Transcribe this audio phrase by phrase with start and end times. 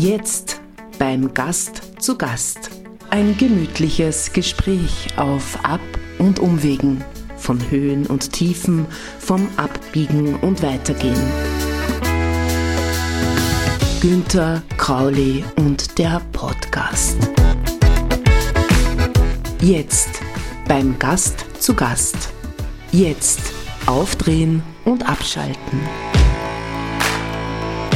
[0.00, 0.62] Jetzt
[0.98, 2.70] beim Gast zu Gast.
[3.10, 5.78] Ein gemütliches Gespräch auf Ab-
[6.18, 7.04] und Umwegen,
[7.36, 8.86] von Höhen und Tiefen,
[9.18, 11.20] vom Abbiegen und Weitergehen.
[14.00, 17.18] Günther Krauli und der Podcast.
[19.60, 20.22] Jetzt
[20.66, 22.30] beim Gast zu Gast.
[22.90, 23.42] Jetzt
[23.84, 26.09] aufdrehen und abschalten.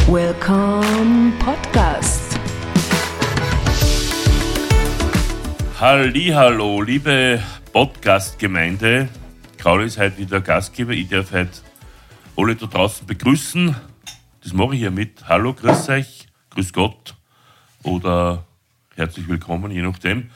[0.06, 2.38] Welcome Podcast.
[5.80, 9.08] Hallo, liebe Podcast-Gemeinde.
[9.56, 10.92] Krauli ist heute wieder Gastgeber.
[10.92, 11.52] Ich darf heute
[12.36, 13.74] alle da draußen begrüßen.
[14.42, 15.26] Das mache ich hiermit.
[15.26, 17.14] Hallo, grüß euch, grüß Gott
[17.82, 18.44] oder
[18.96, 20.30] herzlich willkommen, je nachdem.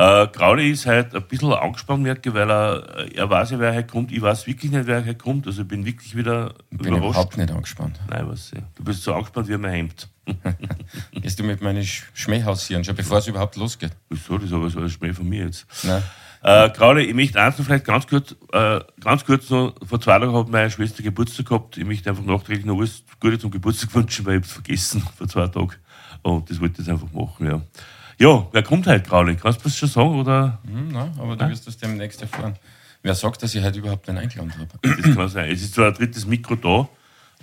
[0.00, 3.88] Äh, Krauli ist heute ein bisschen angespannt, merke, weil er, er weiß ja, wer heute
[3.88, 4.12] kommt.
[4.12, 5.44] Ich weiß wirklich nicht, wer heute kommt.
[5.48, 7.98] Also ich bin wirklich wieder Ich bin überhaupt nicht angespannt.
[8.08, 8.52] Nein, was.
[8.76, 10.08] Du bist so angespannt wie mein Hemd.
[11.20, 13.90] Gehst du mit meinen Sch- Schmäh hausieren, schon bevor es überhaupt losgeht?
[14.08, 14.36] Wieso?
[14.38, 15.66] Das ist aber so ein Schmäh von mir jetzt.
[15.82, 16.02] Nein.
[16.44, 20.20] Äh, Krauli, ich möchte eins noch vielleicht ganz kurz, äh, ganz kurz noch, vor zwei
[20.20, 21.76] Tagen hat meine Schwester Geburtstag gehabt.
[21.76, 25.26] Ich möchte einfach nachträglich noch alles Gute zum Geburtstag wünschen, weil ich es vergessen vor
[25.26, 25.72] zwei Tagen.
[26.22, 27.60] Und das wollte ich jetzt einfach machen, ja.
[28.20, 29.36] Ja, wer kommt heute, Krauli?
[29.36, 30.58] Kannst du das schon sagen, oder?
[30.66, 32.56] Hm, nein, aber du wirst das demnächst erfahren.
[33.00, 34.68] Wer sagt, dass ich heute überhaupt einen eingeladen habe?
[34.82, 35.48] Das kann sein.
[35.52, 36.88] Es ist zwar ein drittes Mikro da,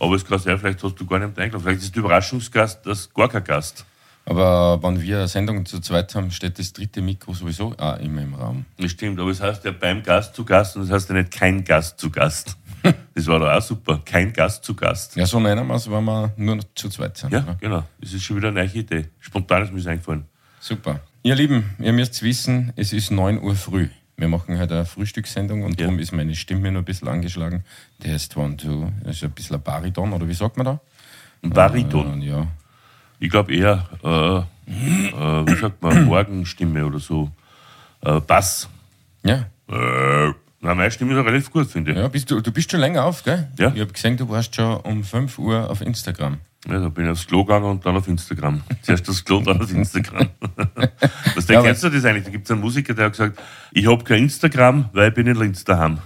[0.02, 1.62] aber es kann sein, vielleicht hast du gar nicht eingeladen.
[1.62, 3.86] Vielleicht ist der Überraschungsgast das gar kein Gast.
[4.26, 8.24] Aber wenn wir eine Sendung zu zweit haben, steht das dritte Mikro sowieso auch immer
[8.24, 8.66] im Raum.
[8.78, 11.32] Das stimmt, aber es heißt ja beim Gast zu Gast und es heißt ja nicht
[11.32, 12.58] kein Gast zu Gast.
[13.16, 14.02] Das war doch auch super.
[14.04, 15.16] Kein Gast zu Gast.
[15.16, 17.32] Ja, so wir es, wenn wir nur zu zweit sind.
[17.32, 17.56] Ja, oder?
[17.56, 17.84] genau.
[18.00, 19.08] Das ist schon wieder eine neue Idee.
[19.22, 20.26] Spontan ist mir das eingefallen.
[20.68, 21.00] Super.
[21.22, 23.88] Ihr Lieben, ihr müsst wissen, es ist 9 Uhr früh.
[24.18, 25.86] Wir machen heute eine Frühstückssendung und Ja.
[25.86, 27.64] darum ist meine Stimme noch ein bisschen angeschlagen.
[28.04, 30.80] Der ist one, two, das ist ein bisschen ein Bariton, oder wie sagt man da?
[31.44, 32.20] Ein Bariton.
[32.24, 32.48] Äh, ja.
[33.20, 34.38] Ich glaube eher, äh,
[34.72, 37.30] äh, wie sagt man, Morgenstimme oder so.
[38.02, 38.68] Äh, Bass.
[39.24, 41.98] Ja, Äh, na, meine Stimme ist auch relativ gut, finde ich.
[41.98, 43.50] Ja, bist du, du bist schon länger auf, gell?
[43.60, 43.72] Ja.
[43.72, 46.40] Ich habe gesehen, du warst schon um 5 Uhr auf Instagram.
[46.68, 48.62] Ja, da bin ich aufs Klo gegangen und dann auf Instagram.
[48.82, 50.30] Zuerst aufs Klo, dann auf Instagram.
[51.36, 52.24] Was Ja, ja, kennst du das eigentlich?
[52.26, 53.40] Da gibt es einen Musiker, der hat gesagt,
[53.72, 56.00] ich habe kein Instagram, weil ich bin in Linz daheim.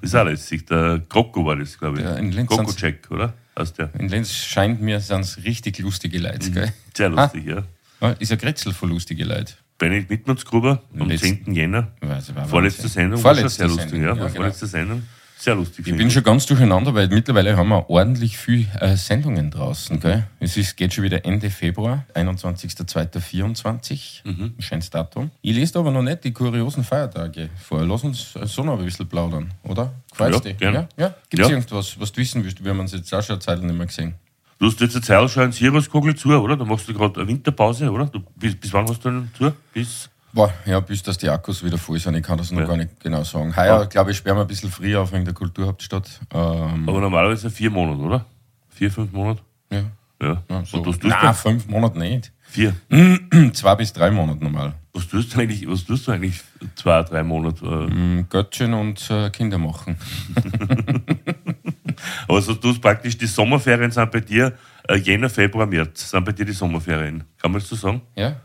[0.00, 0.66] Das ist auch lässig.
[0.66, 2.04] Der Kroko war das, glaube ich.
[2.04, 3.32] Ja, in Linz Kroko sind's- Jack, oder?
[3.58, 3.90] Heißt der.
[3.98, 6.72] In Lenz scheint mir, sind es richtig lustige Leute, gell?
[6.94, 7.62] Sehr lustig, ja.
[8.00, 9.54] Ah, ist ein Grätzl von lustige Leute.
[9.78, 11.54] Benedikt Mittmannsgruber am Letzten- 10.
[11.54, 11.88] Jänner.
[12.00, 12.88] War Vorletzte.
[12.88, 13.22] Sendung.
[13.22, 14.14] war Vorletzte sehr lustig, Sendung, ja.
[14.14, 14.36] ja, War genau.
[14.36, 15.02] Vorletzte Sendung.
[15.38, 15.86] Sehr lustig.
[15.86, 20.00] Ich bin schon ganz durcheinander, weil mittlerweile haben wir ordentlich viel äh, Sendungen draußen.
[20.00, 20.26] Gell?
[20.40, 24.22] Es ist, geht schon wieder Ende Februar, 21.02.24.
[24.24, 24.54] Mhm.
[24.58, 25.30] Schönes Datum.
[25.42, 27.84] Ich lese aber noch nicht die kuriosen Feiertage vor.
[27.84, 29.92] Lass uns so noch ein bisschen plaudern, oder?
[30.10, 30.74] Gefällt's Ja, gern.
[30.74, 30.88] Ja?
[30.96, 31.14] Ja?
[31.28, 31.54] Gibt es Ja.
[31.56, 32.64] irgendwas, was du wissen willst?
[32.64, 34.14] Wir haben uns jetzt auch schon eine Zeit nicht mehr gesehen.
[34.58, 36.56] Du hast jetzt eine Zeit schon einen Siruskogel zu, oder?
[36.56, 38.06] Da machst du gerade eine Winterpause, oder?
[38.06, 39.52] Du, bis, bis wann hast du denn zu?
[39.74, 40.08] Bis.
[40.36, 42.14] Boah, ja, bis dass die Akkus wieder voll sind.
[42.14, 42.66] Ich kann das noch Ja.
[42.66, 43.56] gar nicht genau sagen.
[43.56, 46.20] Heuer, glaube ich, sperren wir ein bisschen früher auf wegen der Kulturhauptstadt.
[46.30, 48.26] Ähm, Aber normalerweise vier Monate, oder?
[48.68, 49.40] Vier, fünf Monate?
[49.72, 49.84] ja.
[50.20, 50.42] Ja.
[50.50, 50.76] Ja, so.
[50.78, 51.32] Und was tust Nein, du?
[51.34, 52.32] fünf Monate nicht.
[52.42, 52.74] Vier.
[53.54, 54.74] Zwei bis drei Monate normal.
[54.92, 56.40] Was tust du eigentlich, was tust du eigentlich
[56.74, 57.64] zwei, drei Monate?
[57.64, 59.96] Äh, Mm, Göttchen und äh, Kinder machen.
[62.28, 64.52] Aber so tust praktisch, die Sommerferien sind bei dir
[64.88, 67.24] äh, Jänner, Februar, März, sind bei dir die Sommerferien.
[67.40, 68.00] Kann man das so sagen?
[68.14, 68.36] Ja?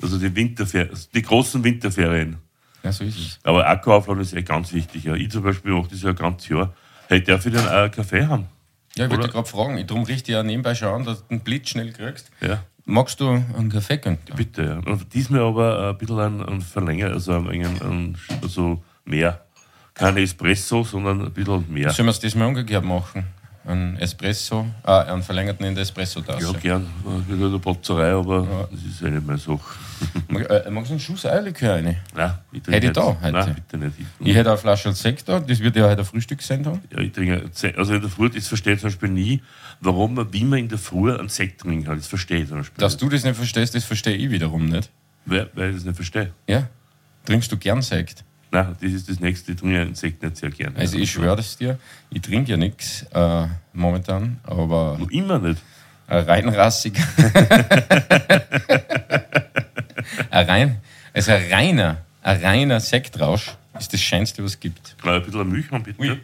[0.00, 2.36] Also die Winterferien, die großen Winterferien.
[2.82, 3.38] Ja, so ist es.
[3.42, 5.04] Aber Akku aufladen ist ja ganz wichtig.
[5.04, 5.14] Ja.
[5.14, 6.72] Ich zum Beispiel mache das ja ein ganzes Jahr.
[7.08, 8.46] Hey, darf ich denn einen Kaffee haben?
[8.96, 9.78] Ja, ich wollte gerade fragen.
[9.78, 12.30] Ich drum richte ja nebenbei schon an, dass du den Blitz schnell kriegst.
[12.40, 12.62] Ja.
[12.84, 14.34] Magst du einen Kaffee, Günther?
[14.34, 14.92] Bitte, ja.
[14.92, 19.44] Und diesmal aber ein bisschen ein, ein Verlänger, also ein, ein, ein, also mehr.
[19.94, 21.90] Kein Espresso, sondern ein bisschen mehr.
[21.90, 23.24] Sollen wir es diesmal umgekehrt machen?
[23.68, 26.42] Ein Espresso, ah, einen verlängerten in der Espresso-Tasse.
[26.42, 26.86] Ja, gern.
[27.20, 29.60] Ich will eine Potzerei, aber das ist ja nicht meine Sache.
[30.28, 31.96] Mag- äh, Magst du einen Schuss Eierlikör rein?
[32.14, 33.30] Nein, ich trinke Hätte ich da heute?
[33.32, 33.96] Nein, bitte nicht.
[34.20, 36.80] Ich hätte eine Flasche Sekt da, das wird ja heute eine Frühstückssendung.
[36.90, 39.42] Ja, ich trinke, also in der Früh, das verstehe ich zum Beispiel nie,
[39.80, 41.98] warum man, wie man in der Früh einen Sekt trinken kann.
[41.98, 43.02] Das verstehe ich zum Beispiel Dass nicht.
[43.02, 44.88] du das nicht verstehst, das verstehe ich wiederum nicht.
[45.26, 46.32] Weil, weil ich das nicht verstehe.
[46.48, 46.68] Ja?
[47.26, 48.24] Trinkst du gern Sekt?
[48.50, 49.52] Nein, das ist das Nächste.
[49.52, 50.76] Ich trinke Sekt nicht sehr gerne.
[50.78, 51.78] Also ich schwöre das dir,
[52.10, 55.60] ich trinke ja nichts äh, momentan, aber Noch immer nicht.
[56.06, 57.02] ein reinrassiger.
[60.30, 60.80] ein rein,
[61.12, 64.96] also ein reiner, ein reiner Sektrausch ist das Schönste, was es gibt.
[65.02, 66.00] Kann ich ein bisschen Milch haben, bitte?
[66.00, 66.18] Ui,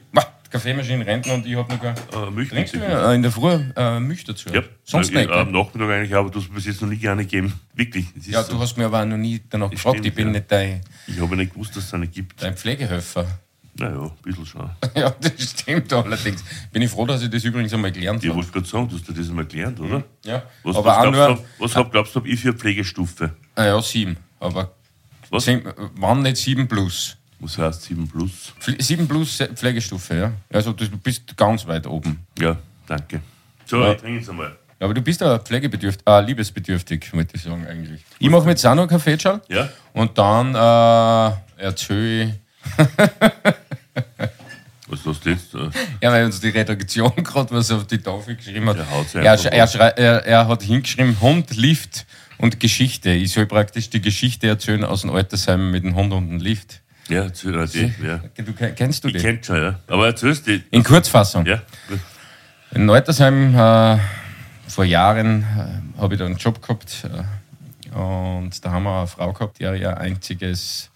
[0.55, 1.95] Kaffeemaschine rennt noch und ich habe noch gar.
[2.29, 4.51] Äh, Milch Trinkst du äh, in der Früh äh, Milch dazu?
[4.51, 5.31] Ja, Sonst ja, nicht.
[5.31, 5.61] Am gell?
[5.63, 7.53] Nachmittag eigentlich, aber du hast mir bis jetzt noch nie gerne gegeben.
[7.75, 8.07] Wirklich.
[8.15, 8.53] Das Ja, so.
[8.55, 9.95] du hast mir aber auch noch nie danach gefragt.
[9.97, 10.33] stimmt, ich bin ja.
[10.35, 12.41] nicht dein, Ich habe nicht gewusst, dass es eine gibt.
[12.41, 13.27] dein Pflegehelfer.
[13.77, 14.71] Naja, ein bisschen schon.
[14.95, 16.45] Ja, das stimmt allerdings.
[16.71, 18.39] Bin ich froh, dass ich das übrigens einmal gelernt Ich habe.
[18.39, 20.05] wollte gerade sagen, du hast dir das einmal gelernt, oder?
[20.25, 22.59] Ja, Was, aber was, glaubst, nur, du, was hab, glaubst du, hab ich für eine
[22.59, 23.35] Pflegestufe?
[23.57, 24.17] ah ja, sieben.
[24.39, 24.73] Aber
[25.31, 25.45] Was?
[25.47, 25.65] zehn,
[25.97, 27.17] wann nicht sieben plus?
[27.41, 28.53] Was heißt 7 plus?
[28.61, 30.33] Pfle- Sieben plus Se- Pflegestufe, ja.
[30.53, 32.25] Also du bist ganz weit oben.
[32.39, 33.21] Ja, danke.
[33.67, 33.93] So, Ja.
[33.93, 34.57] ich trinke jetzt einmal.
[34.81, 38.03] Ja, Aber du bist ja pflegebedürftig, ah, liebesbedürftig, wollte ich sagen eigentlich.
[38.19, 39.43] Ich mache mir jetzt auch noch Kaffee, Charles.
[39.49, 39.69] Ja?
[39.93, 42.31] Und dann äh, erzähle ich,
[44.87, 45.55] Was hast du jetzt?
[45.55, 45.71] Äh,
[46.03, 48.77] ja, weil uns die Redaktion gerade was auf die Tafel geschrieben hat.
[49.15, 52.05] Er, er, er, er hat hingeschrieben, Hund, Lift
[52.39, 53.11] und Geschichte.
[53.11, 56.83] Ich soll praktisch die Geschichte erzählen aus dem Altersheim mit dem Hund und dem Lift.
[57.09, 57.93] Ja, die.
[58.03, 58.21] Ja.
[58.37, 59.21] Du, ke- kennst du Ich die?
[59.21, 59.79] kenn schon, ja.
[59.89, 60.59] Aber erzählst du.
[60.71, 61.45] In Kurzfassung.
[61.47, 61.61] Ja.
[62.73, 63.99] In Neutersheim äh,
[64.67, 65.43] vor Jahren
[65.97, 69.59] äh, habe ich da einen Job gehabt äh, und da haben wir eine Frau gehabt,
[69.61, 70.91] die ihr einziges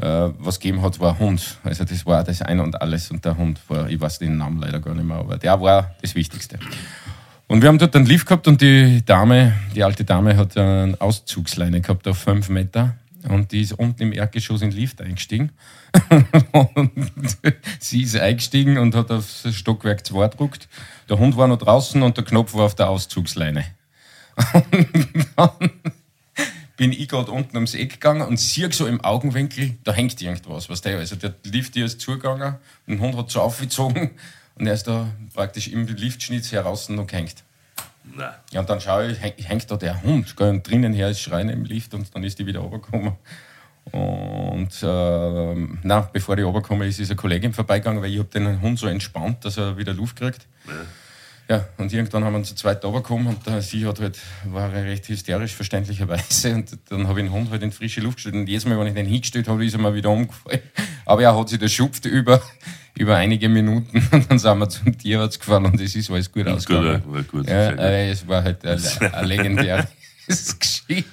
[0.00, 0.04] äh,
[0.38, 1.58] was gegeben hat, war ein Hund.
[1.62, 4.60] Also das war das Ein und Alles und der Hund war, ich weiß den Namen
[4.60, 6.58] leider gar nicht mehr, aber der war das Wichtigste.
[7.46, 10.96] Und wir haben dort einen Lift gehabt und die Dame, die alte Dame hat eine
[10.98, 12.94] Auszugsleine gehabt auf fünf Meter
[13.28, 15.52] und die ist unten im Erdgeschoss in den Lift eingestiegen.
[16.52, 16.90] und
[17.80, 20.68] sie ist eingestiegen und hat aufs Stockwerk 2 gedruckt.
[21.08, 23.64] Der Hund war noch draußen und der Knopf war auf der Auszugsleine.
[24.52, 25.70] Und dann
[26.76, 30.68] bin ich gerade unten ums Eck gegangen und sehe so im Augenwinkel, da hängt irgendwas.
[30.68, 32.56] Was der, also der Lift hier ist zugegangen
[32.88, 34.10] der Hund hat so aufgezogen
[34.56, 37.44] und er ist da praktisch im Liftschnitz heraus noch gehängt.
[38.04, 38.32] Nein.
[38.50, 40.36] Ja, und dann schaue ich, häng- hängt da der Hund.
[40.36, 43.12] Gell, und drinnen her ist Schreien im Lift und dann ist die wieder runtergekommen.
[43.90, 48.60] Und ähm, na, bevor ich runtergekommen ist, ist eine Kollegin vorbeigegangen, weil ich habe den
[48.60, 50.46] Hund so entspannt, dass er wieder Luft kriegt.
[50.66, 50.72] Ja,
[51.78, 55.54] und irgendwann haben wir zu zweit runtergekommen und äh, sie hat halt, war recht hysterisch,
[55.54, 56.54] verständlicherweise.
[56.54, 58.34] Und dann habe ich den Hund halt in frische Luft gestellt.
[58.36, 60.60] Und jedes Mal, wenn ich den hingestellt habe, ist er mal wieder umgefallen.
[61.04, 62.40] Aber er hat sich das schupft über,
[62.96, 66.44] über einige Minuten und dann sind wir zum Tierarzt gefahren und es ist alles gut
[66.44, 67.02] Gut, ausgegangen.
[67.06, 67.48] ja, war gut.
[67.48, 67.80] Ja, gut.
[67.80, 68.80] äh, es war halt eine,
[69.14, 69.88] eine legendäre
[70.26, 71.04] Geschichte.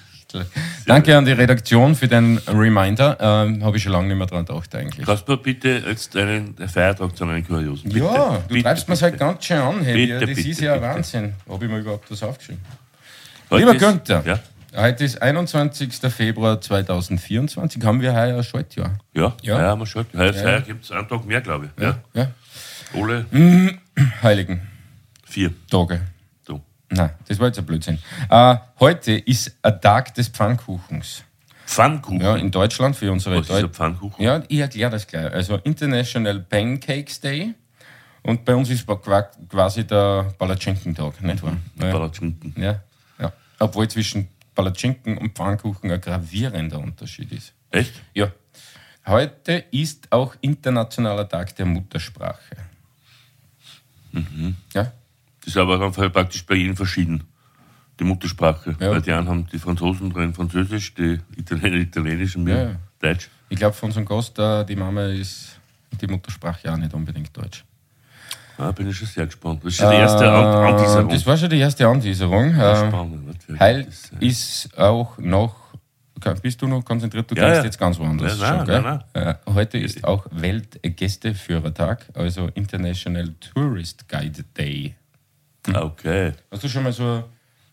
[0.86, 3.18] Danke an die Redaktion für den Reminder.
[3.20, 5.06] Ähm, Habe ich schon lange nicht mehr dran gedacht eigentlich.
[5.06, 7.90] Kannst du bitte jetzt einen Feiertag zu einem Kuriosen?
[7.92, 9.94] Bitte, ja, du bitte, treibst mir halt ganz schön an, hey.
[10.08, 10.82] Bitte, das bitte, ist ja.
[10.82, 11.34] Wahnsinn.
[11.50, 12.62] Habe ich mir überhaupt was aufgeschrieben?
[13.50, 14.40] Heute Lieber ist- Günther, Ja,
[14.84, 15.94] heute ist 21.
[16.12, 17.84] Februar 2024.
[17.84, 19.00] Haben wir heuer ein Schaltjahr?
[19.14, 19.60] ja, Ja.
[19.60, 19.68] ja.
[19.70, 20.06] haben wir schon.
[20.16, 20.44] Heuer, Ja.
[20.44, 21.84] heuer gibt es einen Tag mehr, glaube ich.
[21.84, 21.98] Ja.
[22.14, 22.28] ja.
[22.94, 23.26] Ole,
[24.24, 24.62] Heiligen
[25.26, 25.52] vier.
[25.70, 26.02] Tage.
[26.90, 28.00] Nein, das war jetzt ein Blödsinn.
[28.30, 31.24] Äh, heute ist ein Tag des Pfannkuchens.
[31.66, 32.20] Pfannkuchen.
[32.22, 34.24] Ja, in Deutschland für unsere Was ist ein Deu Pfannkuchen?
[34.26, 35.32] Ja, ich erkläre das gleich.
[35.32, 37.54] Also International Pancakes Day.
[38.24, 41.58] Und bei uns ist qua- quasi der Palatschinkentag, nicht wahr?
[41.80, 41.92] Ja.
[41.92, 42.54] Palatschinken.
[42.62, 42.82] Ja,
[43.20, 43.32] ja.
[43.60, 47.54] Obwohl zwischen Palatschinken und Pfannkuchen ein gravierender Unterschied ist.
[47.70, 47.94] Echt?
[48.14, 48.32] Ja.
[49.06, 52.58] Heute ist auch Internationaler Tag der Muttersprache.
[54.74, 54.92] Ja, Das
[55.50, 57.24] ist aber dann praktisch bei jedem verschieden.
[58.00, 58.76] Die Muttersprache.
[58.80, 58.92] Ja.
[58.92, 62.76] Weil die einen haben die Franzosen drin Französisch, die Italiener Italienisch und wir Ja, ja.
[63.02, 63.30] Deutsch.
[63.50, 65.60] ich glaube, von unserem Gast, äh, die Mama ist
[66.00, 67.66] die Muttersprache auch nicht unbedingt Deutsch.
[68.58, 69.64] Ah, bin ich schon sehr gespannt.
[69.64, 71.10] Das ist schon die erste Anteaserung.
[71.10, 72.54] Das war schon die erste Anteaserung.
[72.60, 73.28] Ähm, Spannend.
[73.28, 74.20] was wird Heil das sein?
[74.22, 75.56] ist auch noch.
[76.42, 77.32] Bist du noch konzentriert?
[77.32, 77.64] Du Ja, denkst ja.
[77.64, 78.38] jetzt ganz woanders.
[78.40, 78.82] Ja, nein, schon, gell?
[78.82, 84.96] nein, Äh, heute ist auch Weltgästeführertag, also International Tourist Guide Day.
[85.76, 86.34] Ah, Okay.
[86.52, 87.24] Hast du schon mal so.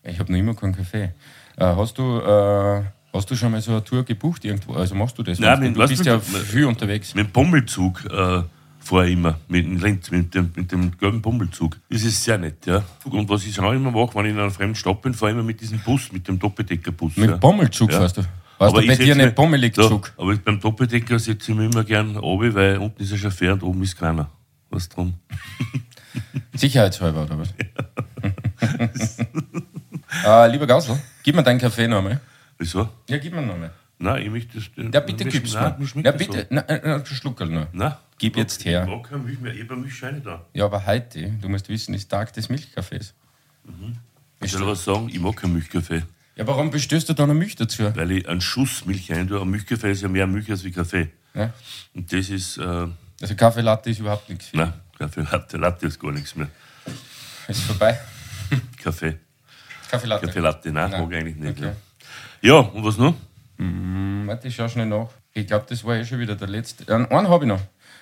[0.03, 1.11] Ich habe noch immer keinen Kaffee.
[1.57, 4.73] Äh, hast, du, äh, hast du schon mal so eine Tour gebucht irgendwo?
[4.73, 5.39] Also machst du das?
[5.39, 7.13] Nein, du mit- was bist ja mit- viel unterwegs.
[7.15, 8.43] Mit dem Bummelzug äh,
[8.79, 11.77] fahre ich immer, mit dem Lenz, mit dem, mit dem gelben Bummelzug.
[11.89, 12.83] Das ist sehr nett, ja.
[13.05, 15.35] Und was ich auch immer mache, wenn ich in einer fremden Stadt bin, fahre ich
[15.37, 17.17] immer mit diesem Bus, mit dem Doppeldeckerbus.
[17.17, 17.35] Mit ja.
[17.37, 17.97] Bommelzug Ja.
[17.99, 18.21] fährst du.
[18.59, 20.13] Warst Aber du bei ich dir nicht mich- bommelig Ja, Zug?
[20.17, 23.63] aber beim Doppeldecker setze ich mich immer gern runter, weil unten ist ein Chauffeur und
[23.63, 24.29] oben ist keiner.
[24.69, 25.13] Was drum?
[26.55, 27.53] Sicherheitshalber, oder was?
[30.25, 32.19] äh, lieber Gausel, gib mir deinen Kaffee noch einmal.
[32.57, 32.89] Wieso?
[33.09, 33.71] Ja, gib mir noch einmal.
[33.99, 34.69] Nein, ich möchte das.
[34.93, 36.03] Ja, bitte mich- gib's nein, mir.
[36.03, 36.45] Ja, bitte, So.
[36.51, 37.67] na, na, Schluckerl nur.
[37.71, 37.93] Nein.
[38.19, 38.83] Gib jetzt her.
[38.83, 40.45] Ich mag keine Milch mehr, ich habe eine Milchscheine da.
[40.53, 43.13] Ja, aber heute, du musst wissen, ist Tag des Milchkaffees.
[44.41, 46.03] Ich soll was sagen, ich mag keinen Milchkaffee,
[46.35, 47.91] Ja, warum bestößt du da noch Milch dazu?
[47.95, 49.41] weil ich einen Schuss Milch rein tue.
[49.41, 51.09] Ein Milchkaffee ist ja mehr Milch als wie Kaffee.
[51.33, 51.51] Ja?
[51.95, 52.87] Und das ist, äh,
[53.21, 54.49] Also Kaffee Latte ist überhaupt nichts.
[54.53, 56.47] nein, Kaffee Latte, Latte ist gar nichts mehr.
[57.47, 57.99] Ist vorbei.
[58.83, 59.17] Kaffee,
[59.89, 60.25] Kaffee Latte.
[60.25, 61.01] Kaffee Latte, nein, Nein.
[61.01, 61.57] mag ich eigentlich nicht.
[61.59, 61.71] Okay.
[62.41, 62.53] Ja.
[62.55, 63.15] ja, und was noch?
[63.57, 65.09] Hm, Warte, ich schau schnell nach.
[65.33, 66.93] Ich glaube, das war eh schon wieder der letzte.
[66.93, 67.61] Einen, einen habe ich noch.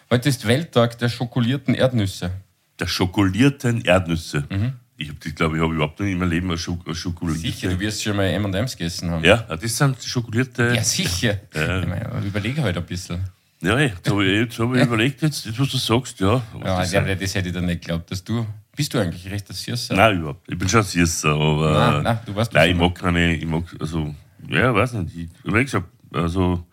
[0.09, 2.31] Heute ist Welttag der schokolierten Erdnüsse.
[2.79, 4.45] Der schokolierten Erdnüsse.
[4.49, 4.73] Mhm.
[4.97, 7.41] Ich glaube ich, habe überhaupt noch in meinem Leben eine, Schok eine schokolierte.
[7.41, 9.25] Sicher, du wirst schon mal M&M's gegessen haben.
[9.25, 10.73] Ja, das sind schokolierte.
[10.73, 11.37] Ja, sicher.
[11.53, 13.21] Ich meine, überlege halt ein bisschen.
[13.61, 16.41] Ja, jetzt habe ich, jetzt hab ich überlegt, jetzt, jetzt, was du sagst, ja.
[16.63, 18.45] Ja, das ja, das hätte ich dann nicht geglaubt, dass du.
[18.75, 19.95] Bist du eigentlich recht der Süßer?
[19.95, 20.49] Nein, überhaupt.
[20.51, 21.91] Ich bin schon Süßer, aber.
[21.91, 24.13] Nein, nein, du weißt Nein, ich mag keine, ich mag, also,
[24.49, 25.15] ja, weiß nicht.
[25.15, 26.65] Ich, wie gesagt, also,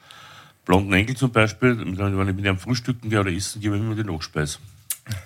[0.65, 4.05] blonden Enkel zum Beispiel, wenn ich mit einem Frühstücken gehe oder essen gehe, immer die
[4.05, 4.59] Nachspeise.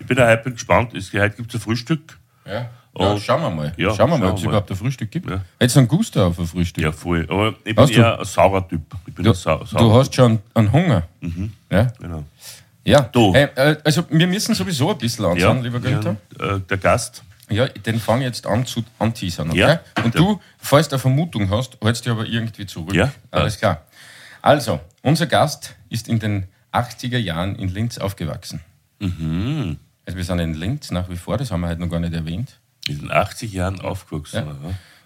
[0.01, 0.95] Ich bin da heute gespannt.
[0.95, 2.19] Es, heute gibt es ein Frühstück.
[2.47, 2.71] Ja.
[2.99, 3.73] Ja schauen wir mal.
[3.77, 5.29] Ja, schauen wir mal, ob es überhaupt ein Frühstück gibt.
[5.31, 5.43] Ja.
[5.59, 6.83] Hättest du einen Gusto auf ein Frühstück?
[6.85, 7.27] Ja, voll.
[7.29, 8.83] Aber ich bin Hast du- eher ein saurer Typ.
[9.07, 11.03] Ich bin Du, ein sau, saurer du hast schon einen Hunger.
[11.71, 11.93] Ja?
[12.01, 12.25] Genau.
[12.85, 13.01] Ja.
[13.03, 13.35] Du.
[13.35, 16.17] Hey, äh, also, wir müssen sowieso ein bisschen Ja, anschauen, lieber Günther.
[16.39, 17.23] ja, äh, der Gast.
[17.49, 19.59] Ja, den fange jetzt an zu anteasern, okay?
[19.61, 19.81] Ja.
[20.05, 20.21] Und Ja.
[20.21, 22.95] du, falls du eine Vermutung hast, hältst dich aber irgendwie zurück.
[22.95, 23.83] Ja, Alles klar.
[24.43, 28.61] Also, unser Gast ist in den 80er Jahren in Linz aufgewachsen.
[29.01, 29.79] Mhm.
[30.05, 32.15] Also wir sind in Linz nach wie vor, das haben wir heute noch gar nicht
[32.15, 32.59] erwähnt.
[32.89, 34.47] In den 80 Jahren aufgewachsen.
[34.47, 34.57] Ja.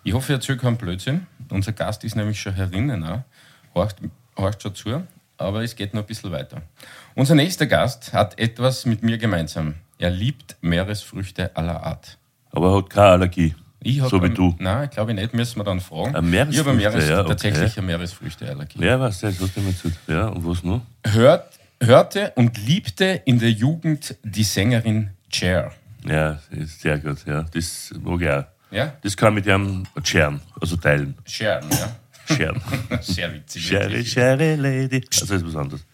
[0.02, 1.26] Ich hoffe, ich erzähle keinen Blödsinn.
[1.50, 3.22] Unser Gast ist nämlich schon herinnen auch.
[3.74, 3.96] Horcht,
[4.36, 5.02] horcht schon zu,
[5.38, 6.62] aber es geht noch ein bisschen weiter.
[7.14, 9.74] Unser nächster Gast hat etwas mit mir gemeinsam.
[9.98, 12.16] Er liebt Meeresfrüchte aller Art.
[12.52, 13.54] Aber er hat keine Allergie.
[13.82, 14.54] So wie ein- du.
[14.58, 16.12] Nein, ich glaube nicht, müssen wir dann fragen.
[16.28, 17.28] Meeresfrüchte, ich habe Meeres, ja, okay.
[17.28, 18.84] tatsächlich eine Meeresfrüchteallergie.
[18.84, 19.40] Ja, was das?
[19.40, 20.82] Was damit zu Ja, und was noch?
[21.06, 25.72] Hört, hörte und liebte in der Jugend die Sängerin Cher.
[26.04, 27.18] Ja, ist sehr gut.
[27.26, 28.44] Ja, das mag ich auch.
[28.70, 28.92] Ja?
[29.02, 31.16] Das kann ich mit ihm scheren, also teilen.
[31.24, 31.96] Cher, ja.
[32.34, 32.60] Scheren.
[33.00, 33.70] Sehr witzig.
[33.70, 34.12] Wirklich.
[34.12, 35.04] Sherry Lady.
[35.20, 35.84] Also ist was anderes.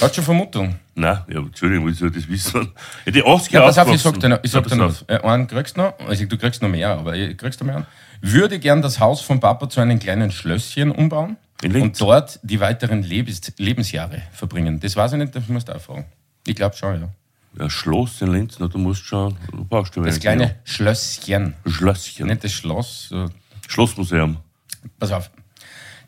[0.00, 0.76] Hast du schon Vermutung?
[0.94, 2.72] Nein, ja, Entschuldigung, wie soll ich das wissen?
[3.04, 4.94] Ja, die 80er Ja, pass auf, ich sag dir noch, ich sag dir noch.
[5.08, 7.76] Äh, einen kriegst du noch, also du kriegst noch mehr, aber ich kriegst du mehr
[7.76, 7.86] an.
[8.20, 13.02] Würde gern das Haus von Papa zu einem kleinen Schlösschen umbauen und dort die weiteren
[13.02, 14.78] Lebens Lebensjahre verbringen.
[14.78, 16.04] Das weiß ich nicht, das musst du auch fragen.
[16.46, 17.08] Ich glaube schon, ja.
[17.58, 21.70] Ja, Schloss in Linz, na, du musst schon, du brauchst schon Das kleine Schlösschen, ja.
[21.70, 22.26] Schlösschen.
[22.28, 23.08] nicht das Schloss.
[23.08, 23.26] So.
[23.68, 24.38] Schlossmuseum.
[24.98, 25.30] Pass auf.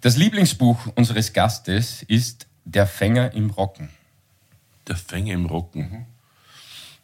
[0.01, 3.89] Das Lieblingsbuch unseres Gastes ist Der Fänger im Rocken.
[4.87, 6.07] Der Fänger im Rocken.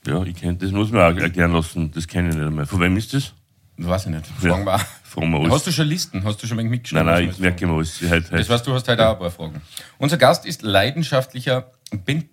[0.07, 2.65] Ja, ich kenn, das muss man auch erklären lassen, das kenne ich nicht einmal.
[2.67, 3.33] Von wem ist das?
[3.77, 4.27] Weiß ich nicht.
[4.27, 4.81] Fragen wir auch.
[5.03, 5.53] Fragen wir alles.
[5.53, 6.25] Hast du schon Listen?
[6.25, 7.07] Hast du schon wenig mitgeschrieben?
[7.07, 8.01] nein, nein, ich merke immer alles.
[8.03, 8.37] Heute, heute.
[8.37, 9.61] Das heißt, du hast heute auch ein paar Fragen.
[9.99, 11.71] Unser Gast ist leidenschaftlicher
[12.05, 12.29] Bin-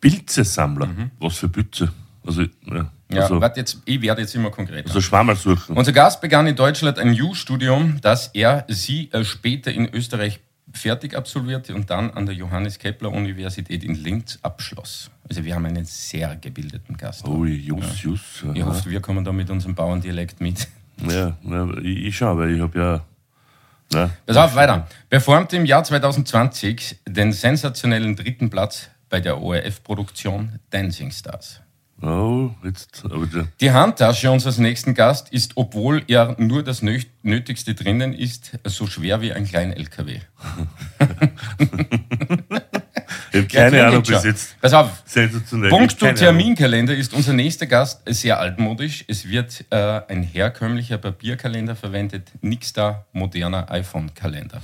[0.00, 0.86] Pilzesammler.
[0.86, 1.10] Pilzesammler.
[1.20, 1.92] Was für Pilze?
[2.24, 2.90] Also, ja.
[3.10, 4.86] Ja, also, warte jetzt, ich werde jetzt immer konkreter.
[4.86, 5.76] also Schwammerl suchen.
[5.76, 10.40] Unser Gast begann in Deutschland ein U-Studium, das er sie äh, später in Österreich
[10.74, 15.10] fertig absolvierte und dann an der Johannes Kepler Universität in Linz abschloss.
[15.26, 17.26] Also wir haben einen sehr gebildeten Gast.
[17.26, 18.44] Ui, Jus, Jus.
[18.52, 20.68] Ich hoffe, wir kommen da mit unserem Bauerndialekt mit.
[21.08, 23.04] Ja, ja ich, ich schon, weil ich habe ja.
[23.92, 24.86] Na, Pass auf, weiter.
[25.08, 31.60] Performte im Jahr 2020 den sensationellen dritten Platz bei der ORF-Produktion Dancing Stars.
[32.02, 33.02] oh, jetzt.
[33.04, 38.12] Aber der, Die Handtasche unseres nächsten Gast ist, obwohl er nur das Nö- Nötigste drinnen
[38.12, 40.20] ist, so schwer wie ein klein LKW.
[43.32, 44.60] ich habe keine Ahnung bis jetzt.
[44.60, 45.70] Pass auf, Sensationell.
[45.70, 49.04] Punkt und Terminkalender ist unser nächster Gast sehr altmodisch.
[49.08, 54.60] Es wird äh, ein herkömmlicher Papierkalender verwendet, nix da moderner iPhone-Kalender.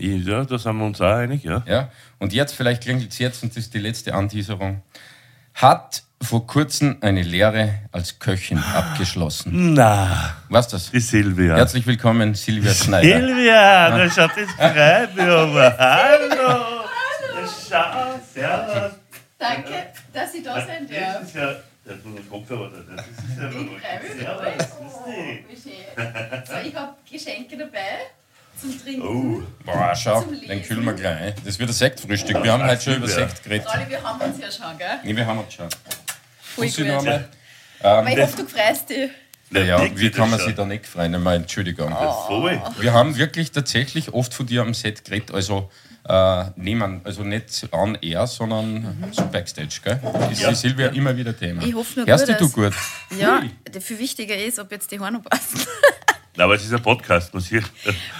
[0.00, 1.62] Ja, da sind wir uns auch einig, ja.
[1.66, 1.90] Ja?
[2.18, 4.82] Und jetzt, vielleicht klingelt es jetzt, und das ist die letzte Anteaserung,
[5.54, 9.74] hat vor kurzem eine Lehre als Köchin abgeschlossen.
[9.74, 10.90] Na, Was das?
[10.90, 11.56] die Silvia.
[11.56, 13.20] Herzlich willkommen, Silvia Schneider.
[13.26, 15.76] Silvia, da schaut das freut mich aber.
[15.78, 16.64] Hallo.
[17.68, 18.92] Schau, servus.
[19.38, 19.72] Danke,
[20.12, 20.90] dass Sie da sind.
[20.90, 21.14] Ja.
[21.14, 21.54] Das ist ja.
[21.86, 22.96] Der nur den Kopfhörer da.
[22.96, 26.44] Das ist ja Ich freue mich schön.
[26.44, 27.78] So, ich habe Geschenke dabei
[28.60, 29.02] zum Trinken.
[29.02, 31.20] Oh, Boah, schau, den kühlen wir gleich.
[31.20, 31.34] ein.
[31.44, 32.42] Das wird ein Sektfrühstück.
[32.42, 33.08] Wir haben heute schon über.
[33.08, 33.66] Sekt geredet.
[33.66, 34.98] Alle, wir haben uns ja schon, gell?
[35.04, 35.68] Nee, wir haben uns schon.
[36.40, 36.92] Fussi gut.
[36.92, 37.28] noch einmal.
[37.80, 39.10] Aber ich hoffe, du freust dich.
[39.50, 41.14] Ja, Dick wie kann man sich da nicht freuen?
[41.14, 41.90] Einmal Entschuldigung.
[42.26, 42.60] Voll.
[42.80, 45.70] Wir haben wirklich tatsächlich oft von dir am Set geredet, also
[46.06, 50.00] äh, nehmen, also nicht on air, sondern so Backstage, gell?
[50.30, 51.62] Ist die Silvia immer wieder Thema.
[51.62, 52.72] Ich hoffe nur Hörst gut, du gut?
[53.18, 53.42] Ja,
[53.80, 55.60] viel wichtiger ist, ob jetzt die noch passen.
[56.38, 57.64] Na, aber es ist ein Podcast, man sieht.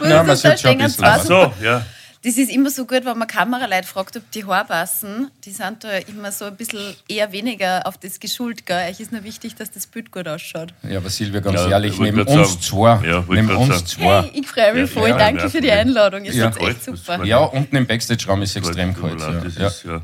[0.04, 1.86] Ja, man sieht schon ein bisschen super- So, ja.
[2.24, 5.30] Das ist immer so gut, wenn man Kameraleute fragt, ob die Haare passen.
[5.44, 8.66] Die sind da immer so ein bisschen eher weniger auf das geschult.
[8.66, 8.90] Gell?
[8.90, 10.74] Euch ist nur wichtig, dass das Bild gut ausschaut.
[10.82, 12.60] Ja, aber Silvia, ganz Ja, ehrlich, ich neben uns sagen.
[12.60, 13.86] zwei, Ja, neben uns sagen.
[13.86, 14.22] zwei.
[14.22, 15.08] Hey, ich freue mich Ja, voll.
[15.10, 15.70] ja, Danke ja, für die.
[15.70, 16.24] Einladung.
[16.24, 16.46] Ist Ja.
[16.46, 17.18] jetzt echt super.
[17.18, 19.20] muss Ja, unten im Backstage-Raum ist extrem kalt.
[19.20, 19.28] Ja.
[19.68, 20.00] Ist ja.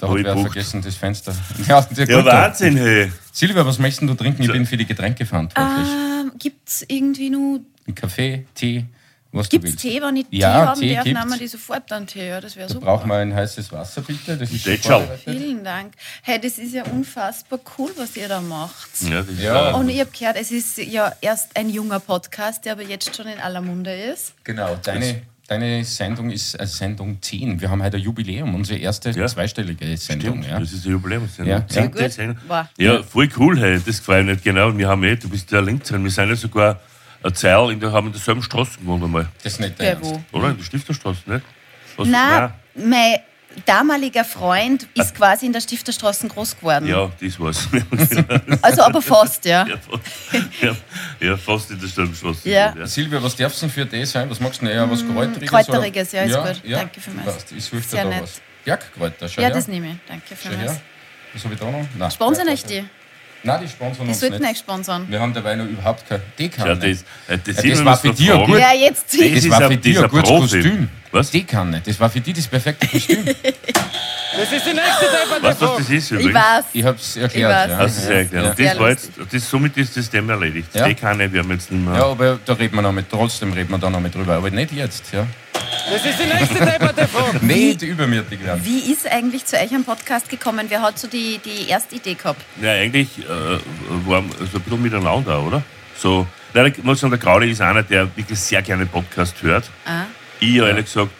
[0.00, 1.34] Da hat ich wer vergessen, das Fenster.
[1.68, 2.24] Ja.
[2.24, 3.12] Wahnsinn, hey.
[3.30, 4.42] Silvia, was möchtest du trinken?
[4.42, 5.86] Ich bin für die Getränke verantwortlich.
[5.86, 6.11] Ähm,
[6.42, 7.60] Gibt es irgendwie nur.
[7.94, 8.84] Kaffee, Tee,
[9.30, 9.82] was Gibt du es willst.
[9.82, 11.04] Tee, wenn ich Ja, Tee haben Tee darf?
[11.04, 11.18] gibt's.
[11.20, 12.28] Nehmen wir die sofort dann Tee.
[12.28, 12.86] Ja, das wäre super.
[12.86, 14.36] brauchen wir ein heißes Wasser, bitte.
[14.36, 15.04] Das ist schon.
[15.24, 15.94] Vielen Dank.
[16.22, 18.90] Hey, das ist ja unfassbar cool, was ihr da macht.
[19.02, 19.70] Ja, das ja.
[19.74, 23.26] Und ich habe gehört, es ist ja erst ein junger Podcast, der aber jetzt schon
[23.28, 24.34] in aller Munde ist.
[24.44, 27.60] Genau, deine, deine Sendung ist äh, Sendung 10.
[27.60, 29.26] Wir haben heute ein Jubiläum, unsere erste Ja.
[29.26, 30.38] zweistellige Sendung.
[30.42, 30.60] Stimmt, Ja.
[30.60, 31.52] das ist eine Jubiläumssendung.
[31.52, 31.68] Ja, ja.
[31.68, 32.08] Zehnte.
[32.10, 32.36] Sendung.
[32.78, 33.80] Ja, voll cool, hey.
[33.84, 34.76] das gefällt mir nicht genau.
[34.76, 36.80] Wir haben eh, du bist ja Linksheim, wir sind ja sogar
[37.22, 39.28] eine Zeil, in der haben in derselben Straße gewohnt einmal.
[39.42, 40.10] Das ist nicht dein Ernst.
[40.32, 40.38] wo?
[40.38, 40.50] Oder?
[40.50, 41.44] In der Stifterstraße, nicht?
[41.96, 43.16] Was, Na, mein
[43.66, 46.86] damaliger Freund ist quasi in der Stifterstraße groß geworden.
[46.86, 47.68] Ja, das war's.
[48.62, 49.66] Also aber fast, ja.
[49.66, 50.02] ja, fast,
[50.62, 50.76] ja,
[51.20, 52.48] ja, fast in der Stifterstraße.
[52.48, 52.86] Ja.
[52.86, 54.28] Silvia, was darfst du denn für das sein?
[54.30, 54.90] Was magst du denn eher?
[54.90, 55.50] Was Kräuteriges?
[55.50, 56.26] Kräuteriges, oder?
[56.26, 56.72] ja, ist gut.
[56.72, 57.34] Danke vielmals.
[57.34, 57.52] Passt.
[57.52, 58.22] Ich suche dir da nett.
[58.22, 58.40] was.
[58.64, 59.56] Bergkräuter, schau Ja, her.
[59.56, 59.96] das nehme ich.
[60.08, 60.72] Danke vielmals.
[60.72, 60.80] her.
[61.34, 61.84] Was habe ich da noch?
[61.98, 62.10] Nein.
[62.10, 62.84] Sponsern euch die.
[63.44, 64.58] Nein, die sponsern Die uns sollten euch nicht.
[64.60, 65.06] sponsern.
[65.10, 66.66] Wir haben dabei noch überhaupt kein Dekan.
[66.68, 69.12] Ja, das, äh, das, Ja, das war für dich Ja, jetzt.
[69.12, 70.40] Das Das ist war für dich ein gutes Profi.
[70.62, 70.88] Kostüm.
[71.12, 71.30] Was?
[71.30, 71.82] Dekanne.
[71.84, 73.24] Das war für dich das perfekte Kostüm.
[74.34, 76.34] Weißt du, was das ist Ich übrigens?
[76.34, 76.64] weiß.
[76.72, 77.70] Ich habe es erklärt.
[77.70, 77.70] Ich weiß.
[77.70, 77.78] ja.
[77.82, 78.46] Das ist ja erklärt.
[78.46, 79.26] Und Sehr das war jetzt, lustig.
[79.30, 80.68] das, somit ist das Thema erledigt.
[80.74, 80.88] Ja.
[80.88, 81.94] Die kann ich, wir haben jetzt nicht mehr.
[81.94, 84.34] Ja, aber da reden wir noch mit, trotzdem reden wir da noch mit drüber.
[84.36, 85.26] Aber nicht jetzt, ja.
[85.90, 87.46] Das ist die nächste Debatte von.
[87.46, 88.62] Nicht übermütig werden.
[88.64, 90.66] Wie ist eigentlich zu euch ein Podcast gekommen?
[90.68, 92.40] Wer hat so die, die erste Idee gehabt?
[92.62, 93.28] Ja, eigentlich äh,
[94.06, 95.62] war so ein bisschen miteinander, oder?
[95.98, 99.64] So, leider muss ich sagen, der Grauli ist einer, der wirklich sehr gerne Podcast hört.
[99.84, 100.04] Ah.
[100.42, 101.10] Ich, ehrlich gesagt,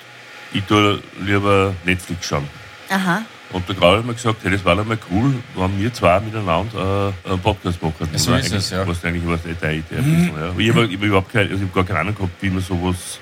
[0.52, 2.48] ich tue lieber Netflix schauen.
[2.90, 3.22] Aha.
[3.52, 6.20] Und der Grauli hat mir gesagt, hey, das war doch mal cool, wenn wir zwei
[6.20, 8.08] miteinander äh, einen Podcast machen.
[8.12, 8.86] Das So war ist es, ja.
[8.86, 9.96] Was eigentlich was nicht deine Idee.
[9.98, 10.52] ein bisschen, ja.
[10.58, 13.18] Ich habe hab überhaupt keine, also ich hab gar keine Ahnung gehabt, wie man sowas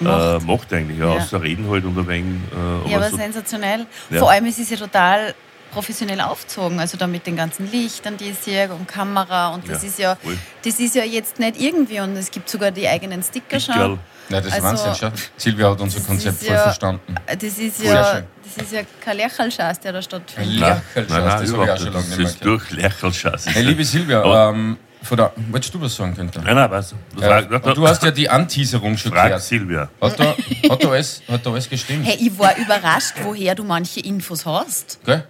[0.00, 0.42] Macht.
[0.42, 0.98] äh, macht eigentlich.
[0.98, 1.20] Ja, Ja.
[1.22, 2.34] Außer reden halt und ein wenig.
[2.86, 3.86] Äh, Ja, aber so, sensationell.
[4.10, 4.18] Ja.
[4.18, 5.34] Vor allem ist es ja total
[5.70, 9.82] professionell aufgezogen, also da mit den ganzen Lichtern, die ich sehe und Kamera und das
[9.82, 10.36] Ja, ist ja, voll.
[10.64, 13.98] das ist ja jetzt nicht irgendwie und es gibt sogar die eigenen Sticker schon.
[14.28, 15.22] Nein, das ist Also, Wahnsinn, schau.
[15.36, 17.14] Silvia hat unser das Konzept voll ja- verstanden.
[17.26, 18.24] Das ist ja, schön.
[18.44, 20.60] das ist ja kein Lächelschatz, der da stattfindet.
[20.60, 20.82] Nein.
[20.94, 23.46] Nein, nein, nein, das auch überhaupt schon Das nicht mehr ist durch Lächelschatz.
[23.46, 26.42] Hey, liebe Silvia, Aber- ähm, von der, wolltest du was sagen, Günther?
[26.42, 26.94] Nein, nein, was?
[27.14, 29.42] Du, Äh, frag, und du hast ja die Anteaserung schon frag gehört.
[29.42, 29.88] Silvia.
[30.00, 30.24] Hat da,
[30.70, 32.06] hat, da alles, hat da alles gestimmt?
[32.06, 34.98] Hey, ich war überrascht, woher du manche Infos hast.
[35.04, 35.24] Gell?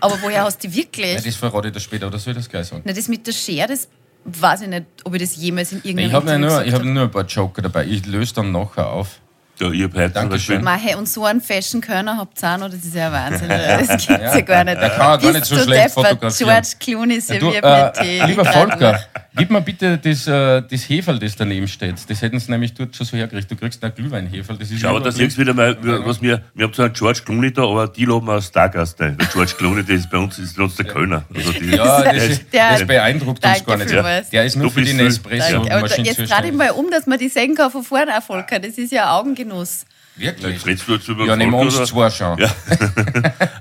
[0.00, 1.22] Aber woher hast du die Ja, wirklich?
[1.22, 2.82] das verrate ich dir später, oder soll ich das gleich sagen?
[2.84, 3.88] Na, das mit der Schere, das
[4.24, 6.82] weiß ich nicht, ob ich das jemals in irgendeinem Ich habe nur, hab.
[6.84, 7.86] nur ein paar Joker dabei.
[7.86, 9.20] Ich löse dann nachher auf.
[9.60, 10.30] Ja, ich hab heute zum Dankeschön.
[10.30, 10.58] Beispiel.
[10.60, 13.48] Mei, hey, und so einen Fashion-Körner habt ihr auch noch, das ist ja Wahnsinn.
[13.48, 14.80] Das gibt's ja, gar nicht.
[14.80, 16.08] Der kann auch gar nicht so du schlecht deppert?
[16.08, 16.50] fotografieren.
[16.50, 18.24] George Clooney Du, serviert mir äh, Tee.
[18.26, 19.00] lieber Volker,
[19.36, 21.94] gib mir bitte das, äh, das Heferl, das daneben steht.
[22.08, 23.52] Das hätten sie nämlich dort schon so hergerichtet.
[23.52, 24.56] Du kriegst ein Glühweinheferl.
[24.58, 26.94] Das ist Schau, aber da siehst du wieder mal, was wir, wir haben zwar einen
[26.94, 29.16] George Clooney da, aber die loben aus Stargast ein.
[29.18, 31.24] Der George Clooney, der ist bei uns, ist uns der Kölner.
[31.34, 33.90] Also die, Ja, das, der ist, Der- das beeindruckt uns gar nicht.
[33.90, 34.30] vielmals.
[34.30, 37.54] Der ist nur Du für die Nespresso jetzt ich mal um, dass man die sehen
[37.54, 38.58] kann von vorne Volker.
[38.58, 39.84] Das ist ja Augengenuss.
[40.16, 40.62] Wirklich?
[40.84, 42.38] Du jetzt über Ja, nehmen wir uns zwei schon.
[42.38, 42.48] Ja.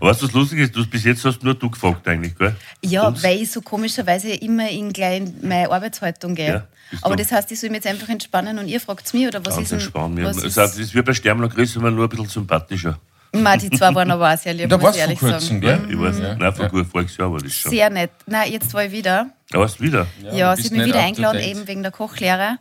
[0.01, 0.75] weißt du, was lustig ist?
[0.75, 2.55] Du, bis jetzt hast nur du gefragt eigentlich, gell?
[2.83, 3.23] Ja, Uns?
[3.23, 6.47] weil ich so komischerweise immer in gleich meine Arbeitshaltung gehe.
[6.91, 9.39] Ja, Aber das heißt, ich soll mich jetzt einfach entspannen und ihr fragt mich, oder
[9.45, 10.17] was Ganz ist denn, entspannt.
[10.17, 12.27] Wir- was Also, ist, das ist wie bei Sterben und Chris, immer nur ein bisschen
[12.27, 12.99] sympathischer.
[13.31, 15.29] Ma, die zwei waren aber auch sehr lieb, Da muss warst ich du ehrlich vor
[15.29, 15.63] kurzem, sagen.
[15.63, 15.93] Ja, gell?
[15.93, 16.19] ich weiß.
[16.19, 16.35] Ja.
[16.35, 16.83] Nein, vor Ja.
[16.83, 17.71] voriges Jahr war das schon.
[17.71, 18.09] Sehr nett.
[18.25, 19.27] Nein, jetzt war ich wieder.
[19.53, 20.07] Aber hast du wieder?
[20.33, 22.57] Ja, du sie hat mich wieder eingeladen, eben wegen der Kochlehre.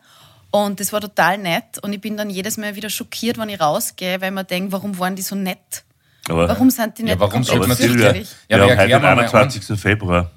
[0.50, 1.78] Und das war total nett.
[1.82, 4.98] Und ich bin dann jedes Mal wieder schockiert, wenn ich rausgehe, weil man denkt, warum
[4.98, 5.84] waren die so nett?
[6.28, 8.28] Aber, Warum sind die nicht Ja, warum sich Silvia, fürchterlich?
[8.48, 9.80] Ja, wir haben heute den mir mal 21.
[9.80, 10.30] Februar.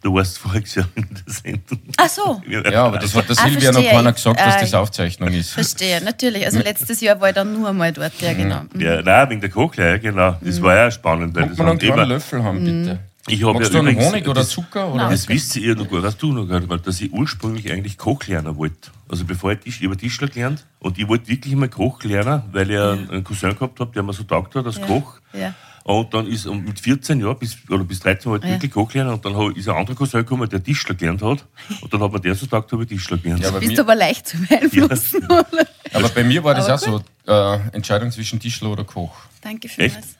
[0.00, 1.80] Du warst voriges Jahr in der Sendung.
[1.96, 4.74] Ach so, Ja, aber das hat der Ah, Silvia noch keiner gesagt, dass Äh, das
[4.74, 5.50] Aufzeichnung ist.
[5.50, 6.00] verstehe.
[6.02, 6.44] Natürlich.
[6.46, 8.62] Also letztes Jahr war ich dann nur mal dort, ja genau.
[8.78, 10.36] Ja, nein, wegen der Kochlehre, genau.
[10.40, 11.34] Das war ja spannend.
[11.34, 13.00] Weil Kann das man einen kleinen Löffel haben, bitte?
[13.28, 14.92] Ich habe ja du übrigens, Honig oder das, Zucker?
[14.94, 15.08] Oder?
[15.10, 18.26] Das wisst ihr noch gut, hast du noch gehört, weil dass ich ursprünglich eigentlich Koch
[18.26, 18.90] lernen wollte.
[19.08, 22.42] Also bevor ich Tisch, ich habe Tischler gelernt und ich wollte wirklich mal Koch lernen,
[22.52, 24.86] weil ich einen, einen Cousin gehabt habe, der mir so taugt hat als Ja.
[24.86, 25.14] Koch.
[25.32, 25.54] Ja.
[25.84, 28.56] Und dann ist und mit 14 Jahren bis, oder bis 13 wollte ich Ja.
[28.56, 31.46] wirklich Koch lernen und dann hab- ist ein anderer Cousin gekommen, der Tischler gelernt hat.
[31.80, 33.42] Und dann hat mir der so taugt, habe ich Tischler gelernt.
[33.42, 35.46] Ja, aber Bist mir- aber leicht zu beeinflussen, oder?
[35.94, 39.16] Aber bei mir war das Aber auch so, äh, Entscheidung zwischen Tischler oder Koch.
[39.40, 40.16] Danke vielmals.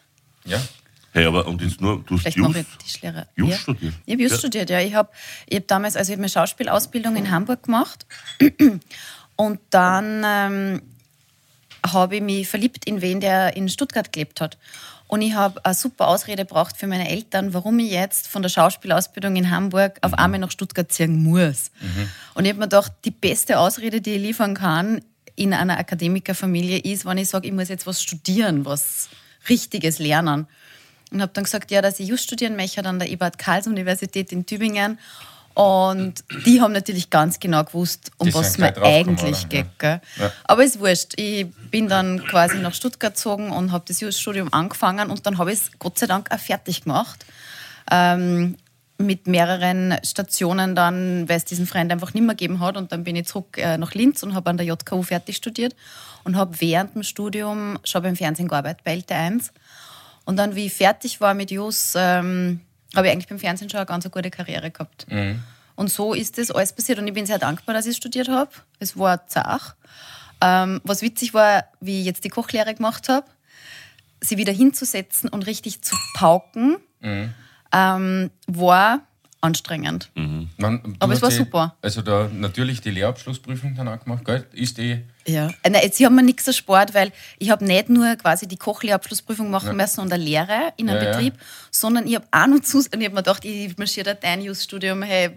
[0.47, 0.59] Ja?
[1.19, 3.37] Hey, aber und jetzt nur, du hast Vielleicht Just, ich.
[3.37, 3.59] Just ja.
[3.59, 3.95] studiert.
[4.07, 4.39] Ich habe Just Ja.
[4.39, 4.81] studiert, ja.
[4.81, 5.09] Ich habe
[5.49, 8.07] ich hab damals, also ich habe eine Schauspielausbildung in Hamburg gemacht
[9.37, 10.83] und dann ähm,
[11.87, 14.59] habe ich mich verliebt in wen, der in Stuttgart gelebt hat.
[15.07, 18.51] Und ich habe eine super Ausrede gebraucht für meine Eltern, warum ich jetzt von der
[18.51, 20.19] Schauspielausbildung in Hamburg auf Mhm.
[20.19, 21.71] einmal nach Stuttgart ziehen muss.
[22.35, 25.01] Und ich habe mir gedacht, die beste Ausrede, die ich liefern kann
[25.35, 29.09] in einer Akademikerfamilie ist, wenn ich sage, ich muss jetzt was studieren, was
[29.49, 30.47] Richtiges lernen.
[31.11, 34.99] Und habe dann gesagt, ja, dass ich Just studieren möchte an der Ebert-Karls-Universität in Tübingen.
[35.55, 39.66] Und die haben natürlich ganz genau gewusst, um Die was es mir eigentlich geht.
[39.79, 40.01] Gell?
[40.16, 40.33] Ja.
[40.44, 41.14] Aber ist wurscht.
[41.16, 45.53] Ich bin dann quasi nach Stuttgart gezogen und habe das Just-Studium angefangen und dann habe
[45.53, 47.27] ich es Gott sei Dank auch fertig gemacht.
[47.90, 48.57] Ähm,
[48.99, 52.77] mit mehreren Stationen dann, weil es diesen Freund einfach nicht mehr gegeben hat.
[52.77, 55.75] Und dann bin ich zurück äh, nach Linz und habe an der JKU fertig studiert
[56.25, 59.51] und habe während dem Studium schon beim Fernsehen gearbeitet, bei LT1.
[60.29, 62.61] Und dann, wie ich fertig war mit JUS, ähm,
[62.95, 65.07] habe ich eigentlich beim Fernsehen schon eine ganz gute Karriere gehabt.
[65.75, 66.99] Und so ist das alles passiert.
[66.99, 68.51] Und ich bin sehr dankbar, dass ich studiert habe.
[68.79, 69.75] Es war zach.
[70.43, 73.27] Ähm, was witzig war, wie ich jetzt die Kochlehre gemacht habe,
[74.21, 76.77] sie wieder hinzusetzen und richtig zu pauken,
[77.73, 79.01] ähm, war
[79.41, 80.11] anstrengend.
[80.14, 81.75] Man, du Aber es war die, super.
[81.81, 84.47] Also da natürlich die Lehrabschlussprüfung dann auch gemacht, gell?
[84.53, 85.49] Ist die, Ja.
[85.62, 89.51] Äh, Nein, jetzt haben wir nichts Sport, weil ich habe nicht nur quasi die Kochlehrabschlussprüfung
[89.51, 91.11] machen müssen und eine Lehre in einem Ja, ja.
[91.11, 91.35] Betrieb,
[91.71, 94.41] sondern ich habe auch noch zu, und ich habe mir gedacht, ich marschiere da dein
[94.41, 95.29] Just-Studium, hey.
[95.29, 95.37] Mhm.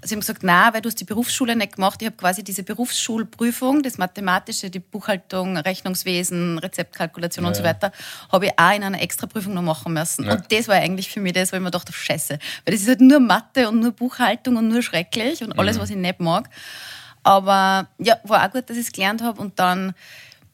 [0.00, 2.00] Also ich habe gesagt, nein, weil du hast die Berufsschule nicht gemacht.
[2.00, 7.90] Ich habe quasi diese Berufsschulprüfung, das Mathematische, die Buchhaltung, Rechnungswesen, Rezeptkalkulation und so weiter,
[8.30, 10.24] habe ich auch in einer Extraprüfung noch machen müssen.
[10.26, 10.34] Ja.
[10.34, 12.38] Und das war eigentlich für mich das, wo ich mir dachte, scheiße.
[12.64, 15.90] Weil das ist halt nur Mathe und nur Buchhaltung und nur schrecklich und alles, was
[15.90, 16.48] ich nicht mag.
[17.26, 19.40] Aber ja, war auch gut, dass ich es gelernt habe.
[19.40, 19.94] Und dann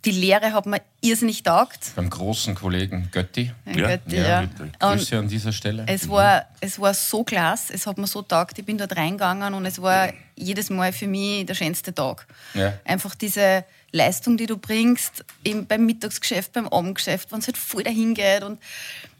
[0.07, 1.93] die Lehre hat mir irrsinnig taugt.
[1.95, 3.53] beim großen Kollegen Götti.
[3.67, 4.49] Ja, Götti, ja, ja.
[4.79, 5.85] Grüße an dieser Stelle.
[5.87, 8.59] es war, es war so klasse, es hat mir so taugt.
[8.59, 12.27] Ich bin dort reingegangen und es war jedes Mal für mich der schönste Tag.
[12.55, 12.73] Ja.
[12.85, 17.85] Einfach diese Leistung, die du bringst, eben beim Mittagsgeschäft, beim Abendgeschäft, wenn es halt voll
[17.85, 18.59] dahin geht und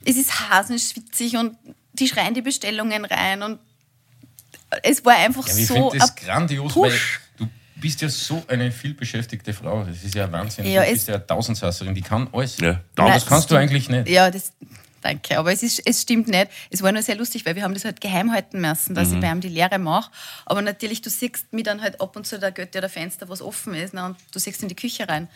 [0.05, 1.57] es ist hasenschwitzig und
[1.93, 3.59] die schreien die Bestellungen rein und
[4.83, 7.21] es war einfach Ja, ich so finde das ein grandios, weil Push.
[7.21, 7.23] du
[7.83, 9.85] bist ja so eine vielbeschäftigte Frau.
[9.85, 10.67] Das ist ja Wahnsinn.
[10.67, 12.59] Ja, du bist ja eine Tausendsasserin, die kann alles.
[12.59, 14.09] Ja, das Nein, kannst du eigentlich nicht.
[14.09, 14.53] Ja, das,
[15.03, 15.37] danke.
[15.37, 16.49] Aber es, ist, es stimmt nicht.
[16.71, 19.21] Es war nur sehr lustig, weil wir haben das halt geheim halten müssen, dass ich
[19.21, 20.11] bei ihm die Lehre mache.
[20.47, 23.43] Aber natürlich, du siehst mir dann halt ab und zu der Götte oder Fenster, was
[23.43, 25.29] offen ist, ne, und du siehst in die Küche rein.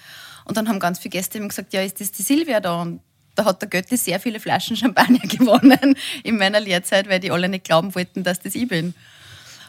[0.45, 2.81] Und dann haben ganz viele Gäste eben gesagt, ja, ist das die Silvia da?
[2.81, 3.01] Und
[3.35, 7.49] da hat der Götti sehr viele Flaschen Champagner gewonnen in meiner Lehrzeit, weil die alle
[7.49, 8.95] nicht glauben wollten, dass das ich bin.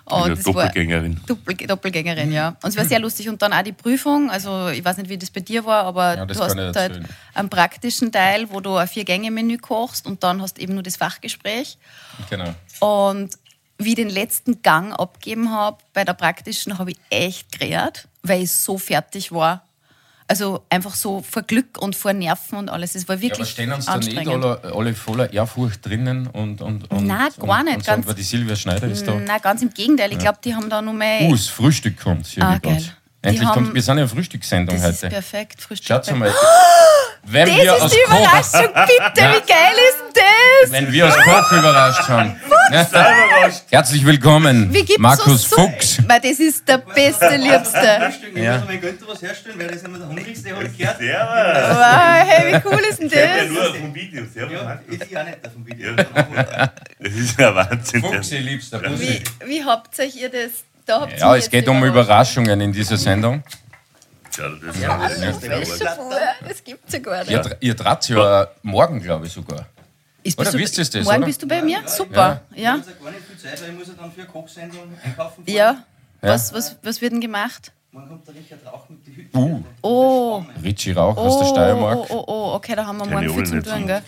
[0.09, 1.19] Und war- Doppelgängerin.
[1.25, 2.55] Doppel, Doppelgängerin, ja.
[2.63, 3.27] Und es war sehr lustig.
[3.29, 4.31] Und dann auch die Prüfung.
[4.31, 7.07] Also, ich weiß nicht, wie das bei dir war, aber Ja, du hast halt erzählen.
[7.33, 10.95] einen praktischen Teil, wo du ein Vier-Gänge-Menü kochst und dann hast du eben nur das
[10.95, 11.77] Fachgespräch.
[12.29, 12.53] Genau.
[12.79, 13.31] Und
[13.79, 18.43] wie ich den letzten Gang abgeben habe, bei der praktischen, habe ich echt gerät, weil
[18.43, 19.66] ich so fertig war.
[20.29, 22.95] Also einfach so vor Glück und vor Nerven und alles.
[22.95, 26.61] Es war Ja, wirklich aber stehen uns da nicht alle, alle voller Ehrfurcht drinnen und,
[26.61, 29.15] und, und, Nein, gar und, nicht, Und sagen, ganz- weil die Silvia Schneider ist da.
[29.15, 30.11] Nein, ganz im Gegenteil.
[30.11, 31.21] Ich glaube, die haben da nur mehr.
[31.21, 32.61] Uh, das Frühstück kommt hier Ah, uns.
[32.61, 32.83] geil.
[33.29, 35.13] Endlich haben- kommt, wir sind ja eine Frühstückssendung das ist heute.
[35.13, 35.61] perfekt.
[35.61, 36.33] Frühstück Schaut mal.
[37.29, 39.21] Wenn Das wir ist aus die Koch, Überraschung, bitte.
[39.21, 39.31] Ja.
[39.35, 40.71] Wie geil ist das?
[40.71, 42.39] wenn wir aus Koch überrascht haben.
[43.69, 45.97] Herzlich willkommen, Wie gibt's Markus so Fuchs.
[46.07, 47.99] Mei, das ist der beste, liebste.
[48.01, 48.57] Frühstück, ich Ja.
[48.59, 50.97] muss mein Günther was herstellen, weil das ist immer der hungrigste, habe ich gehört.
[50.97, 51.77] Servus.
[51.77, 53.49] Wow, hey, wie cool ist denn Ja, das?
[53.51, 54.23] nur vom Video.
[54.33, 54.53] Servus.
[54.53, 55.89] Ja, ich auch nicht davon Video.
[55.91, 56.71] Ja.
[56.99, 58.01] Das ist ja Wahnsinn.
[58.01, 59.21] Fuchsi, liebster Bussi.
[59.41, 60.51] Wie, wie habt euch ihr das?
[60.87, 61.83] Da habt ihr Ja, es geht um.
[61.83, 63.43] Überraschungen in dieser Sendung.
[64.37, 66.19] Ja, das ist Ja, das das ja Fuhr?
[66.47, 67.31] Das gibt's ja gar nicht.
[67.31, 69.65] Ihr, ihr trat ja morgen, glaube ich, sogar.
[70.23, 71.25] Ist, Oder bist du- wisst ihr das, Morgen oder?
[71.27, 71.79] bist du bei mir?
[71.87, 72.41] Super.
[72.51, 72.71] Ich Ja.
[72.71, 75.43] habe jetzt gar nicht viel Zeit, weil ich muss ja dann für eine Kochsendung einkaufen
[75.45, 75.55] fahren.
[75.55, 75.83] Ja.
[76.21, 77.71] Was, was, was wird denn gemacht?
[77.91, 79.37] Morgen kommt der Richard Rauch mit die Hütte.
[79.37, 79.63] Uh.
[79.81, 80.43] Oh.
[80.63, 81.97] Richie Rauch aus Oh, der Steiermark.
[81.97, 84.01] oh, oh, oh, okay, da haben wir morgen viel nicht tun, gell?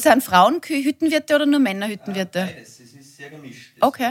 [0.00, 2.50] Sind Frauen Hüttenwirte oder nur Männerhüttenwirte?
[2.54, 3.72] Beides, es ist sehr gemischt.
[3.78, 4.10] das Okay.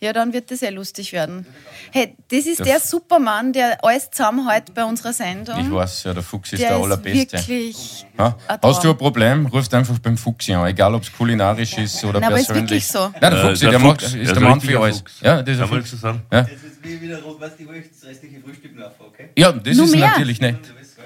[0.00, 0.12] Ja.
[0.12, 1.46] Dann wird das sehr lustig werden.
[1.92, 5.60] Hey, das ist der Supermann, der alles zusammenhält bei unserer Sendung.
[5.60, 7.32] Ich weiß, ja, der Fuchs ist der der ist Allerbeste.
[7.48, 8.06] wirklich.
[8.18, 8.36] Ja?
[8.48, 12.02] ein Hast du ein Problem, rufst einfach beim Fuchsi an, egal ob es kulinarisch ist
[12.04, 12.70] oder Nein, aber ist persönlich.
[12.70, 13.10] wirklich so.
[13.20, 14.98] Nein, der Äh, Fuchsi, der der, Fuchs, macht, ist der Mann für alles.
[14.98, 15.12] Fuchs.
[15.20, 15.90] Ja, das ist ein Fuchs.
[15.90, 16.02] das?
[16.02, 19.28] Ja, Jetzt ist wie wieder rot-weiß die Wurst, das restliche Frühstück noch, okay?
[19.36, 20.08] ja das Nur ist mehr?
[20.08, 20.58] natürlich nett.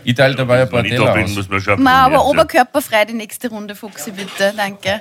[0.04, 1.30] Ich teile dabei ein paar Teller aus.
[1.34, 1.82] muss man schon.
[1.82, 4.52] Ma, aber oberkörperfrei die nächste Runde, Fuchsi, bitte.
[4.56, 5.00] Danke.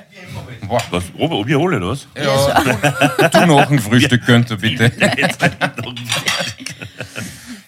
[0.67, 0.81] Boah.
[0.91, 1.03] Was?
[1.17, 2.07] Ober, ob hole, oder was?
[2.15, 4.91] Ja, du noch ein Frühstück könnt bitte.
[4.99, 5.37] Halt.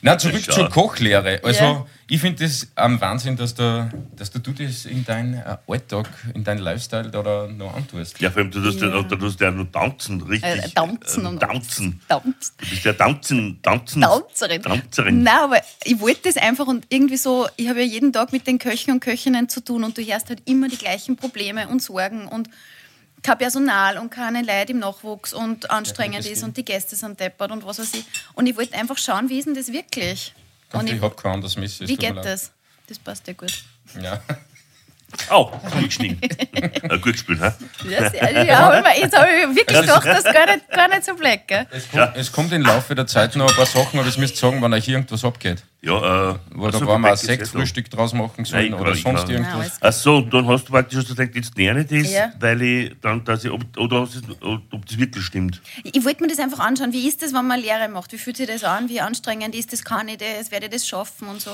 [0.02, 1.40] Na, zurück zur Kochlehre.
[1.44, 1.86] Also, Ja.
[2.08, 6.44] Ich finde das am Wahnsinn, dass du, dass du das in deinen äh, Alltag, in
[6.44, 8.20] deinen Lifestyle da, da noch antust.
[8.22, 10.66] Ja, vor allem, du tust ja, du tust ja nur tanzen, richtig.
[10.66, 12.02] Äh, tanzen äh, und tanzen.
[12.08, 12.54] Tanz.
[12.58, 14.02] Du bist ja tanzen, tanzen.
[14.02, 14.62] Tanzerin.
[14.62, 15.24] Tanzerin.
[15.24, 18.46] Nein, aber ich wollte das einfach und irgendwie so, ich habe ja jeden Tag mit
[18.46, 21.82] den Köchen und Köchinnen zu tun und du hörst halt immer die gleichen Probleme und
[21.82, 22.50] Sorgen und
[23.24, 27.20] kein Personal und keine Leute im Nachwuchs und anstrengend das ist und die Gäste sind
[27.20, 28.06] deppert und was weiß ich.
[28.36, 30.36] Und ich wollte einfach schauen, wie ist denn das wirklich?
[30.80, 31.84] Und ich ich, habe kein anderes Messer.
[31.84, 32.52] es wie geht das?
[32.88, 33.54] Das passt ja gut.
[34.02, 34.22] Ja.
[35.30, 36.20] Au, gut geschnitten.
[36.54, 37.52] äh, gut gespielt, hä?
[37.90, 41.16] Ja, ja, aber jetzt habe ich wirklich gedacht, das ist gar nicht, gar nicht so
[41.16, 41.48] black.
[41.48, 41.66] Gell?
[41.72, 44.38] Es, kommt, es kommt im Laufe der Zeit noch ein paar Sachen, aber es müsst
[44.38, 45.64] sagen, wenn euch irgendwas abgeht.
[45.86, 47.18] Ja, äh, Wo da also, war mal ein da.
[47.18, 49.56] Sektfrühstück draus machen sollen Nein, oder sonst kann- irgendwas.
[49.70, 52.32] Nein, Ach so, und dann hast du praktisch gedacht, jetzt lerne ich das, Ja.
[52.40, 55.62] weil ich dann, dass ich, ob, oder ob das wirklich stimmt.
[55.84, 56.92] Ich wollte mir das einfach anschauen.
[56.92, 58.12] Wie ist das, wenn man Lehre macht?
[58.14, 58.90] Wie fühlt sich das an?
[58.90, 59.84] Wie anstrengend ist das?
[59.84, 60.50] Kann ich das?
[60.52, 61.28] Werde ich das schaffen?
[61.28, 61.52] Und so.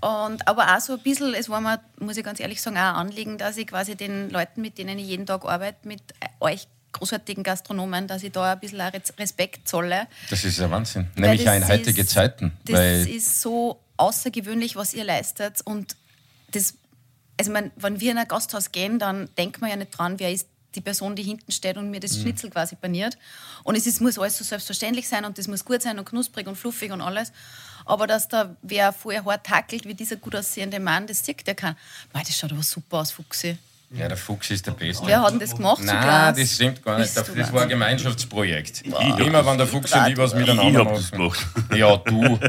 [0.00, 2.82] Und, aber auch so ein bisschen, es war mir, muss ich ganz ehrlich sagen, auch
[2.82, 6.02] ein Anliegen, dass ich quasi den Leuten, mit denen ich jeden Tag arbeite, mit
[6.38, 8.80] euch großartigen Gastronomen, dass ich da ein bisschen
[9.18, 10.06] Respekt zolle.
[10.30, 11.08] Das ist ja Wahnsinn.
[11.14, 12.52] Nämlich auch in heutige ist- Zeiten.
[12.64, 15.60] Das ist so außergewöhnlich, was ihr leistet.
[15.64, 15.96] Und
[16.52, 16.74] das,
[17.38, 20.30] also man, wenn wir in ein Gasthaus gehen, dann denkt man ja nicht dran, wer
[20.32, 22.00] ist die Person, die hinten steht und mir Mhm.
[22.02, 23.16] das Schnitzel quasi paniert.
[23.64, 26.46] Und es ist, muss alles so selbstverständlich sein und das muss gut sein und knusprig
[26.46, 27.32] und fluffig und alles.
[27.86, 31.56] Aber dass da wer vorher hart tackelt, wie dieser gut aussehende Mann, das sieht der.
[32.12, 33.56] Mei, das schaut aber super aus, Fuchsi.
[33.90, 35.06] Ja, der Fuchs ist der Beste.
[35.06, 35.78] Wer hat denn das gemacht?
[35.78, 37.14] so Nein, das stimmt gar nicht.
[37.14, 37.68] Bist Das du war ein.
[37.68, 38.82] Gemeinschaftsprojekt.
[38.92, 41.18] hab Immer wenn der Fuchs und ich was Ich miteinander das machen.
[41.18, 41.46] gemacht.
[41.74, 42.38] Ja, du.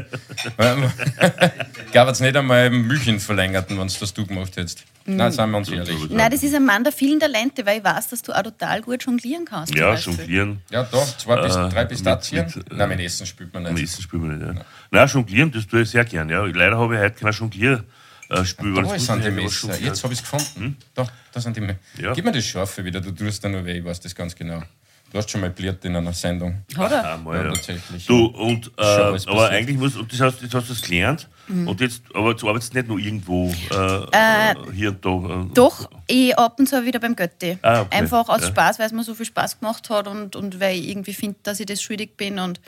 [1.86, 4.84] Ich glaube jetzt nicht einmal im Müchen verlängerten, wenn es das du gemacht hättest.
[5.06, 5.16] Mhm.
[5.16, 6.10] Nein, seien wir uns ehrlich.
[6.10, 8.82] Nein, das ist ein Mann der vielen Talente, weil ich weiß, dass du auch total
[8.82, 9.74] gut jonglieren kannst.
[9.74, 10.60] Ja, jonglieren.
[10.70, 12.44] Ja, da, zwei bis Äh, drei mit- Pistazien.
[12.46, 13.82] mit, äh, Nein, mein Essen spielt man nicht.
[13.84, 14.64] Essen spielen wir nicht, ja.
[14.90, 16.28] Nein, jonglieren, das tue ich sehr gern.
[16.28, 16.44] Ja.
[16.44, 17.84] Leider habe ich heute kein Jonglier.
[18.30, 19.78] Äh, Spiel, weil Da das sind die Messer.
[19.80, 20.76] Jetzt habe ich es gefunden.
[20.94, 21.78] Da, da sind die Messer.
[21.98, 22.12] Ja.
[22.12, 24.62] Gib mir das Scharfe wieder, du tust da nur weh, ich weiß das ganz genau.
[25.10, 26.62] Du hast schon mal pliert in einer Sendung.
[26.76, 27.12] Hat er?
[27.12, 27.52] Ah, mal, Ja, ja.
[27.54, 28.04] tatsächlich.
[28.04, 31.66] Du, und, äh, aber eigentlich muss, und das heißt, jetzt hast du es gelernt, Mhm.
[31.66, 35.10] und jetzt, aber du arbeitest nicht nur irgendwo äh, hier und da.
[35.44, 37.56] Äh, Doch, ich ab und zu wieder beim Götti.
[37.62, 37.96] Ah, okay.
[37.96, 38.48] Einfach aus Ja.
[38.48, 41.38] Spaß, weil es mir so viel Spaß gemacht hat und, und weil ich irgendwie finde,
[41.42, 42.38] dass ich das schuldig bin.
[42.38, 42.60] Und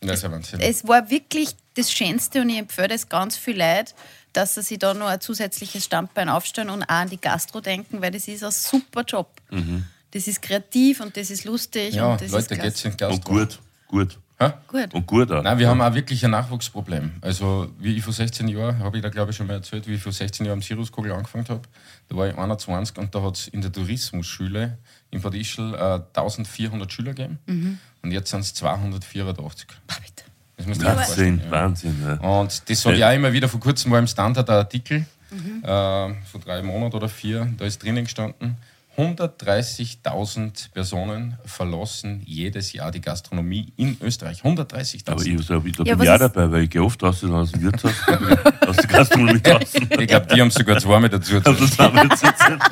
[0.00, 0.60] Das ist ja Wahnsinn.
[0.60, 3.96] es war wirklich das Schönste und ich empfehle es ganz viel Leid,
[4.32, 8.00] dass sie sich da noch ein zusätzliches Standbein aufstellen und auch an die Gastro denken,
[8.02, 9.30] weil das ist ein super Job.
[10.10, 11.94] Das ist kreativ und das ist lustig.
[11.94, 13.32] ja, und das Leute, ist geht's in Und Gastro.
[13.32, 14.18] gut, gut.
[14.40, 14.52] Hä?
[14.68, 14.94] gut.
[14.94, 15.42] Und gut auch.
[15.42, 17.14] Nein, wir haben auch wirklich ein Nachwuchsproblem.
[17.22, 19.94] Also, wie ich vor 16 Jahren, habe ich da glaube ich schon mal erzählt, wie
[19.94, 21.62] ich vor 16 Jahren am Siruskogel angefangen habe.
[22.08, 24.78] Da war ich 21 und da hat es in der Tourismusschule
[25.10, 27.80] in Bad Ischl äh, 1400 Schüler gegeben.
[28.02, 29.66] Und jetzt sind es 284.
[29.88, 30.24] Bah, bitte.
[30.66, 31.50] Wahnsinn, ja.
[31.50, 31.96] Wahnsinn.
[32.04, 32.14] Ja.
[32.40, 33.48] Und das sage ich auch immer wieder.
[33.48, 35.06] Vor kurzem war im Standard ein Artikel,
[35.62, 38.56] äh, vor drei Monaten oder vier, da ist drinnen gestanden,
[38.98, 44.42] 130.000 Personen verlassen jedes Jahr die Gastronomie in Österreich.
[44.42, 45.10] 130.000.
[45.10, 47.62] Aber ich, ich, da Ja, bin ist- dabei, weil ich gehe oft aus, aus dem
[47.62, 47.92] Wirtshaus,
[48.66, 49.88] aus der Gastronomie draußen.
[50.00, 51.36] Ich glaube, die haben sogar zwei mit dazu.
[51.36, 52.58] Also zusammen sitzen.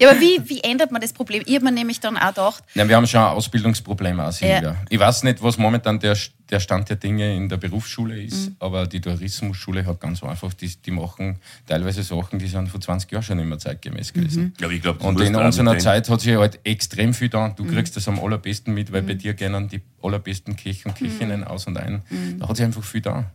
[0.00, 1.42] Ja, aber wie, wie ändert man das Problem?
[1.46, 4.60] Ich habe mir nämlich dann auch gedacht, Ja, wir haben schon ein Ausbildungsproblem auch, Silvia.
[4.62, 4.76] Ja.
[4.88, 6.16] Ich weiß nicht, was momentan der,
[6.50, 8.56] der Stand der Dinge in der Berufsschule ist, Mhm.
[8.58, 13.10] aber die Tourismusschule hat ganz einfach, die, die machen teilweise Sachen, die sind vor 20
[13.10, 14.52] Jahren schon mehr zeitgemäß gewesen.
[14.60, 17.48] Ja, aber ich glaub, Und in unserer Zeit hat sich halt extrem viel da.
[17.48, 17.56] Mhm.
[17.56, 21.44] Du kriegst das am allerbesten mit, weil bei dir gehen die allerbesten Köche und Mhm.
[21.44, 22.02] aus und ein.
[22.38, 23.30] Da hat sich einfach viel da.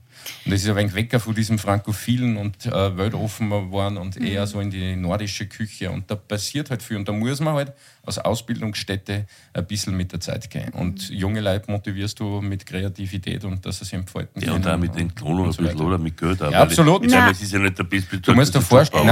[0.45, 4.26] Und das ist ein wenig weg von diesem Frankophilen und äh, weltoffen waren und Mhm.
[4.26, 5.89] eher so in die nordische Küche.
[5.91, 6.98] Und da passiert halt viel.
[6.98, 7.72] Und da muss man halt
[8.10, 10.69] als Ausbildungsstätte ein bisschen mit der Zeit gehen.
[10.74, 11.15] Und Mhm.
[11.15, 14.95] junge Leute motivierst du mit Kreativität und dass sie sich entfalten Ja, und auch mit
[14.95, 15.98] den Klonen ein und so bisschen, oder?
[15.98, 16.52] Mit Geld auch.
[16.52, 17.04] Ja, absolut.
[17.04, 19.10] Ich, ich meine, es ist ja nicht der beste Du musst dir vorstellen,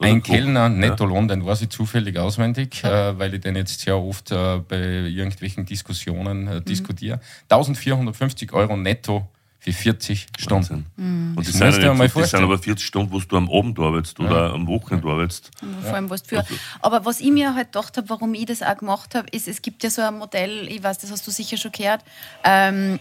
[0.00, 0.22] ein.
[0.22, 4.58] Kellner Nettolohn, den weiß ich zufällig auswendig, äh, weil ich den jetzt sehr oft äh,
[4.68, 7.20] bei irgendwelchen Diskussionen äh, diskutiere.
[7.48, 9.28] 1450 Euro netto
[9.64, 10.84] für 40 Stunden.
[10.98, 13.78] Und das, Das sind, ja nicht, das sind aber 40 Stunden, wo du am Abend
[13.78, 15.50] arbeitest oder am Wochenende arbeitest.
[15.82, 16.44] vor allem was du für.
[16.82, 19.62] Aber was ich mir halt gedacht habe, warum ich das auch gemacht habe, ist, es
[19.62, 22.02] gibt ja so ein Modell, ich weiß, das hast du sicher schon gehört.
[22.44, 23.00] Ähm,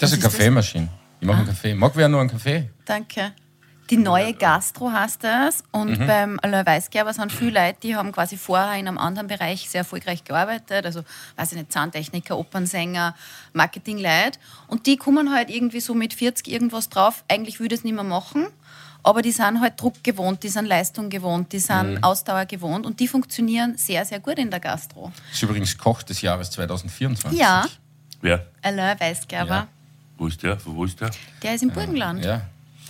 [0.00, 0.22] Das ist eine?
[0.24, 0.88] Kaffeemaschine.
[1.20, 1.74] Ich mache einen Kaffee.
[1.74, 2.68] Mag wer nur einen Kaffee?
[2.84, 3.32] danke.
[3.90, 5.64] Die neue Gastro heißt das.
[5.70, 9.68] Und beim Alain Weisgerber sind viele Leute, die haben quasi vorher in einem anderen Bereich
[9.68, 10.86] sehr erfolgreich gearbeitet.
[10.86, 11.02] Also,
[11.36, 13.14] weiß ich nicht, Zahntechniker, Opernsänger,
[13.52, 14.38] Marketingleute.
[14.68, 17.24] Und die kommen halt irgendwie so mit 40 irgendwas drauf.
[17.28, 18.46] Eigentlich würde ich es nicht mehr machen.
[19.04, 23.00] Aber die sind halt Druck gewohnt, die sind Leistung gewohnt, die sind Ausdauer gewohnt und
[23.00, 25.10] die funktionieren sehr, sehr gut in der Gastro.
[25.26, 27.36] Das ist übrigens Koch des Jahres 2024.
[27.38, 27.66] Ja,
[28.20, 28.46] Wer?
[28.62, 29.66] Alain Weisgerber, Ja.
[30.16, 30.56] Wo ist der?
[30.64, 31.10] Wo ist der?
[31.42, 32.24] der ist im Burgenland.
[32.24, 32.42] Ja,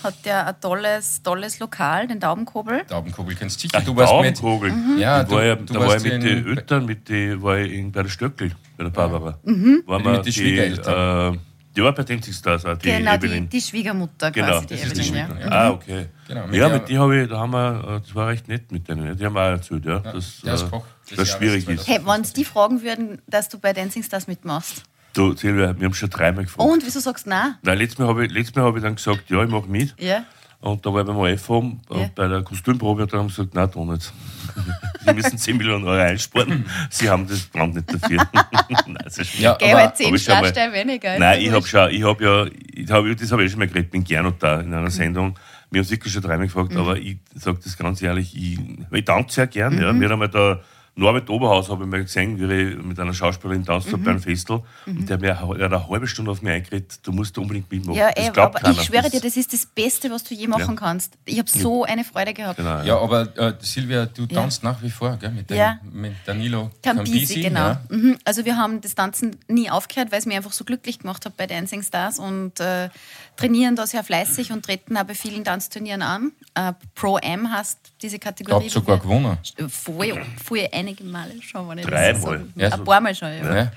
[0.03, 2.83] Hat der ein tolles, tolles Lokal, den Taubenkobel.
[2.89, 3.79] Daumenkugel kennst du sicher.
[3.81, 4.39] Ach, du warst mit.
[4.43, 4.71] Daumenkogel.
[4.73, 4.99] Mhm.
[4.99, 7.41] Ja, da du- war, ja, du da war warst ich mit den Eltern, mit die,
[7.43, 9.39] war ich in, bei der Stöckl, bei der Barbara.
[9.45, 9.83] Mhm.
[9.87, 11.35] Waren Mit wir den die, Schwiegereltern.
[11.35, 11.39] äh,
[11.75, 13.49] die war bei Dancing Stars, auch die genau, die, Evelyn.
[13.49, 15.15] die Schwiegermutter Genau, quasi, die das ist die Evelyn.
[15.17, 15.25] ja.
[15.27, 16.07] Schwiegermutter, Ah, okay.
[16.29, 18.49] Genau, mit ja, der- mit die habe ich, da haben wir, äh, das war recht
[18.49, 19.07] nett mit denen.
[19.07, 19.15] ja.
[19.15, 21.81] Die haben auch erzählt, ja, dass der ist äh, das schwierig 2000.
[21.81, 21.89] ist.
[21.89, 24.83] Hey, wenn sie die fragen würden, dass du bei Dancing Stars mitmachst.
[25.15, 26.69] Du, Silvia, wir haben schon dreimal gefragt.
[26.71, 27.55] Und wieso sagst du nein?
[27.63, 29.95] Nein, letztes Mal habe ich, letztes Mal hab ich dann gesagt, ja, ich mache mit.
[29.99, 30.25] Ja.
[30.61, 31.55] Und da war ich beim OF Ja.
[31.57, 34.13] und bei der Kostümprobe und dann haben sie gesagt, nein, da nicht.
[35.05, 36.65] Sie müssen 10 Millionen Euro einsparen.
[36.89, 38.19] Sie haben das Brand nicht dafür.
[38.69, 41.19] nein, das ist Ja, Geh aber- halt 10 hab ich schon mal- Schlagsteine weniger.
[41.19, 43.67] Nein, ja ich habe schon, ich habe ja, ich hab, das habe ich schon mal
[43.67, 45.37] geredet, bin Gernot da in einer Sendung.
[45.71, 48.59] Mir haben wirklich schon dreimal gefragt, aber ich sage das ganz ehrlich, ich,
[48.93, 49.75] ich tanze sehr gern.
[49.81, 49.99] Ja.
[49.99, 50.61] Wir haben da
[50.95, 54.05] Norbert Oberhaus habe ich mal gesehen, wie ich mit einer Schauspielerin tanzt mhm.
[54.05, 54.63] bei einem Festel.
[54.85, 57.71] Und der hat, mir, der hat eine halbe Stunde auf mich eingeredet, du musst unbedingt
[57.73, 57.99] mitmachen.
[57.99, 58.75] Ja, das ey, aber keiner.
[58.79, 60.75] ich schwöre dir, das ist das Beste, was du je machen Ja.
[60.75, 61.15] kannst.
[61.25, 62.59] Ich habe so eine Freude gehabt.
[62.59, 64.43] Genau, Ja, aber äh, Silvia, du Ja.
[64.43, 65.31] tanzt nach wie vor, gell?
[65.31, 65.79] Mit, dem, Ja.
[65.91, 67.61] mit Danilo Campisi, genau.
[67.61, 67.81] Ja.
[67.89, 68.19] Mhm.
[68.27, 71.39] Also wir haben das Tanzen nie aufgehört, weil es mir einfach so glücklich gemacht hat
[71.39, 72.91] bei Dancing Stars und äh,
[73.37, 76.33] trainieren da sehr fleißig und treten auch bei vielen Tanzturnieren an.
[76.55, 78.65] Äh, Pro M heißt diese Kategorie.
[78.65, 79.37] Habt sogar gewonnen.
[79.69, 82.13] Voll, voll einige Male schon, wenn ich Dreimal.
[82.13, 82.61] das so.
[82.61, 83.55] Ja, so- Ein paar Mal schon, ja.
[83.57, 83.73] Ja.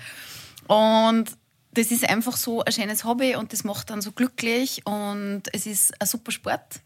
[0.68, 1.26] Und
[1.74, 5.66] das ist einfach so ein schönes Hobby und das macht dann so glücklich und es
[5.66, 6.80] ist ein super Sport,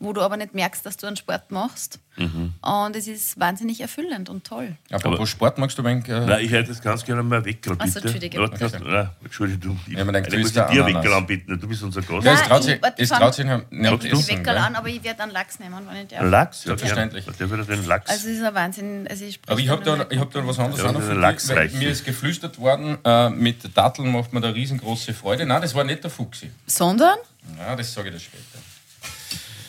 [0.00, 1.98] wo du aber nicht merkst, dass du einen Sport machst.
[2.16, 2.52] Mhm.
[2.62, 4.76] Und es ist wahnsinnig erfüllend und toll.
[4.90, 7.44] Apropos Sport, magst du ein wenig, äh, Nein, ich hätte das ganz gerne mal so,
[7.44, 7.70] bitte.
[7.78, 8.40] Entschuldige.
[8.40, 9.78] Ja, kannst, nein, Entschuldigung.
[9.86, 12.24] Ich, Ja, man denkt, du muss ich dir Weckerl anbieten, du bist unser Gast.
[12.24, 13.64] Ja, es Nein, traut ich- sich, es traut sich nicht?
[13.70, 16.28] Ich Weckerl an, aber ich werde einen Lachs nehmen, wenn ich darf.
[16.28, 17.24] Lachs, ja, Selbstverständlich.
[17.38, 18.10] Der würde den Lachs.
[18.10, 19.06] Also es ist ein Wahnsinn.
[19.08, 21.06] Also ich Aber ich habe da, ich hab da was anderes Ja, auch noch den
[21.08, 21.68] für dich, Lachs weil.
[21.70, 25.46] Mir ist geflüstert worden, äh, mit Datteln macht man da riesengroße Freude.
[25.46, 26.50] Nein, das war nicht der Fuchsi.
[26.66, 27.18] Sondern?
[27.58, 28.58] Ja, das sage ich dir später.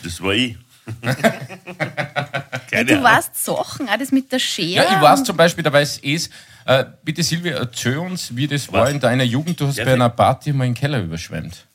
[0.02, 0.56] Das war ich.
[1.02, 1.14] Ja,
[2.70, 3.04] Keine du Ahnung.
[3.04, 4.84] weißt Sachen, auch das mit der Schere.
[4.84, 6.30] Ja, ich weiß zum Beispiel, da weiß es.
[6.66, 8.90] Äh, bitte Silvia, erzähl uns, wie das war Was?
[8.90, 9.60] in deiner Jugend.
[9.60, 11.66] Du hast Ja, bei einer Party mal den Keller überschwemmt.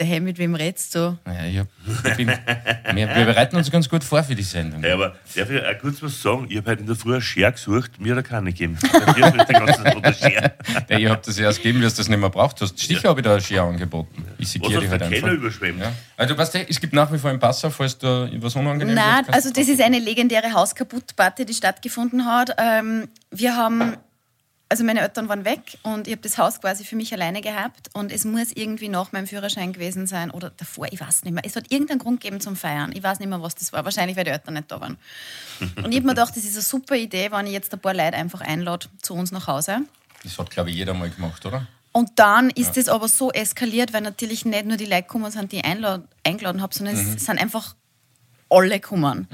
[0.00, 1.18] Hey, mit wem redst du?
[1.24, 1.66] Naja, ich, hab,
[2.06, 4.84] ich bin, wir, wir bereiten uns ganz gut vor für die Sendung.
[4.84, 6.46] Ja, aber darf ich auch kurz was sagen?
[6.48, 8.78] Ich habe heute in der Früh eine Schere gesucht, mir hat er keine gegeben.
[8.80, 10.52] Der Schere.
[10.88, 12.78] Ja, ich habe das erst gegeben, dass du das nicht mehr braucht hast.
[12.78, 14.24] Sicher habe ich da eine Schere angeboten.
[14.38, 15.32] Ich sekiere du halt einfach.
[15.32, 15.80] Überschwemmt?
[15.80, 15.92] Ja.
[16.16, 18.94] Also, du weißt, ja, es gibt nach wie vor einen Passau, falls da was unangenehm
[18.94, 22.54] Nein, also das ist eine legendäre Hauskaputtparty, die stattgefunden hat.
[22.58, 23.96] Ähm, wir haben,
[24.70, 27.88] also meine Eltern waren weg und ich habe das Haus quasi für mich alleine gehabt
[27.94, 31.42] und es muss irgendwie nach meinem Führerschein gewesen sein oder davor, ich weiß nicht mehr.
[31.46, 32.92] Es hat irgendeinen Grund gegeben zum Feiern.
[32.94, 33.84] Ich weiß nicht mehr, was das war.
[33.84, 34.98] Wahrscheinlich, weil die Eltern nicht da waren.
[35.60, 37.94] Und ich habe mir gedacht, das ist eine super Idee, wenn ich jetzt ein paar
[37.94, 39.78] Leute einfach einlade zu uns nach Hause.
[40.22, 41.66] Das hat, glaube ich, jeder mal gemacht, oder?
[41.92, 45.50] Und dann ist es aber so eskaliert, weil natürlich nicht nur die Leute gekommen sind,
[45.52, 47.74] die ich eingeladen habe, sondern es sind einfach
[48.50, 49.26] alle gekommen.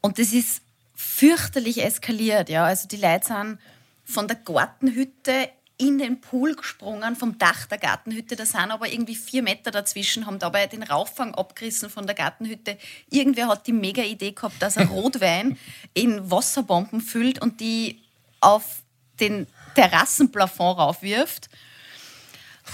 [0.00, 0.62] Und das ist
[0.94, 2.48] fürchterlich eskaliert.
[2.48, 2.64] Ja.
[2.64, 3.58] Also die Leute sind
[4.04, 8.36] von der Gartenhütte in den Pool gesprungen, vom Dach der Gartenhütte.
[8.36, 12.78] Da sind aber irgendwie vier Meter dazwischen, haben dabei den Rauffang abgerissen von der Gartenhütte.
[13.10, 15.58] Irgendwer hat die mega Idee gehabt, dass er Rotwein
[15.94, 18.00] in Wasserbomben füllt und die
[18.40, 18.82] auf
[19.18, 21.48] den Terrassenplafond raufwirft.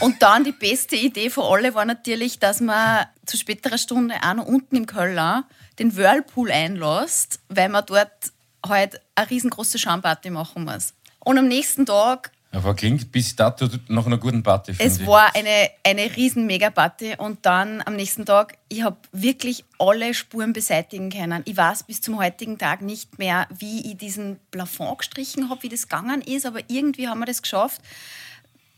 [0.01, 4.35] Und dann die beste Idee von alle war natürlich, dass man zu späterer Stunde auch
[4.35, 5.45] noch unten im Keller
[5.79, 8.33] den Whirlpool einlässt, weil man dort
[8.67, 10.95] halt eine riesengroße Schamparty machen muss.
[11.29, 15.07] Und am nächsten Tag, Aber klingt bis dato nach einer guten Party, es ich.
[15.07, 20.55] war eine, eine riesen Megaparty und dann am nächsten Tag, ich habe wirklich alle Spuren
[20.55, 21.43] beseitigen können.
[21.45, 25.69] Ich weiß bis zum heutigen Tag nicht mehr, wie ich diesen Plafond gestrichen habe, wie
[25.69, 27.83] das gegangen ist, aber irgendwie haben wir das geschafft.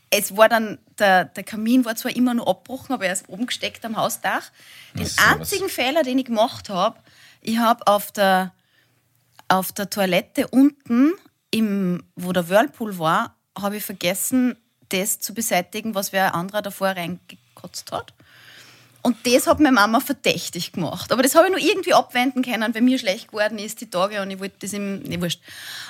[0.09, 3.45] Es war dann, der, der Kamin war zwar immer nur abgebrochen, aber er ist oben
[3.45, 4.51] gesteckt am Hausdach.
[4.93, 6.99] Den einzigen Fehler, den ich gemacht habe,
[7.39, 8.51] ich habe auf der,
[9.47, 11.13] auf der Toilette unten,
[11.51, 14.55] im, wo der Whirlpool war, habe ich vergessen,
[14.89, 18.13] das zu beseitigen, was wer anderer davor reingekotzt hat.
[19.03, 21.11] Und das hat meine Mama verdächtig gemacht.
[21.11, 24.21] Aber das habe ich nur irgendwie abwenden können, weil mir schlecht geworden ist die Tage
[24.21, 25.01] und ich wollte das im.
[25.01, 25.41] Nee, wurscht.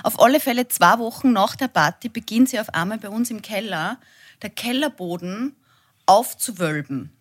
[0.04, 3.42] Auf alle Fälle zwei Wochen nach der Party beginnt sie auf einmal bei uns im
[3.42, 3.98] Keller,
[4.42, 5.58] der Kellerboden
[6.06, 7.12] aufzuwölben.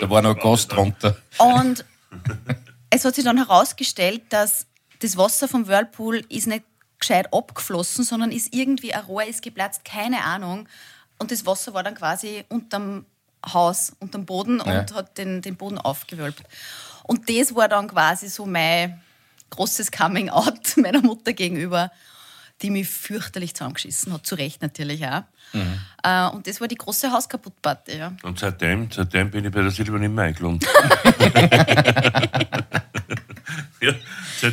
[0.00, 1.16] Da war noch Gas drunter.
[1.38, 1.84] Und
[2.90, 4.66] es hat sich dann herausgestellt, dass
[5.00, 6.64] das Wasser vom Whirlpool ist nicht
[6.98, 10.68] gescheit abgeflossen, sondern ist irgendwie ein Rohr ist geplatzt, keine Ahnung.
[11.18, 13.04] Und das Wasser war dann quasi unterm
[13.52, 14.94] Haus, unterm Boden und Ja.
[14.94, 16.42] hat den, den Boden aufgewölbt.
[17.04, 19.00] Und das war dann quasi so mein
[19.50, 21.92] großes Coming-out meiner Mutter gegenüber,
[22.62, 25.22] die mich fürchterlich zusammengeschissen hat, zu Recht natürlich auch.
[26.02, 27.98] Äh, und das war die große Hauskaputtparty.
[27.98, 28.12] Ja.
[28.22, 30.58] Und seitdem, seitdem bin ich bei der Silber nicht mehr eingeladen.
[33.80, 33.92] ja,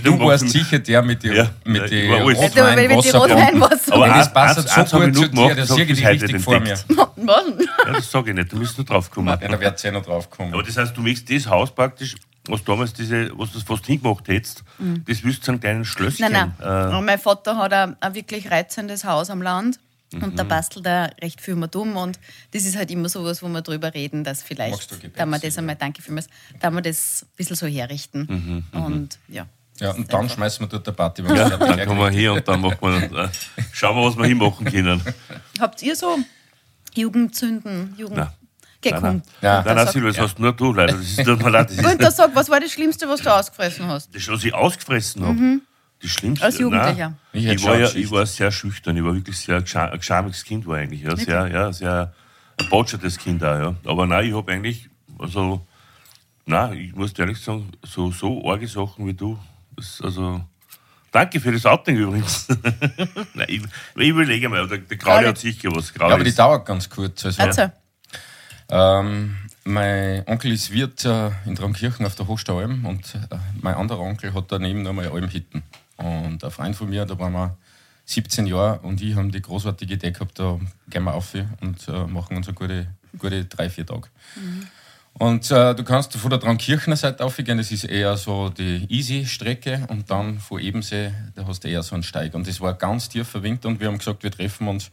[0.04, 3.38] Du warst sicher der mit den Ja, mit ja, Rotwein-Wasserbomben.
[3.38, 3.94] Rotweinwasser.
[3.94, 6.42] Aber Ja, das passt so gut nur zu dir, gemacht, das das sehe ich richtig
[6.42, 6.76] vor mir.
[6.78, 9.28] Ja, das sage ich nicht, du drauf kommen.
[9.28, 10.54] Ja, da wird es ja noch drauf kommen.
[10.54, 12.16] Aber das heißt, du möchtest das Haus praktisch,
[12.48, 14.64] was damals diese, was du fast hingemacht hättest,
[15.08, 16.30] das willst du sagen, deinen Schlösschen.
[16.32, 16.92] Nein, nein.
[16.92, 19.80] Äh, Und mein Vater hat ein, ein wirklich reizendes Haus am Land.
[20.14, 20.36] Und Mhm.
[20.36, 21.96] da bastelt er recht viel mehr dumm.
[21.98, 22.20] Und
[22.52, 25.58] das ist halt immer so was, wo wir drüber reden, dass vielleicht, da wir das
[25.58, 26.28] einmal, danke vielmals,
[26.60, 28.64] da wir das ein bisschen so herrichten.
[28.74, 29.46] Mhm, Und ja.
[29.80, 31.24] ja, und dann einfach- schmeißen wir dort eine Party.
[31.24, 33.30] wenn ja, wir dann kommen wir hier und dann machen wir, äh,
[33.72, 35.02] schauen wir, was wir hinmachen können.
[35.60, 36.18] Habt ihr so
[36.96, 38.28] Jugendzünden, Jugend, Nein.
[38.86, 39.24] Nein, nein.
[39.42, 39.62] Ja.
[39.64, 40.94] Nein, nein, Silvia, das hast nur du leider.
[40.98, 43.22] Das ist, tut mir leid, das ist Und da sag, was war das Schlimmste, was
[43.22, 44.14] du ausgefressen hast?
[44.14, 45.60] das, was ich ausgefressen habe.
[46.04, 46.46] Das Schlimmste.
[46.46, 47.14] Als Jugendlicher.
[47.32, 48.98] Nein, Ich war ja, ich war sehr schüchtern.
[48.98, 51.02] Ich war wirklich sehr ein geschamiges Kind war eigentlich.
[51.02, 52.14] Ja, sehr, ja, sehr
[52.58, 53.76] ein botschertes Kind auch, ja.
[53.86, 55.66] Aber nein, ich habe eigentlich, also,
[56.46, 59.40] nein, ich muss dir ehrlich sagen, so, so arge Sachen wie du,
[59.78, 60.42] das, also,
[61.12, 62.48] danke für das Outing übrigens.
[63.34, 63.62] nein, ich,
[63.96, 65.28] ich überlege mal, der, der Grauli Grauli.
[65.28, 65.90] hat sicher was.
[65.92, 67.26] Ja, Grauli aber die dauert ganz kurz.
[67.26, 67.72] Also, Erzähl.
[68.70, 74.02] ähm, mein Onkel ist Wirt äh, in Trankirchen auf der Hochstaualm und äh, mein anderer
[74.02, 75.64] Onkel hat daneben nochmal Almhitten.
[76.04, 77.58] Und ein Freund von mir, da waren wir
[78.06, 82.06] 17 Jahre und ich haben die großartige Idee gehabt, da gehen wir auf und äh,
[82.06, 82.88] machen uns eine gute,
[83.18, 84.10] gute drei, vier Tage.
[85.14, 89.86] Und äh, du kannst von der Trankirchener Seite aufgehen, das ist eher so die Easy-Strecke
[89.90, 92.34] und dann von Ebensee, da hast du eher so einen Steig.
[92.34, 94.92] Und das war ganz tiefer Winter und wir haben gesagt, wir treffen uns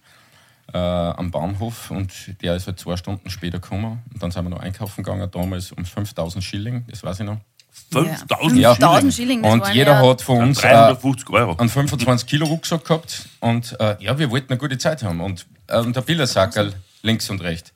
[0.72, 4.02] äh, am Bahnhof und der ist halt zwei Stunden später gekommen.
[4.12, 7.38] Und dann sind wir noch einkaufen gegangen, damals um 5000 Schilling, das weiß ich noch.
[7.92, 8.72] 5000 Ja.
[8.72, 11.56] 1000 Schilling, und waren jeder ja hat von uns äh, 350 Euro.
[11.56, 15.46] einen 25 Kilo Rucksack gehabt und äh, ja, wir wollten eine gute Zeit haben und,
[15.66, 17.72] äh, und der Billersackerl links und rechts.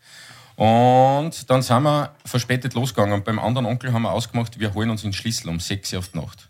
[0.56, 4.90] Und dann sind wir verspätet losgegangen und beim anderen Onkel haben wir ausgemacht, wir holen
[4.90, 6.48] uns den Schlüssel um 6 Uhr auf die Nacht.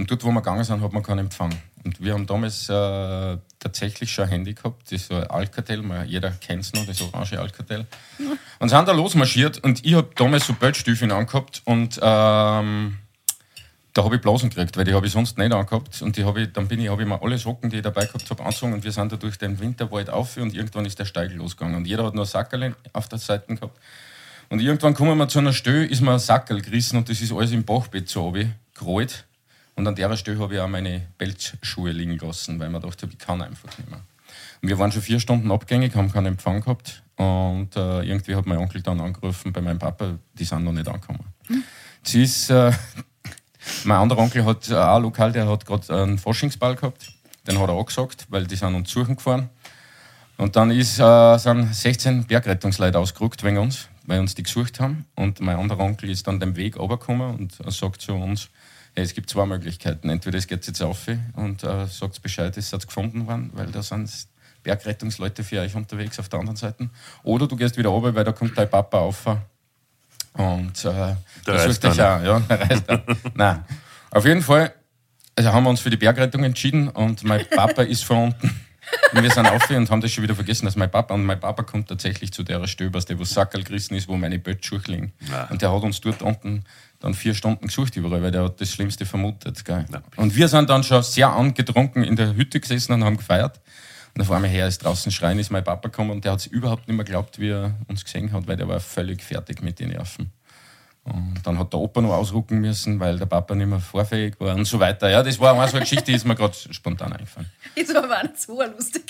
[0.00, 1.54] Und dort, wo wir gegangen sind, hat man keinen Empfang.
[1.84, 6.62] Und wir haben damals äh, tatsächlich schon ein Handy gehabt, das ein Alcatel, jeder kennt
[6.62, 7.86] es noch, das orange Alcatel.
[8.60, 12.96] Und sind da losmarschiert und ich habe damals so Bettstiefeln angehabt und ähm,
[13.92, 16.00] da habe ich Blasen gekriegt, weil die habe ich sonst nicht angehabt.
[16.00, 18.06] Und die habe ich, dann bin ich, habe ich mir alle Socken, die ich dabei
[18.06, 21.04] gehabt habe, angezogen und wir sind da durch den Winterwald auf und irgendwann ist der
[21.04, 21.76] Steig losgegangen.
[21.76, 23.78] Und jeder hat nur Sackerl auf der Seite gehabt.
[24.48, 27.32] Und irgendwann kommen wir zu einer Stelle, ist mir ein Sackerl gerissen und das ist
[27.32, 29.26] alles im Bachbett so runter, gerollt.
[29.74, 33.18] Und an der Stelle habe ich auch meine Pelzschuhe liegen lassen, weil mir dachte, ich
[33.18, 34.00] kann einfach nicht mehr.
[34.62, 37.02] Und wir waren schon vier Stunden abgängig, haben keinen Empfang gehabt.
[37.16, 40.88] Und äh, irgendwie hat mein Onkel dann angerufen bei meinem Papa, die sind noch nicht
[40.88, 41.24] angekommen.
[42.02, 42.72] Das ist, äh,
[43.84, 47.12] mein anderer Onkel hat äh, auch lokal, der hat gerade einen Faschingsball gehabt.
[47.46, 49.48] Den hat er auch gesagt, weil die sind uns suchen gefahren.
[50.36, 55.04] Und dann ist, äh, sind 16 Bergrettungsleute ausgerückt wegen uns, weil uns die gesucht haben.
[55.14, 58.48] Und mein anderer Onkel ist dann den Weg runtergekommen und sagt zu uns,
[58.94, 60.08] es gibt zwei Möglichkeiten.
[60.08, 63.82] Entweder es geht jetzt auf und äh, sagt Bescheid, es hat gefunden worden, weil da
[63.82, 64.10] sind
[64.62, 66.90] Bergrettungsleute für euch unterwegs auf der anderen Seite.
[67.22, 69.24] Oder du gehst wieder runter, weil da kommt dein Papa auf.
[70.34, 71.14] Und äh,
[71.46, 72.22] Der reist sucht dich auch.
[72.22, 72.40] Ja,
[72.88, 73.02] der.
[73.34, 73.64] Nein.
[74.10, 74.74] Auf jeden Fall
[75.40, 78.60] also haben wir uns für die Bergrettung entschieden und mein Papa ist von unten.
[79.12, 81.40] Und wir sind auf und haben das schon wieder vergessen, dass mein Papa, und mein
[81.40, 85.12] Papa kommt tatsächlich zu der Stöbers, der wo Sackerl gerissen ist, wo meine Böttschuhe liegen.
[85.28, 85.48] Nein.
[85.50, 86.64] Und der hat uns dort unten
[87.00, 89.64] dann vier Stunden gesucht überall, weil der hat das Schlimmste vermutet.
[89.64, 89.86] Gell?
[90.16, 93.60] Und wir sind dann schon sehr angetrunken in der Hütte gesessen und haben gefeiert.
[94.14, 96.46] Und auf einmal her ist draußen schreien, ist mein Papa gekommen und der hat es
[96.46, 99.78] überhaupt nicht mehr geglaubt, wie er uns gesehen hat, weil der war völlig fertig mit
[99.78, 100.32] den Nerven.
[101.04, 104.54] Und dann hat der Opa noch ausrucken müssen, weil der Papa nicht mehr vorfähig war
[104.54, 105.08] und so weiter.
[105.08, 107.48] Ja, das war eine so eine Geschichte, die ist mir gerade spontan eingefallen.
[107.74, 109.02] Ist aber auch nicht so lustig.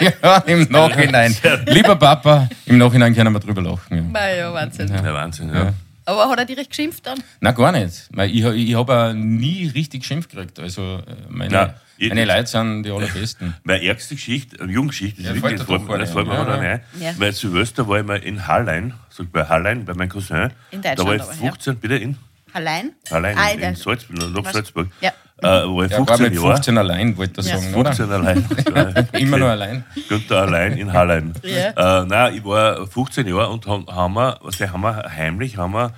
[0.22, 1.36] ja, im Nachhinein.
[1.66, 3.96] Lieber Papa, im Nachhinein können wir drüber lachen.
[3.96, 4.02] Ja.
[4.02, 4.88] Naja, Wahnsinn.
[4.88, 5.64] Ja, Wahnsinn, ja.
[5.64, 5.74] Ja.
[6.04, 7.22] Aber hat er direkt geschimpft dann?
[7.40, 8.08] Nein, gar nicht.
[8.12, 10.58] Weil ich ich habe auch nie richtig geschimpft gekriegt.
[10.58, 13.54] Also äh, meine, Nein, ich- meine Leute sind die allerbesten.
[13.64, 16.62] Meine ärgste Geschichte, eine Jugendgeschichte, Ja, das, ist fällt wirklich, das fällt, das mir ja.
[16.64, 16.72] Ja.
[16.72, 16.80] ein.
[17.00, 17.12] Ja.
[17.18, 20.50] Weil Silvester war ich mal in Hallein, so bei Hallein, bei meinem Cousin.
[20.70, 21.50] In Da war Deutschland ich aber, ja.
[21.52, 22.16] 15, bitte in
[22.54, 22.92] Allein?
[23.10, 24.52] Hallein, Ah, in, in Salzburg, nach Was?
[24.52, 24.88] Salzburg.
[25.00, 25.10] Ja.
[25.38, 26.46] Äh, war ich Ja, war 15 mit Jahre.
[26.54, 27.58] 15 allein, wollte er Ja.
[27.58, 28.14] sagen, 15 oder?
[28.16, 28.46] allein.
[29.12, 29.84] Ja, Immer nur allein.
[30.08, 31.32] Günther allein in Hallein.
[31.42, 32.02] Ja.
[32.02, 35.72] Äh, nein, ich war 15 Jahre und haben, haben wir, was haben wir heimlich haben
[35.72, 35.92] wir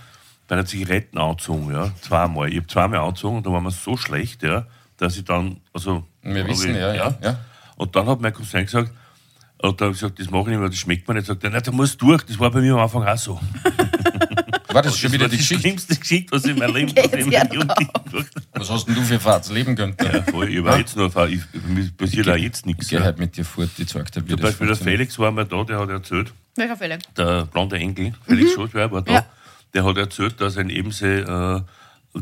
[0.46, 2.48] bei der Zigaretten angezogen, ja, zweimal.
[2.50, 4.64] Ich habe zweimal angezogen und da waren wir so schlecht, ja,
[4.98, 7.38] dass ich dann, also Wir wissen, ich, ja, ja, ja.
[7.76, 8.90] Und dann hat mein Cousin gesagt,
[9.62, 11.26] und da habe ich gesagt, das mache ich nicht mehr, das schmeckt mir nicht.
[11.26, 12.22] Sagt er, nein, da musst du durch.
[12.24, 13.40] Das war bei mir am Anfang auch so.
[14.72, 15.60] War das schon das wieder war die die Geschichte?
[15.62, 17.76] schlimmste Geschichte, was ich in meinem Leben in ja habe.
[18.54, 19.96] Was hast denn du für Fahrt leben können?
[20.02, 20.48] Ja, voll.
[20.52, 22.84] Ich war jetzt nur, ich, mir passiert auch jetzt nichts.
[22.86, 23.04] Ich gehe Ja.
[23.04, 24.76] halt mit dir fort, die zeigt dir, wie Zum Beispiel der.
[24.76, 26.98] Felix war mal da, der hat erzählt, Welcher Fälle?
[27.16, 29.24] der blonde Enkel, Felix Schoßwehr war da, Ja.
[29.74, 31.60] der hat erzählt, dass ein Ebensee, äh,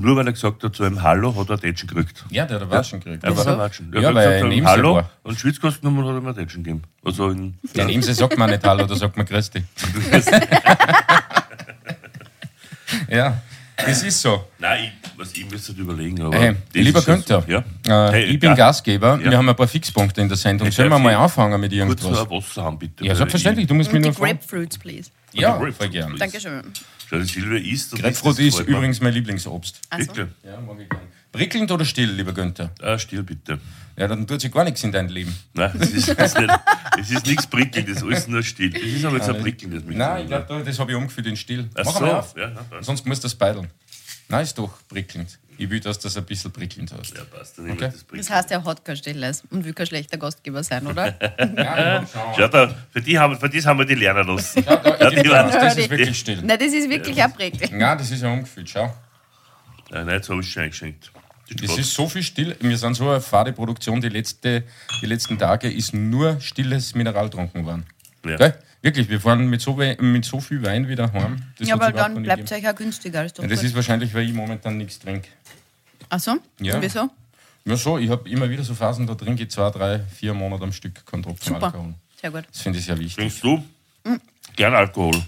[0.00, 2.24] nur weil er gesagt hat, zu einem Hallo hat er Tätschen gekriegt.
[2.30, 3.22] Ja, der hat einen Watschen gekriegt.
[3.24, 3.92] Er war ein Watschen.
[3.92, 5.10] Ja, Er hat weil gesagt, er zu in einem Ebensee Hallo war.
[5.22, 6.82] und Schwitzkastenummer hat er mir Tätschen gegeben.
[7.04, 9.42] Also in, Ja, in Imse sagt man nicht Hallo, da sagt man dich.
[13.10, 13.40] ja,
[13.76, 14.44] das ist so.
[14.58, 16.22] Nein, ich, was ich müsste überlegen.
[16.22, 17.58] Aber Hey, das lieber ist so, Günther, ja.
[18.08, 18.56] äh, Hey, ich bin ja.
[18.56, 19.30] Gastgeber, Ja.
[19.30, 20.66] wir haben ein paar Fixpunkte in der Sendung.
[20.66, 22.20] Hey, Sollen wir darf mal ich anfangen mit Kurz noch irgendwas?
[22.20, 23.04] ein Wasser haben, bitte.
[23.04, 24.38] Ja, weil selbstverständlich, du musst mich Und die nur fragen.
[24.38, 25.10] Grapefruits, please.
[25.32, 26.08] Ja, voll gern.
[26.10, 26.18] please.
[26.18, 26.62] Dankeschön.
[27.18, 27.92] Die Silvia isst.
[27.92, 29.80] und Grapefruit ist übrigens mein Lieblingsobst.
[29.90, 30.28] Also, Bitte.
[30.44, 31.00] Ja, mag ich gern.
[31.30, 32.70] Prickelnd oder still, lieber Günther?
[32.82, 33.58] Ah, still bitte.
[33.96, 35.34] Ja, dann tut sich gar nichts in deinem Leben.
[35.54, 36.50] Nein, das ist, das nicht,
[36.96, 38.70] das ist nichts Prickelndes, alles nur still.
[38.70, 39.96] Das ist aber jetzt ein Prickelndes mit.
[39.96, 41.68] Nein, ich glaube, das habe ich umgeführt in still.
[41.74, 42.00] Ach Mach so.
[42.00, 42.34] mal auf.
[42.36, 42.82] Ja, na.
[42.82, 43.68] Sonst musst du das beideln.
[44.28, 45.38] Nein, ist doch prickelnd.
[45.58, 47.16] Ich will, dass du das ein bisschen prickelnd hast.
[47.16, 47.58] Ja, passt.
[47.58, 47.90] Dann Okay.
[47.92, 51.14] das Das heißt, er hat kein Stilles und will kein schlechter Gastgeber sein, oder?
[51.56, 52.34] Ja, schau.
[52.36, 54.64] Schau da, für, die haben, für das haben wir die lernen lassen.
[54.66, 56.42] Ja, da, Ja, die waren- das ist wirklich still.
[56.42, 57.68] Nein, das ist wirklich ein Prägel.
[57.72, 58.86] Nein, das ist ja umgeführt, schau.
[59.90, 61.12] Nein, nein, jetzt habe ich es schon eingeschenkt.
[61.50, 62.56] Das Das ist so viel still.
[62.60, 64.64] Wir sind so eine fade Produktion, die, letzte,
[65.02, 67.84] die letzten Tage ist nur stilles Mineral getrunken worden.
[68.24, 68.36] Ja.
[68.36, 68.54] Gell?
[68.82, 71.40] Wirklich, wir fahren mit so, mit so viel Wein wieder heim.
[71.58, 73.24] Das Ja, aber dann bleibt es euch auch günstiger.
[73.24, 73.68] Ist doch ja, Das gut.
[73.68, 75.28] ist wahrscheinlich, weil ich momentan nichts trinke.
[76.08, 76.36] Ach so?
[76.60, 76.74] Ja.
[76.76, 77.08] Und wieso?
[77.64, 80.64] Ja, so, ich habe immer wieder so Phasen, da trinke ich zwei, drei, vier Monate
[80.64, 81.66] am Stück keinen Tropfen Super.
[81.66, 81.94] Alkohol.
[82.20, 82.44] Sehr gut.
[82.50, 83.14] Das finde ich sehr wichtig.
[83.16, 83.62] Trinkst du
[84.56, 85.22] gern Alkohol?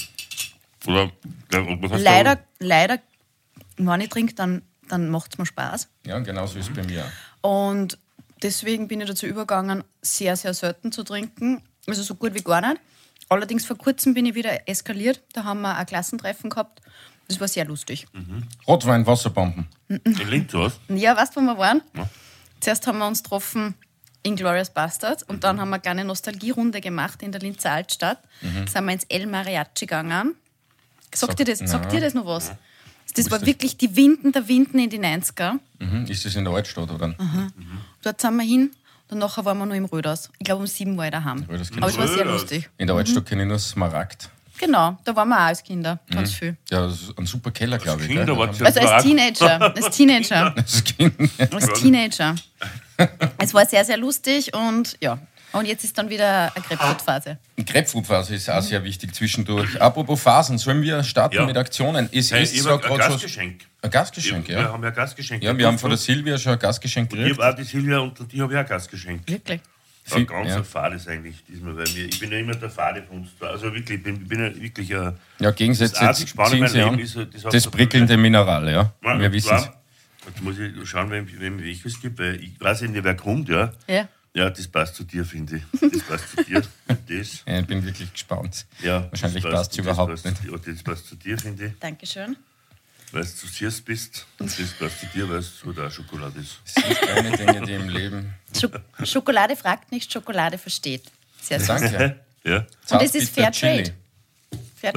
[0.87, 1.05] Oder
[1.53, 2.99] oder was hast du- Leider, leider,
[3.77, 5.89] wenn ich trinke, dann, dann macht es mir Spaß.
[6.07, 7.05] Ja, genau so ist es bei mir.
[7.43, 7.71] auch.
[7.71, 7.97] Und
[8.43, 11.63] deswegen bin ich dazu übergegangen, sehr, sehr selten zu trinken.
[11.87, 12.81] Also so gut wie gar nicht.
[13.29, 15.23] Allerdings vor kurzem bin ich wieder eskaliert.
[15.33, 16.81] Da haben wir ein Klassentreffen gehabt.
[17.29, 18.07] Das war sehr lustig.
[18.67, 19.67] Rotwein, Wasserbomben.
[19.89, 20.79] In Linz was?
[20.89, 21.83] Ja, weißt du, wo wir waren?
[22.61, 23.75] Zuerst haben wir uns getroffen
[24.23, 28.19] in Glorious Bastards und dann haben wir eine kleine Nostalgierunde gemacht in der Linzer Altstadt.
[28.41, 30.35] Sind wir ins El Mariachi gegangen.
[31.15, 32.53] Sagt, dir, das, sagt dir das noch was?
[33.15, 33.47] Das war das?
[33.47, 35.61] wirklich die Winden der Winden in die 90er.
[35.79, 36.07] Mhm.
[36.07, 37.15] Ist das in der Altstadt oder?
[38.03, 38.71] Dort sind wir hin
[39.11, 40.31] und nachher waren wir noch im Röders.
[40.39, 41.45] Ich glaube, um sieben war ich daheim.
[41.49, 42.43] Röders Aber es war sehr Röders.
[42.43, 42.71] lustig.
[42.79, 44.31] In der Altstadt kenne ich nur Smaragd.
[44.59, 45.99] Genau, da waren wir auch als Kinder.
[46.11, 46.57] Ganz viel.
[46.71, 48.09] Ja, das ist ein super Keller, glaube ich.
[48.09, 48.35] Kinder gell?
[48.37, 49.61] ihr- Also war als Teenager.
[49.75, 50.51] Als Teenager.
[50.57, 51.15] Das Kind.
[51.53, 52.35] Als Teenager.
[53.39, 55.19] Es war sehr, sehr lustig und ja.
[55.55, 57.39] Und jetzt ist dann wieder eine Grapefruit-Phase.
[57.65, 59.81] Grapefruitphase ist auch sehr wichtig zwischendurch.
[59.81, 61.47] Apropos Phasen, sollen wir starten Ja.
[61.47, 62.09] mit Aktionen?
[62.13, 63.61] Es Hey, ist ich so ein Gastgeschenk.
[63.81, 64.73] ein Gastgeschenk, Wir ja.
[64.73, 65.43] haben ja ein Gastgeschenk.
[65.45, 67.39] Ja, wir haben von der Silvia schon ein Gastgeschenk Ich gekriegt.
[67.41, 69.23] habe auch die Silvia und die habe ich auch ein Gastgeschenk.
[69.29, 69.61] Wirklich.
[70.11, 70.57] Ja, ganz ja.
[70.57, 73.31] ein Fades eigentlich diesmal, weil wir, ich bin ja immer der Fade von uns.
[73.39, 73.47] zwei.
[73.47, 75.17] Also wirklich, ich bin, ich bin ja wirklich ein.
[75.39, 76.97] Ja, Gegensätze Das ziehen in sie meinem an.
[76.97, 78.93] Leben ist, das hat Das so- prickelnde Mineral, ja.
[79.03, 79.71] Ja, Wir wissen es.
[80.27, 83.49] Jetzt muss ich schauen, wem, wem ich es gibt, weil ich weiß nicht, wer kommt,
[83.49, 83.73] ja.
[83.87, 84.09] Ja.
[84.35, 85.63] Ja, das passt zu dir, finde ich.
[85.81, 86.63] Das passt zu dir.
[87.07, 87.43] Das.
[87.47, 88.65] Ja, ich bin wirklich gespannt.
[88.83, 90.45] Ja, Wahrscheinlich das passt es das überhaupt passt, nicht.
[90.45, 92.37] Ja, das passt zu dir, finde ich, Dankeschön.
[93.13, 94.27] weil du zu Sirs bist.
[94.39, 96.61] Und das passt zu dir, weil es halt auch Schokolade ist.
[96.65, 98.35] Es sind kleine Dinge, die im Leben.
[98.59, 101.03] Schok Schokolade fragt nicht, Schokolade versteht.
[101.43, 101.67] Sehr süß.
[101.69, 102.21] Danke.
[102.45, 103.93] Ja, Und das ist Zartbitter
[104.77, 104.93] Fair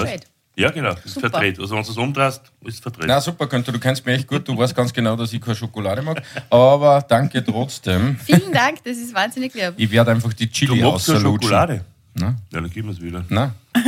[0.60, 1.30] Ja genau, das ist Super.
[1.30, 1.60] verdreht.
[1.60, 3.06] Also wenn du es umdrehst, ist es verdreht.
[3.08, 4.48] Na super, Günther, du kennst mich echt gut.
[4.48, 6.24] Du weißt ganz genau, dass ich keine Schokolade mag.
[6.50, 8.18] Aber danke trotzdem.
[8.26, 9.74] Vielen Dank, das ist wahnsinnig lieb.
[9.78, 11.20] Ich werde einfach die du Chili magst keine.
[11.20, 11.86] Schokolade?
[12.16, 12.36] Na?
[12.52, 13.24] Ja, dann gib mir es wieder.
[13.30, 13.54] Na,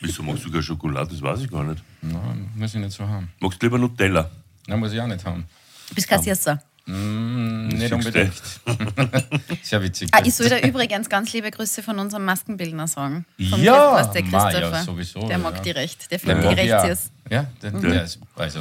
[0.00, 1.10] Wieso magst du keine Schokolade?
[1.10, 1.82] Das weiß ich gar nicht.
[2.00, 3.30] na, muss ich nicht so haben.
[3.40, 4.30] Magst du lieber Nutella?
[4.66, 5.44] Na, muss ich auch nicht haben.
[5.90, 6.10] Du bist.
[6.10, 6.50] Nicht
[6.86, 7.94] siehst du.
[7.94, 8.32] unbedingt.
[9.62, 10.08] Sehr witzig.
[10.12, 13.24] Ah, ich soll da übrigens ganz liebe Grüße von unserem Maskenbildner sagen.
[13.50, 14.82] Vom Ja, der ma, ja, Christopher.
[14.84, 15.38] sowieso, Der ja.
[15.38, 16.10] mag die recht.
[16.10, 16.86] Der Der findet die recht ja.
[16.94, 17.10] süß.
[17.30, 18.60] Ja, der, der ist also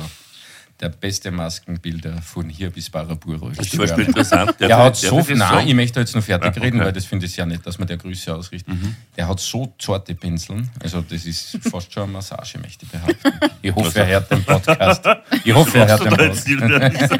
[0.79, 3.49] der beste Maskenbilder von hier bis Baraburo.
[3.49, 4.59] Das ist zum Beispiel interessant.
[4.59, 6.85] Der, Darf hat ich- so, das nein, ich möchte jetzt noch fertig Ja, reden, okay.
[6.87, 8.73] weil das finde ich sehr nett, dass man der Grüße ausrichtet.
[8.73, 8.95] Mhm.
[9.15, 13.51] Der hat so zarte Pinseln, also das ist fast schon eine Massage, möchte ich behaupten.
[13.61, 15.05] Ich hoffe, er hört den Podcast.
[15.45, 17.11] Ich hoffe, er hört den Podcast.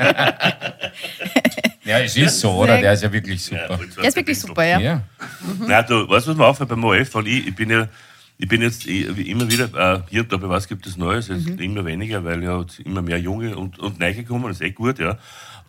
[1.99, 2.79] Ja, es ist so, oder?
[2.79, 3.79] Der ist ja wirklich super.
[3.97, 4.79] Der ist wirklich super, ja.
[4.79, 5.03] Ja,
[5.67, 7.13] Nein, du, weißt du, was mir auffällt beim OF?
[7.15, 7.87] Weil ich, ich bin ja,
[8.37, 9.65] ich bin jetzt immer wieder,
[9.95, 11.59] äh, hier und da bei was gibt es Neues, jetzt Mhm.
[11.59, 14.99] immer weniger, weil ja immer mehr Junge und, und Neue kommen, das ist eh gut,
[14.99, 15.17] ja.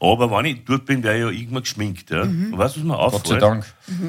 [0.00, 2.22] Aber wenn ich dort bin, wäre ich ja irgendwann geschminkt, ja.
[2.22, 3.22] Und weißt du, was mir auffällt?
[3.24, 3.64] Gott sei Dank.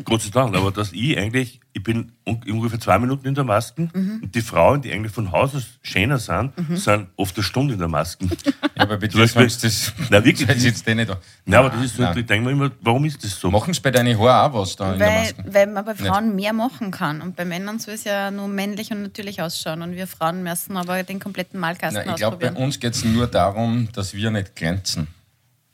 [0.05, 3.43] Gott sei Dank, aber dass ich eigentlich, ich bin un- ungefähr zwei Minuten in der
[3.43, 7.73] Maske und die Frauen, die eigentlich von Haus aus schöner sind, sind oft eine Stunde
[7.73, 8.27] in der Maske.
[8.77, 9.93] Ja, aber bei dir Beispiel- sagst du das.
[10.11, 10.47] Nein, wirklich.
[10.47, 11.17] Das ist jetzt eh nicht da.
[11.45, 12.17] Nein, aber das ist so, Nein.
[12.17, 13.49] ich denke mir immer, warum ist das so?
[13.49, 15.43] Machen sie bei deinen Haaren auch was da in der Weil, Maske?
[15.47, 17.21] weil man bei Frauen mehr machen kann.
[17.21, 19.81] Und bei Männern soll es ja nur männlich und natürlich ausschauen.
[19.81, 22.65] Und wir Frauen müssen aber den kompletten Malkasten Nein, ich glaube, bei ausprobieren.
[22.65, 25.07] uns geht es nur darum, dass wir nicht glänzen.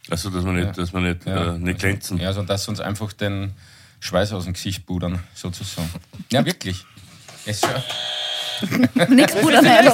[0.09, 1.53] Also, dass wir nicht, dass wir nicht, Ja.
[1.55, 2.17] äh, nicht glänzen.
[2.17, 3.53] Ja, also dass uns einfach den
[3.99, 5.89] Schweiß aus dem Gesicht pudern, sozusagen.
[6.31, 6.83] Ja, wirklich.
[7.45, 7.61] Es,
[9.09, 9.85] Nichts Bruder, nein,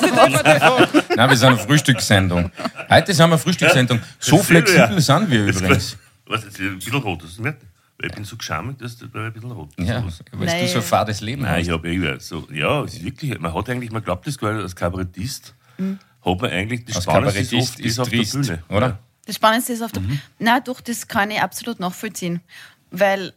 [1.29, 2.51] wir sind eine Frühstückssendung.
[2.89, 4.01] Heute sind wir eine Frühstückssendung.
[4.19, 5.97] So Das flexibel sind wir Das- übrigens.
[6.25, 7.55] Was, jetzt ein bisschen rot, das ist nicht,
[7.97, 9.87] weil ich bin so geschammt, dass das ein bisschen rot ist.
[9.87, 10.03] Ja,
[10.33, 10.61] weil Nein.
[10.65, 11.67] du so ein fades Leben Nein, hast.
[11.67, 14.51] ich habe irgendwie so, ja, es ist wirklich, man hat eigentlich, man glaubt das gar
[14.51, 18.09] nicht, als Kabarettist hat man eigentlich die Als Spannendste ist Kabarettist oft ist ist auf
[18.09, 18.63] trist, der Bühne.
[18.67, 18.99] oder?
[19.27, 20.01] Das Spannendste ist auf der.
[20.01, 20.19] Mhm.
[20.39, 22.41] Nein, doch, das kann ich absolut nachvollziehen.
[22.89, 23.33] Weil,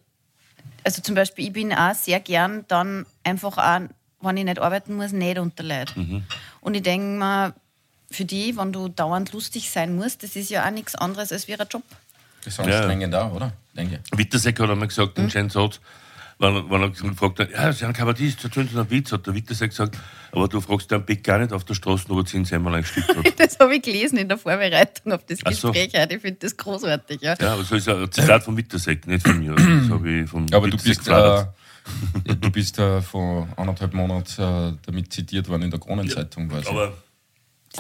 [0.85, 3.81] also zum Beispiel, ich bin auch sehr gern dann einfach auch,
[4.23, 5.95] wenn ich nicht arbeiten muss, nicht unter Leid.
[5.97, 6.25] Mhm.
[6.61, 7.55] Und ich denke mir,
[8.11, 11.49] für die, wenn du dauernd lustig sein musst, das ist ja auch nichts anderes als
[11.49, 11.83] wie ein Job.
[12.45, 13.53] Das ist anstrengend auch, oder?
[13.75, 14.01] Denke.
[14.13, 15.23] Wittersek hat einmal gesagt, Hm?
[15.25, 15.81] einen schönen Satz,
[16.41, 19.35] wenn, wenn er gefragt hat, ja, Sie haben Kabarettist, erzählen Sie einen Witz, hat der
[19.35, 19.97] Wittersek gesagt,
[20.33, 23.15] aber du fragst den Beck gar nicht auf der Straße, ob er 10 Semmel eingestickt
[23.15, 23.25] hat.
[23.39, 25.71] Das habe ich gelesen in der Vorbereitung auf das so.
[25.71, 26.15] Gespräch heute.
[26.15, 27.21] Ich finde das großartig.
[27.21, 27.35] Ja.
[27.41, 29.53] Ja, aber so ist ein Zitat von Wittersek, nicht von mir.
[29.53, 31.45] Also Das habe ich vom Ja, aber du bist, äh,
[32.41, 36.51] du bist äh, vor anderthalb Monaten äh, damit zitiert worden in der Kronenzeitung.
[36.51, 36.71] weiß ich.
[36.71, 36.93] aber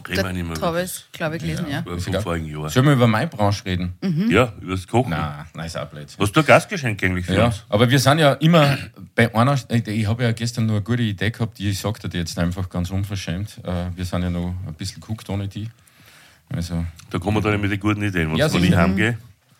[0.08, 1.80] reden wir nicht mehr Das über habe ich, glaube ich, gelesen, ja.
[1.80, 2.70] Über vom vorigen Jahr.
[2.70, 3.94] Sollen wir über meine Branche reden?
[4.30, 5.10] Ja, über das Kochen.
[5.10, 6.06] Nein, nein, ist auch blöd.
[6.18, 7.64] Hast du ein Gastgeschenk eigentlich für Ja, uns?
[7.68, 8.78] aber wir sind ja immer
[9.14, 12.18] bei einer, ich habe ja gestern nur eine gute Idee gehabt, die ich sagte dir
[12.18, 13.58] jetzt einfach ganz unverschämt.
[13.64, 15.68] Äh, Wir sind ja noch ein bisschen geguckt ohne die.
[16.52, 18.30] Also, Da kommen wir dann mit den guten Ideen.
[18.30, 19.18] Wenn Ja, ja, ich heimgehe,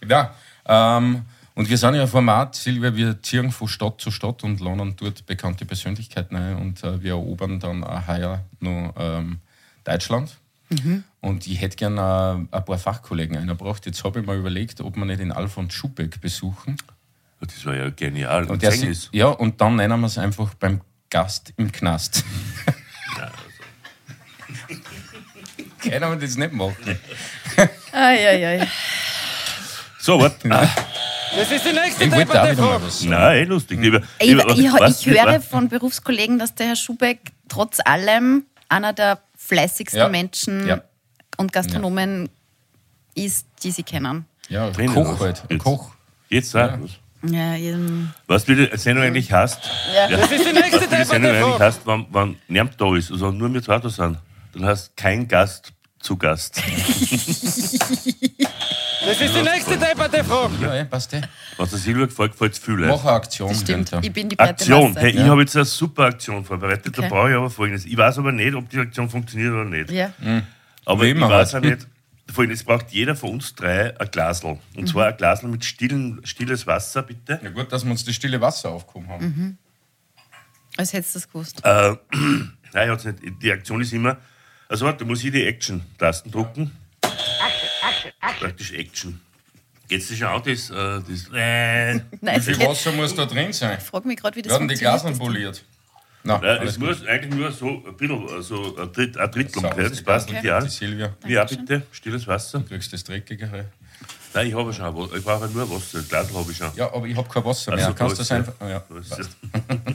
[0.09, 0.35] ja,
[0.67, 1.23] ähm,
[1.55, 4.95] und wir sind ja ein Format, Silvia, wir ziehen von Stadt zu Stadt und lernen
[4.97, 9.41] dort bekannte Persönlichkeiten ein und äh, wir erobern dann auch heuer noch ähm,
[9.85, 10.37] Deutschland.
[11.21, 13.87] Und ich hätte gerne äh, ein paar Fachkollegen eingebracht.
[13.87, 16.77] Jetzt habe ich mir überlegt, ob wir nicht den Alfons Schubeck besuchen.
[17.41, 18.45] das war ja genial.
[18.45, 22.25] Und der si- ja, und dann nennen wir es einfach beim Gast im Knast.
[25.83, 26.99] Können wir das nicht machen?
[27.93, 28.69] Ai, ai, ai.
[29.99, 30.49] So, warte.
[30.51, 30.69] Ah,
[31.37, 33.11] Das ist die nächste Ich wollte auch wieder mal was sagen.
[33.11, 33.81] nein, lustig.
[33.81, 37.79] Lieber, Ich, lieber, ich, was, ich höre lieber- von Berufskollegen, dass der Herr Schubeck trotz
[37.85, 39.21] allem einer der
[39.51, 40.09] fleißigsten Ja.
[40.09, 40.83] Menschen Ja.
[41.37, 42.29] und Gastronomen
[43.15, 44.25] ist, die sie kennen.
[44.49, 45.43] Ja, Drinnen Koch halt.
[45.49, 45.65] Ein Jetzt.
[45.65, 45.91] Koch.
[46.29, 46.91] Jetzt sag was.
[47.23, 47.55] Ja,
[48.27, 49.59] Was wie die Sendung eigentlich heißt,
[49.95, 50.09] Ja.
[50.17, 53.11] Das ist die nächste was wie die Sendung eigentlich heißt, wenn, wenn niemand da ist,
[53.13, 54.19] also nur wir zwei da sind,
[54.55, 56.63] dann heißt kein Gast zu Gast.
[59.05, 60.51] Das ist die nächste Debatte, Frau.
[60.61, 61.21] Ja, ja, passt eh.
[61.57, 62.77] Was der Silvia gefällt, gefällt es viel.
[62.77, 63.55] Mach eine Aktion.
[63.55, 63.91] stimmt.
[63.91, 64.01] Günther.
[64.03, 64.95] Ich bin die Aktion.
[64.97, 66.97] Hey, ich habe jetzt eine super Aktion vorbereitet.
[66.97, 67.09] Da Okay.
[67.09, 67.87] brauche ich aber folgendes.
[67.87, 69.91] Ich weiß aber nicht, ob die Aktion funktioniert oder nicht.
[69.91, 70.13] Ja.
[70.85, 71.65] Aber Wie ich immer weiß auch halt.
[71.65, 71.87] nicht.
[72.33, 74.59] Folgendes braucht jeder von uns drei ein Glasl.
[74.77, 77.41] Und zwar ein Glasl mit stillen, stilles Wasser, bitte.
[77.43, 79.59] Ja, gut, dass wir uns das stille Wasser aufgehoben haben.
[80.77, 81.61] Als hättest du das gewusst.
[81.65, 81.97] Äh,
[82.73, 83.19] nein, ich hat's nicht.
[83.43, 84.17] Die Aktion ist immer.
[84.69, 86.71] Also warte, da muss ich die Action-Tasten drucken.
[88.21, 89.21] Praktisch Action.
[89.91, 93.53] Dir schon an, das, äh, das äh, Nein, Wie viel geht- Wasser muss da drin
[93.53, 93.79] sein?
[93.79, 94.75] ich frage mich gerade, wie das Wir haben die.
[94.77, 95.65] Glaseln poliert.
[96.23, 96.89] Nein, Nein, es gut.
[96.89, 99.91] muss eigentlich nur so ein bisschen, also ein, Dritt, ein Drittel So, umgekehrt.
[99.93, 100.39] das passt okay.
[100.39, 100.63] ideal.
[100.63, 101.83] Die Silvia, Wie auch bitte?
[101.93, 102.61] Stilles Wasser?
[102.61, 103.65] du kriegst das Dreckigere.
[104.33, 104.85] Nein, ich habe schon.
[104.85, 106.03] ein Wa- Ich brauche nur Wasser.
[106.03, 106.71] Glas habe ich schon.
[106.77, 107.87] Ja, aber ich habe kein Wasser mehr.
[107.87, 108.69] Also, Kannst du da das ist einfach.
[108.69, 108.81] Ja.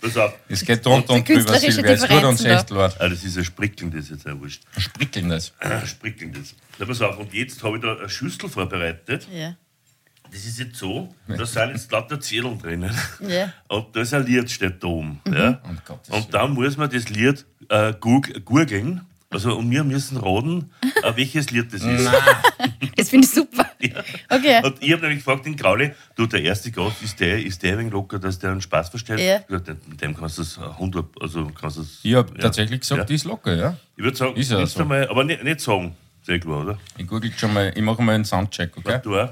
[0.00, 0.34] Pass auf.
[0.48, 1.92] Es geht drunter und drüber, Silvia.
[1.92, 2.96] Es tut uns echt leid.
[2.98, 4.62] Ah, das ist ein Sprickeln, das ist jetzt auch wurscht.
[4.78, 5.52] Sprickeln das.
[5.58, 6.54] Ein Sprickeln, das.
[6.78, 7.18] Na, pass auf.
[7.18, 9.26] Und jetzt habe ich da eine Schüssel vorbereitet.
[9.32, 9.54] Ja.
[10.30, 12.92] Das ist jetzt so, da sind jetzt lauter Zettel drinnen.
[13.20, 13.52] Ja.
[13.68, 15.20] Und da ist ein Lied, steht da oben.
[15.30, 15.60] Ja?
[15.62, 19.02] Um Gottes Und dann muss man das Lied äh, goog- gurgeln.
[19.30, 20.70] Also, und wir müssen raten,
[21.06, 22.10] äh, welches Lied das ist.
[22.96, 23.66] Das finde ich super.
[24.28, 24.60] Okay.
[24.64, 27.72] Und ich habe nämlich gefragt, den Grauli, du, der erste Gast, ist der, ist der
[27.74, 29.20] ein wenig locker, dass der einen Spaß versteht?
[29.20, 29.36] Ja.
[29.38, 32.00] Ich gesagt, Mit dem kannst du es 100, also kannst du es.
[32.02, 32.42] Ich habe ja.
[32.42, 33.04] tatsächlich gesagt, Ja.
[33.04, 33.76] die ist locker, ja.
[33.96, 34.84] Ich würde sagen, Ist ja so.
[34.84, 36.78] mal, aber nicht, nicht sagen, sehr klar, oder?
[36.98, 38.98] Ich google schon mal, ich mache mal einen Soundcheck, okay?
[39.02, 39.30] Du auch?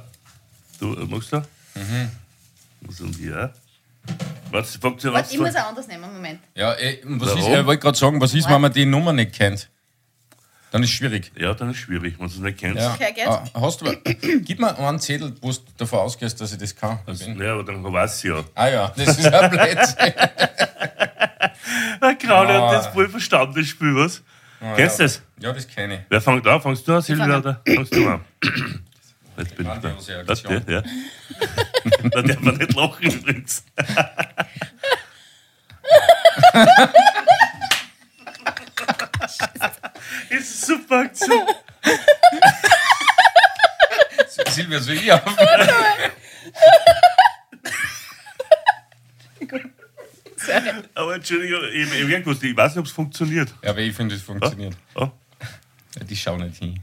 [0.78, 1.38] Du, äh, magst du?
[1.38, 2.10] Mhm.
[2.82, 3.48] Was und die auch?
[4.50, 5.14] Was, fragt sie was?
[5.14, 6.40] Warte, ich muss auch anders nehmen, Moment.
[6.54, 7.60] Ja, ey, was ist, Warum?
[7.60, 9.68] ich wollte gerade sagen, was ist, wenn man die Nummer nicht kennt?
[10.74, 11.30] Dann ist es schwierig.
[11.38, 12.82] Ja, dann ist es schwierig, wenn du es nicht kennst.
[12.82, 12.94] Ja.
[12.94, 13.28] Okay, geht.
[13.28, 13.96] Ah, hast du,
[14.40, 16.98] gib mir einen Zettel, wo du davon ausgehst, dass ich das kann.
[17.38, 18.42] Ja, aber dann weiß sie ja.
[18.56, 20.12] Ah ja, das ist ein Blödsinn.
[22.02, 22.66] Der Grauli Ah.
[22.66, 24.20] hat das voll verstanden, das Spiel, was?
[24.74, 25.22] Kennst du das?
[25.38, 26.00] Ja, das kenne ich.
[26.08, 26.60] Wer fängt an?
[26.60, 28.24] Fangst du an, Silvia, oder fangst du an?
[29.36, 29.88] Jetzt bin ich da.
[30.26, 30.64] Aktion.
[30.66, 30.82] der?
[30.82, 32.08] Ja.
[32.10, 33.62] da darf man nicht lachen übrigens.
[40.34, 41.46] ist super Aktion.
[44.48, 45.22] Silvia, soll ich auf?
[50.94, 53.54] Aber Entschuldigung, ich, ich, ich, weiß nicht, ob es funktioniert.
[53.62, 54.76] Ja, aber ich finde, es funktioniert.
[54.94, 55.08] Oh.
[55.96, 56.80] Ja, die schauen nicht hin.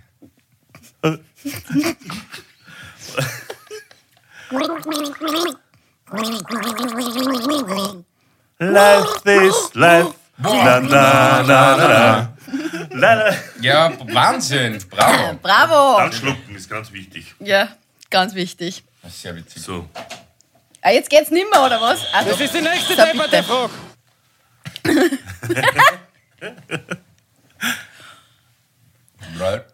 [8.59, 10.13] Life is life.
[10.43, 12.30] La, la, la, la, la.
[12.91, 13.33] La.
[13.61, 14.77] Ja, Wahnsinn.
[14.89, 15.33] Bravo.
[15.41, 15.97] Bravo!
[15.99, 17.33] Dann schlucken ist ganz wichtig.
[17.39, 17.69] Ja,
[18.09, 18.83] ganz wichtig.
[19.01, 19.61] Das ist sehr witzig.
[19.61, 19.87] So.
[20.81, 22.01] Ah, jetzt geht's nimmer, oder was?
[22.13, 23.43] Also, Das ist die nächste So, Debatte, bitte.
[23.43, 23.69] Frau.
[29.39, 29.65] Right.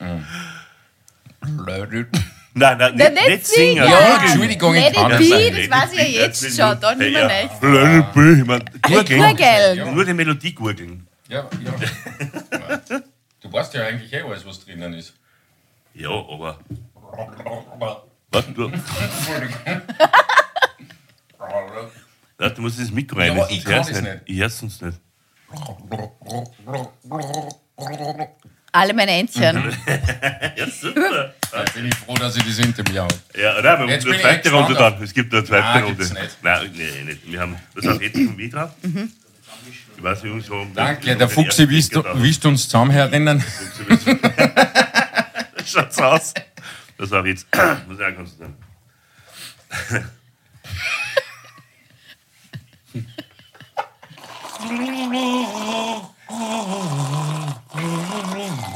[1.66, 2.06] Nein,
[2.60, 3.76] nein, Nein, nicht, nicht nicht singen.
[3.76, 4.16] Ja.
[4.22, 5.30] Entschuldigung, ich Let kann it nicht.
[5.30, 7.28] be, Nein, das weiß ich ja jetzt schon, da nicht mehr ja.
[7.42, 7.62] nicht.
[7.62, 8.32] Let it be.
[8.38, 9.94] Ich mein, gurgeln.
[9.94, 11.06] Nur die Melodie gurgeln.
[11.28, 11.72] Ja, ja.
[13.40, 15.14] Du weißt ja eigentlich eh alles, was drinnen ist.
[15.94, 16.58] Ja, aber.
[18.30, 18.70] Was, du,
[22.38, 23.36] ja, du musst das Mikro rein.
[23.36, 24.06] Ja, ich kann das nicht.
[24.26, 24.98] Ich hör's sonst nicht.
[28.72, 29.56] Alle meine Entchen.
[30.80, 31.34] Super.
[31.52, 33.14] Da bin ich froh, dass ich das hinter mir habe.
[33.36, 35.02] Ja, nein, wir Jetzt haben eine zweite Runde dann.
[35.02, 35.96] Es gibt eine zweite Nein, Runde.
[35.96, 36.38] gibt's nicht.
[36.42, 37.30] Nein, nee, nicht.
[37.30, 38.74] Wir haben, was auch jetzt schon wieder.
[39.96, 43.44] Ich weiß nicht, so um Danke, den- der Fuchsi wisst, wischt uns zusammen herinnen.
[45.66, 46.32] Schaut's aus.
[46.96, 47.46] Das war jetzt.
[47.88, 48.56] Muss ich auch konzentrieren.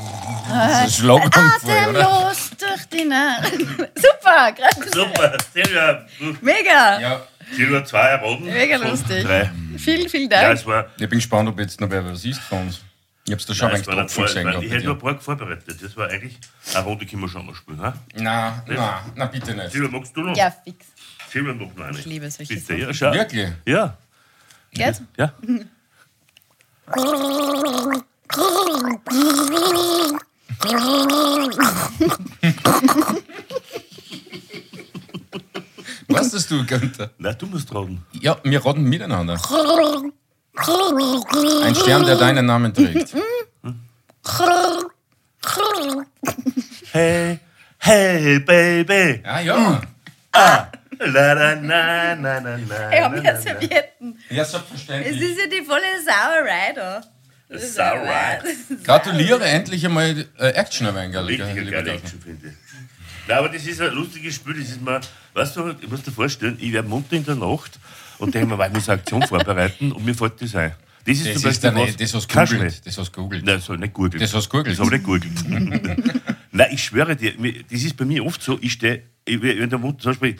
[0.55, 2.09] Das ist Schlaganfall, oder?
[2.09, 3.53] Atemlos durch die Nacht.
[3.95, 6.07] Super, gerade Super, Silvia,
[6.41, 7.01] mega.
[7.01, 7.23] Ja,
[7.55, 8.45] Silvia, zwei erraten.
[8.45, 9.25] Mega lustig.
[9.25, 9.51] Drei.
[9.79, 10.59] Vielen, vielen Ja, Dank.
[10.59, 10.87] es war.
[10.97, 12.81] ich bin gespannt, ob jetzt noch wer was ist von uns.
[13.27, 14.63] Ich hab's da schon Nein, ein wenig war Tropfen gesehen.
[14.63, 15.83] ich hätte nur ein paar vorbereitet.
[15.83, 16.39] Das war eigentlich.
[16.75, 17.81] Eine Runde können wir schon mal spielen.
[17.81, 17.95] Ha?
[18.15, 18.79] Nein, nein,
[19.15, 19.71] nein, bitte nicht.
[19.73, 20.37] Silvia, magst du noch?
[20.37, 20.87] Ja, fix.
[21.33, 21.99] Silvia, noch eine.
[21.99, 22.81] Ich liebe solche Bitte, Sachen.
[22.81, 23.13] ja, schau.
[23.13, 23.49] Wirklich?
[23.67, 23.97] Ja,
[24.73, 25.01] Geht?
[25.17, 25.33] ja.
[36.09, 37.11] Was hast du, Günther?
[37.19, 38.05] Nein, du musst raten.
[38.13, 39.35] Ja, wir raten miteinander.
[41.65, 43.15] Ein Stern, der deinen Namen trägt.
[46.93, 47.39] Hey,
[47.79, 49.21] hey, Baby.
[49.25, 49.81] Ja, ja.
[51.01, 53.41] La, la, na, na, na, na, Ich habe na, ja na, na.
[53.41, 54.19] Servietten.
[54.31, 55.21] Ja, Es selbstverständlich.
[55.21, 57.03] ist ja die volle Sauerei da.
[57.55, 58.41] Ist Sauerei.
[58.85, 61.93] Gratuliere endlich einmal äh, Action Richtig geile Gauner.
[61.93, 62.55] Action, finde ich.
[63.27, 64.55] Nein, aber das ist ein lustiges Spiel.
[64.55, 65.01] Das ist mal,
[65.33, 67.79] weißt du, ich muss dir vorstellen, ich werde munter in der Nacht
[68.19, 70.73] und denke mir, weil ich muss eine Aktion vorbereiten und mir fällt das ein.
[71.07, 72.87] Das ist Das zum ist Beispiel dann was, nicht, das hast gegoogelt.
[72.87, 73.45] Das hast du gegoogelt.
[73.45, 74.21] Nein, das soll nicht googeln.
[74.21, 74.79] Das hast du gegoogelt.
[74.79, 76.25] Das habe ich nicht gegoogelt.
[76.53, 77.33] Nein, ich schwöre dir,
[77.71, 80.37] das ist bei mir oft so, ich stehe, ich, wenn der Mund, zum Beispiel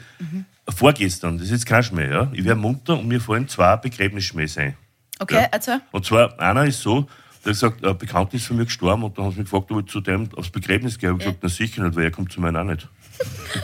[0.73, 4.57] vorgestern, das ist jetzt kein Schmäh, ja, ich werde munter und mir fallen zwei Begräbnisschmähs
[4.57, 4.75] ein.
[5.19, 5.47] Okay, Ja.
[5.51, 5.77] also.
[5.91, 7.01] Und zwar, einer ist so,
[7.45, 9.71] der hat gesagt, ein Bekannter ist von mir gestorben und dann haben sie mich gefragt,
[9.71, 11.09] ob ich zu dem aufs Begräbnis gehe.
[11.09, 12.87] Ich habe gesagt, na sicher nicht, weil er kommt zu meinem auch nicht.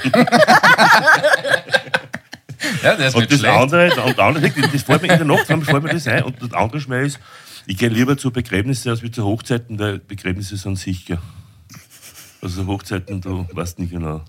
[2.84, 3.56] Ja, der ist Und das schlecht.
[3.58, 6.24] andere, und das andere, das fällt mir in der Nacht, dann fällt mir das ein.
[6.24, 7.20] Und das andere Schmäh ist,
[7.66, 11.18] ich gehe lieber zu Begräbnissen als wie zu Hochzeiten, weil Begräbnisse sind sicher.
[12.41, 14.24] Also Hochzeiten, du weißt nicht genau.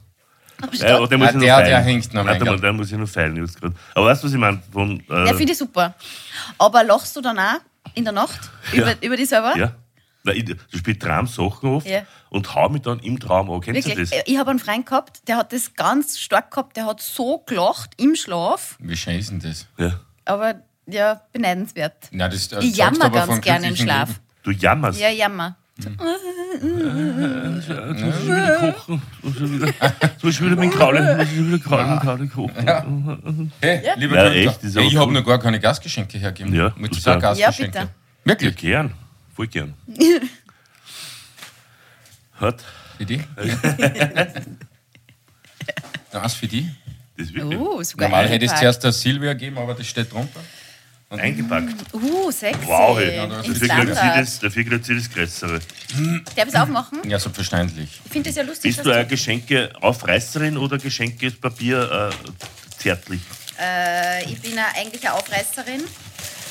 [0.73, 1.67] Ja, aber der muss Ah, ich noch der- feilen.
[1.71, 3.75] der hängt noch Warte mal, der muss ich noch feilen jetzt gerade.
[3.95, 4.63] Aber weißt du, was ich meine?
[4.73, 5.95] Von, äh, Ja, finde ich super.
[6.59, 7.59] Aber lachst du dann auch
[7.95, 8.39] in der Nacht
[8.73, 8.83] Ja.
[8.93, 9.57] über, über dich selber?
[9.57, 9.73] ja.
[10.25, 12.03] Nein, ich, du spielst Traumsachen oft Ja.
[12.31, 13.61] und hau mich dann im Traum an.
[13.61, 14.09] Kennst Wirklich.
[14.11, 14.25] du das?
[14.27, 16.77] Ich habe einen Freund gehabt, der hat das ganz stark gehabt.
[16.77, 18.77] Der hat so gelacht im Schlaf.
[18.79, 19.67] Wie schön ist denn das?
[19.79, 19.99] Ja.
[20.25, 20.55] Aber
[20.87, 21.95] ja, beneidenswert.
[22.13, 24.11] Nein, das, äh, Ich jammer ganz gerne im Schlaf.
[24.11, 24.21] Leben.
[24.45, 25.01] Du jammerst.
[25.01, 25.57] Ja, jammer.
[25.79, 27.69] Muss ich
[28.27, 29.03] wieder kochen.
[29.23, 29.67] Jetzt muss ich wieder,
[30.03, 33.51] jetzt muss ich wieder mit Kraule, muss ich wieder Kraule, Kraule kochen.
[33.61, 36.55] Hey, lieber Ja, Günther, echt, das ist hey, ich habe noch gar keine Gastgeschenke hergegeben.
[36.55, 37.41] Ja, Mit du zwei sagst.
[37.41, 37.79] Ja, Gastgeschenke.
[37.81, 37.91] bitte.
[38.25, 38.57] Wirklich?
[38.57, 38.93] Gern,
[39.35, 39.73] voll gern.
[42.35, 42.63] Hat,
[42.99, 43.23] Für die?
[46.13, 46.69] Was für die?
[47.17, 50.41] das ist wirklich sogar Normal hätte ich zuerst der Silvia gegeben, aber das steht drunter.
[51.21, 51.75] Eingepackt.
[51.93, 52.67] Uh, sexy.
[52.67, 53.17] Wow, hey.
[53.17, 55.61] Ja, dafür kriegt sie das, dafür kriegt sie das Größere.
[56.35, 56.99] Darf ich es aufmachen?
[57.09, 58.01] Ja, selbstverständlich.
[58.05, 62.33] Ich finde das ja lustig, Bist du eine Geschenke-Aufreißerin oder Geschenkepapier äh,
[62.79, 63.21] zärtlich?
[63.61, 65.83] Äh, ich bin eigentlich eine Aufreißerin.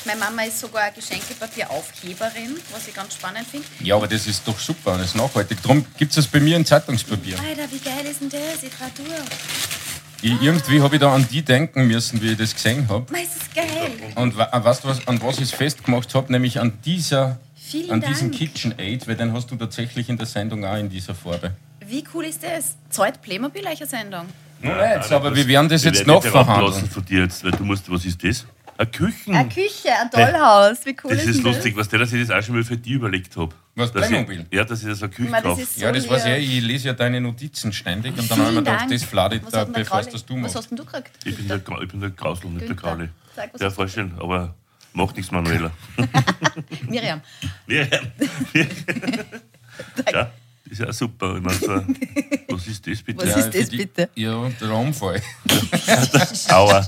[0.04, 3.66] Meine Mama ist sogar eine Geschenkepapieraufheberin, was ich ganz spannend finde.
[3.80, 5.62] Ja, aber das ist doch super und ist nachhaltig.
[5.62, 7.38] Darum gibt es das bei mir in Zeitungspapier.
[7.38, 8.62] Alter, wie geil ist denn das?
[8.62, 9.81] Ich trau durch.
[10.22, 13.10] Ich, irgendwie habe ich da an die denken müssen, wie ich das gesehen habe.
[13.12, 13.90] Mei, ist das geil.
[14.14, 16.30] Und weißt du, was, an was ich es festgemacht habe?
[16.30, 18.12] Nämlich an, dieser, Vielen an Dank.
[18.14, 21.52] diesem KitchenAid, weil den hast du tatsächlich in der Sendung auch in dieser Farbe.
[21.86, 22.76] Wie cool ist das?
[22.88, 24.26] Zahlt Playmobil euch eine Sendung?
[24.60, 26.88] Nur jetzt, aber wir werden das Wir jetzt werden noch verhandeln.
[26.88, 28.46] von dir jetzt, weil du musst, was ist das?
[28.78, 29.34] Eine Küchen.
[29.34, 30.84] Eine Küche, ein Dollhaus.
[30.84, 32.64] Wie cool das ist, ist denn lustig, was der, dass ich das auch schon mal
[32.64, 33.54] für dich überlegt habe.
[33.74, 34.46] Was, dass Playmobil?
[34.50, 35.64] ich, Ja, dass ich das eine Küche das kaufe.
[35.64, 36.58] so Ja, das weiß ich.
[36.58, 39.44] Ich lese ja deine Notizen ständig und dann habe ich mir gedacht, das flade ich
[39.44, 40.56] Was da, bevor es das du Was machst.
[40.56, 41.10] hast denn du gekriegt?
[41.24, 43.08] Ich bin der, ich bin der Grausel, nicht der
[43.52, 44.54] was Ja, vorstellen, aber
[44.92, 45.70] macht nichts, Manuela.
[46.88, 47.20] Miriam.
[47.66, 48.06] Miriam.
[50.12, 50.30] ja,
[50.72, 51.36] ist ja auch super.
[51.36, 51.68] Ich meine, so,
[52.48, 53.26] was ist das bitte?
[53.26, 54.08] Was ist das die- bitte?
[54.14, 55.22] Ja, der Unfall.
[56.50, 56.86] Aua.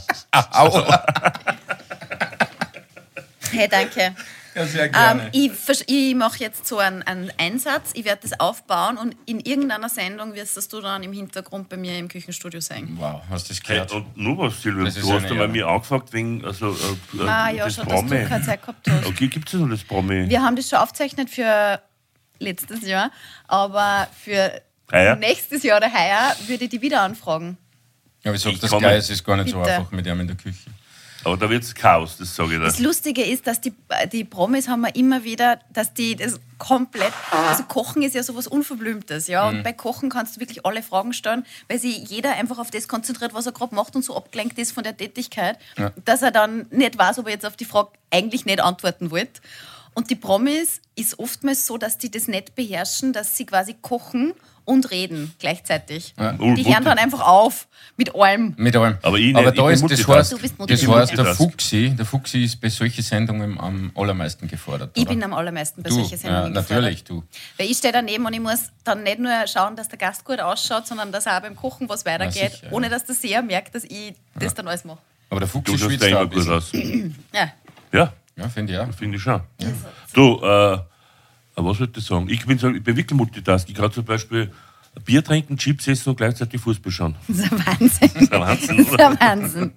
[0.50, 1.04] Aua.
[3.50, 4.14] Hey, danke.
[4.56, 5.50] Ja, sehr Ähm, ich
[5.88, 10.34] ich mache jetzt so einen, einen Einsatz, ich werde das aufbauen und in irgendeiner Sendung
[10.34, 12.96] wirst das du dann im Hintergrund bei mir im Küchenstudio sein.
[13.00, 13.90] wow, hast du das Hey, gehört?
[13.92, 17.50] und nur was, Silvia, Das du hast einmal mir angefragt wegen also, äh, äh, Ah
[17.50, 18.10] ja, das schon, dass Promi.
[18.22, 19.06] du keine Zeit gehabt hast.
[19.06, 20.28] Okay, gibt es noch das Promi?
[20.28, 21.80] Wir haben das schon aufgezeichnet für
[22.38, 23.10] letztes Jahr,
[23.48, 24.60] aber für
[24.92, 25.16] Heuer?
[25.16, 27.56] nächstes Jahr oder heuer würde ich die wieder anfragen.
[28.22, 29.74] Ja, ich sag, Ich das komme- Geil, es ist gar nicht so Bitte.
[29.76, 30.70] einfach mit ihm in der Küche.
[31.26, 32.64] Aber da wird es Chaos, das sage ich dir.
[32.66, 33.72] Das Lustige ist, dass die,
[34.12, 38.46] die Promis haben wir immer wieder, dass die das komplett, also Kochen ist ja sowas
[38.46, 39.56] Unverblümtes, ja, Mhm.
[39.58, 42.88] und bei Kochen kannst du wirklich alle Fragen stellen, weil sich jeder einfach auf das
[42.88, 45.58] konzentriert, was er gerade macht und so abgelenkt ist von der Tätigkeit,
[46.04, 49.40] dass er dann nicht weiß, ob er jetzt auf die Frage eigentlich nicht antworten wollte.
[49.94, 54.34] Und die Promis ist oftmals so, dass die das nicht beherrschen, dass sie quasi kochen
[54.64, 56.14] und reden gleichzeitig.
[56.18, 56.32] Ja.
[56.32, 58.54] Die hören dann einfach auf mit allem.
[58.56, 58.96] Mit allem.
[59.02, 61.34] Aber ich nicht, Aber ich da bin ist das heißt, Du bist das heißt, der.
[61.34, 64.90] Fuchsi, der Fuchsi ist bei solchen Sendungen am allermeisten gefordert.
[64.94, 65.10] Ich oder?
[65.10, 67.26] bin am allermeisten bei du, solchen ja, Sendungen natürlich, gefordert.
[67.34, 67.62] du.
[67.62, 70.40] Weil ich stehe daneben und ich muss dann nicht nur schauen, dass der Gast gut
[70.40, 72.72] ausschaut, sondern dass auch beim Kochen was weitergeht, sicher, ja.
[72.72, 74.98] ohne dass der Seher merkt, dass ich das dann alles mache.
[75.30, 76.72] Aber der Du Fuchsi schaust schwitzt da da immer gut aus.
[77.32, 77.52] Ja.
[77.92, 78.92] Ja, Ja, finde ich auch.
[78.94, 79.40] finde ich schon.
[80.12, 80.78] Du, äh,
[81.56, 82.28] was wollte ich sagen?
[82.28, 83.68] Ich bin, so, ich bin wirklich Multitask.
[83.68, 84.50] Ich kann zum Beispiel
[85.04, 87.14] Bier trinken, Chips essen und gleichzeitig Fußball schauen.
[87.28, 88.10] Das ist ein Wahnsinn.
[88.12, 89.72] Das ist ein Wahnsinn, Das ist ein Wahnsinn.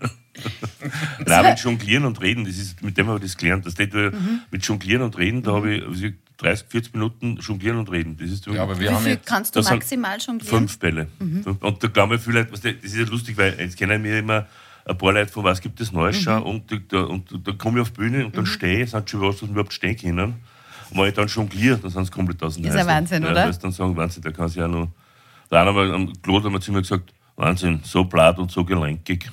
[1.26, 3.66] Nein, mit Jonglieren und Reden, das ist, mit dem habe ich das gelernt.
[3.66, 4.42] Das steht, Mhm.
[4.52, 8.16] Mit Jonglieren und Reden, da habe ich also 30, 40 Minuten Jonglieren und Reden.
[8.18, 9.26] Das ist Ja, aber wir Wie haben viel jetzt.
[9.26, 10.48] kannst du maximal jonglieren?
[10.60, 11.08] fünf Bälle.
[11.18, 11.48] Fünf.
[11.62, 14.46] Und da glauben Leute, weißt du, das ist ja lustig, weil jetzt kennen wir immer
[14.88, 17.78] ein paar Leute von was gibt es Neues schauen und, da- da, und da komme
[17.80, 19.98] ich auf die Bühne und dann stehe ich, sind schon was, was wir überhaupt stehen
[19.98, 20.36] können.
[20.90, 22.88] Und wenn ich dann jongliere, dann sind sie komplett aus dem Ist ein.
[22.88, 23.52] Wahnsinn, ja, oder?
[23.52, 24.88] Dann sagen, Wahnsinn, da kann sich ja noch.
[25.52, 28.64] Der eine mal am Klo hat einmal zu mir gesagt, Wahnsinn, so blatt und so
[28.66, 29.30] gelenkig.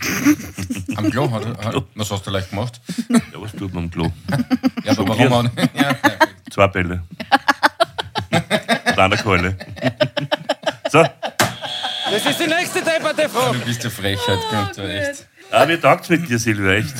[0.97, 2.81] Am Klo hat, hat, was hast du leicht gemacht?
[3.09, 4.11] ja, was tut man am Klo?
[4.85, 5.57] Ja, aber warum auch nicht?
[5.75, 5.97] Ja.
[6.51, 7.03] Zwei Bälle.
[8.97, 9.57] eine Keule.
[10.91, 13.59] so, Das ist die nächste depperte Frage.
[13.59, 15.27] Du bist ja Frechheit, Günther, echt.
[15.55, 16.95] Ah, mir taugt mit dir, Silvia, echt.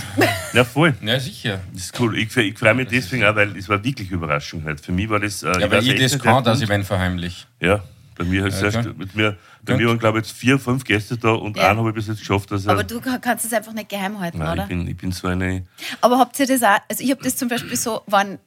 [0.53, 0.95] Ja, voll.
[1.03, 1.61] Ja, sicher.
[1.73, 2.17] Das ist cool.
[2.19, 4.81] Ich, ich freue mich deswegen auch, weil es war wirklich Überraschung halt.
[4.81, 5.43] Für mich war das.
[5.43, 7.47] Äh, Ja, weil ich das kann, dass ich wenn verheimlich.
[7.61, 7.83] Ja,
[8.17, 8.95] bei mir, Ja, ja, klar.
[8.97, 9.83] mit mir, bei Gut.
[9.83, 11.71] mir waren, glaube ich, jetzt vier, fünf Gäste da und Ja.
[11.71, 12.51] einen habe ich bis jetzt geschafft.
[12.53, 14.63] Dass er, Aber du kannst es einfach nicht geheim halten, Nein, oder?
[14.63, 15.65] ich, bin, ich bin so eine.
[16.01, 18.39] Aber habt ihr das auch, also ich habe das zum Beispiel so, wenn,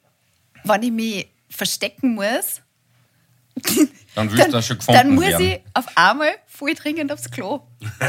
[0.63, 2.61] wenn ich mich verstecken muss,
[4.15, 5.45] Dann wirst du auch schon gefunden dann muss werden.
[5.45, 7.61] ich auf einmal voll dringend aufs Klo.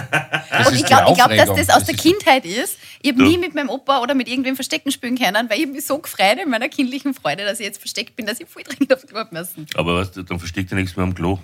[0.51, 2.79] Das Und ist ich glaube, glaub, dass das aus der ist- Kindheit ist.
[3.03, 5.85] Ich habe nie mit meinem Opa oder mit irgendwem Verstecken spielen können, weil ich mich
[5.87, 8.93] so gefreut in meiner kindlichen Freude, dass ich jetzt versteckt bin, dass ich voll dringend
[8.93, 9.67] aufs Klo müssen.
[9.75, 11.39] Aber weißt du, dann versteckt ihr nichts mehr am Klo.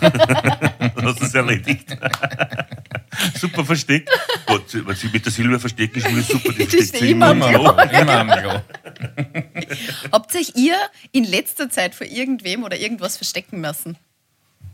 [0.00, 1.96] dann hast du es erledigt.
[3.40, 4.08] super versteckt.
[4.46, 6.52] Gott, weil sie mit der Silvia verstecken, ist mir super.
[6.52, 7.70] Die versteckt sie immer am Klo.
[8.00, 8.60] immer am Klo.
[10.12, 10.76] Habt ihr euch ihr
[11.12, 13.96] in letzter Zeit vor irgendwem oder irgendwas verstecken müssen?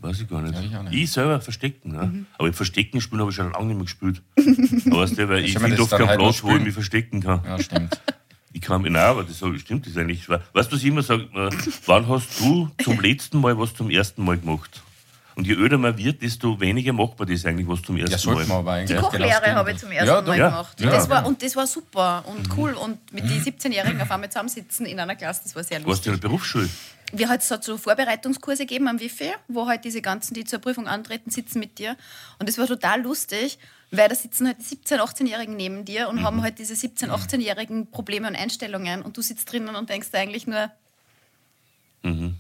[0.03, 0.55] Weiß ich gar nicht.
[0.55, 0.95] Ja, ich auch nicht.
[0.95, 1.95] Ich selber verstecken.
[1.95, 2.07] Ja.
[2.07, 2.27] Mhm.
[2.37, 4.23] Aber Verstecken spielen habe ich schon lange nicht mehr gespielt.
[4.87, 7.41] Aber weißt du, weil ich finde dann keinen noch Platz, wo ich mich verstecken kann.
[7.45, 8.01] Ja, stimmt.
[8.55, 10.29] Ich kann mich, nein, aber das stimmt das eigentlich.
[10.29, 11.23] Weißt du, was ich immer sage?
[11.35, 11.49] Äh,
[11.87, 14.83] Wann hast du zum letzten Mal was zum ersten Mal gemacht?
[15.37, 18.19] Und je öder man wird, desto weniger macht man das eigentlich, was zum ersten Ja,
[18.19, 18.57] sollte man Mal.
[18.59, 18.89] aber eigentlich.
[18.89, 20.35] Die genau Kochlehre habe ich zum ersten ja, Mal doch.
[20.35, 20.49] Ja.
[20.51, 20.81] gemacht.
[20.81, 22.75] Ja, das war, und das war super und cool.
[22.75, 26.11] Und mit den 17-Jährigen auf einmal zusammensitzen in einer Klasse, das war sehr Warst du
[26.11, 26.21] in lustig.
[26.21, 26.69] der Berufsschule?
[27.13, 30.89] Wir halt so so Vorbereitungskurse gegeben am Wifi, wo halt diese ganzen, die zur Prüfung
[30.89, 31.97] antreten, sitzen mit dir.
[32.39, 33.59] Und das war total lustig,
[33.91, 37.91] weil da sitzen halt die 17-, 18-Jährigen neben dir und haben halt diese 17-, 18-Jährigen
[37.91, 39.03] Probleme und Einstellungen.
[39.03, 40.71] Und du sitzt drinnen und denkst eigentlich nur,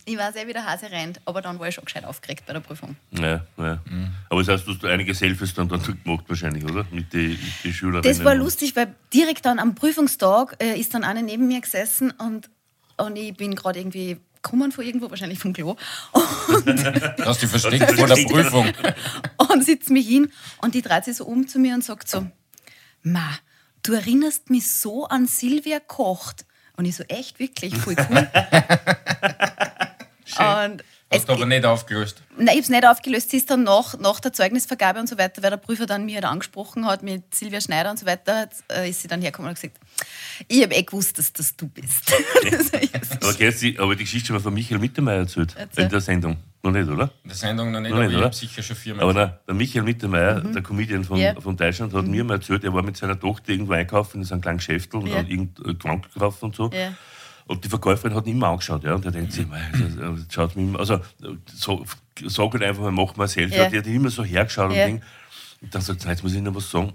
[0.04, 2.52] ich weiß eh, wie der Hase rennt, aber dann war ich schon gescheit aufgeregt bei
[2.52, 2.96] der Prüfung.
[3.12, 3.78] Ja, ja.
[3.88, 4.12] Mhm.
[4.28, 6.84] Aber das heißt, du hast einige Selfies dann, dann gemacht wahrscheinlich, oder?
[6.90, 8.02] Mit den mit die Schülerinnen.
[8.02, 12.10] Das war lustig, weil direkt dann am Prüfungstag äh, ist dann eine neben mir gesessen
[12.10, 12.50] und,
[12.96, 15.76] und ich bin gerade irgendwie gekommen von irgendwo, wahrscheinlich vom Klo,
[16.64, 18.72] Du hast dich versteckt vor der Prüfung.
[19.36, 22.26] und sitzt mich hin und die dreht sich so um zu mir und sagt so,
[23.03, 23.38] Ma,
[23.82, 26.45] du erinnerst mich so an Silvia Kocht.
[26.76, 28.28] Und ich so, echt, wirklich, voll cool.
[30.38, 30.82] und
[31.12, 32.22] Hast du aber nicht aufgelöst.
[32.36, 33.30] Nein, ich habe es nicht aufgelöst.
[33.30, 36.14] Sie ist dann nach, nach der Zeugnisvergabe und so weiter, weil der Prüfer dann mich
[36.14, 39.55] halt angesprochen hat mit Silvia Schneider und so weiter, äh, ist sie dann hergekommen und
[39.57, 39.76] gesagt,
[40.49, 42.12] ich habe eh gewusst, dass das du bist.
[42.51, 43.11] Das war yes.
[43.22, 45.55] Aber, du, aber die Geschichte mal von Michael Mittermeier erzählt.
[45.57, 45.84] Erzähl.
[45.84, 46.36] In der Sendung.
[46.64, 47.11] Noch nicht, oder?
[47.24, 48.26] In der Sendung noch nicht, Noch aber nicht, ich oder?
[48.26, 49.05] habe sicher schon viermal.
[49.05, 51.22] Aber nein, der Michael Mittermeier, der Comedian von, Mhm.
[51.24, 51.34] Ja.
[51.34, 51.43] Mhm.
[51.43, 54.34] von Deutschland, hat mir mal erzählt, er war mit seiner Tochter irgendwo einkaufen in so
[54.34, 55.16] einem kleinen Geschäftel und Ja.
[55.16, 56.70] hat irgendein Gewand gekauft und so.
[56.72, 56.93] Ja.
[57.47, 60.34] Und die Verkäuferin hat ihn immer angeschaut, ja, und der denkt sich, "Mei, das- das
[60.34, 61.01] schaut mich immer, also,
[61.53, 61.84] so,
[62.26, 63.57] sag halt einfach mal, mach mal Selfie.
[63.57, 63.68] Ja.
[63.68, 65.03] Die hat ihn immer so hergeschaut und, denk,
[65.61, 66.93] und dann sagt sie, "Nein, jetzt muss ich Ihnen was sagen.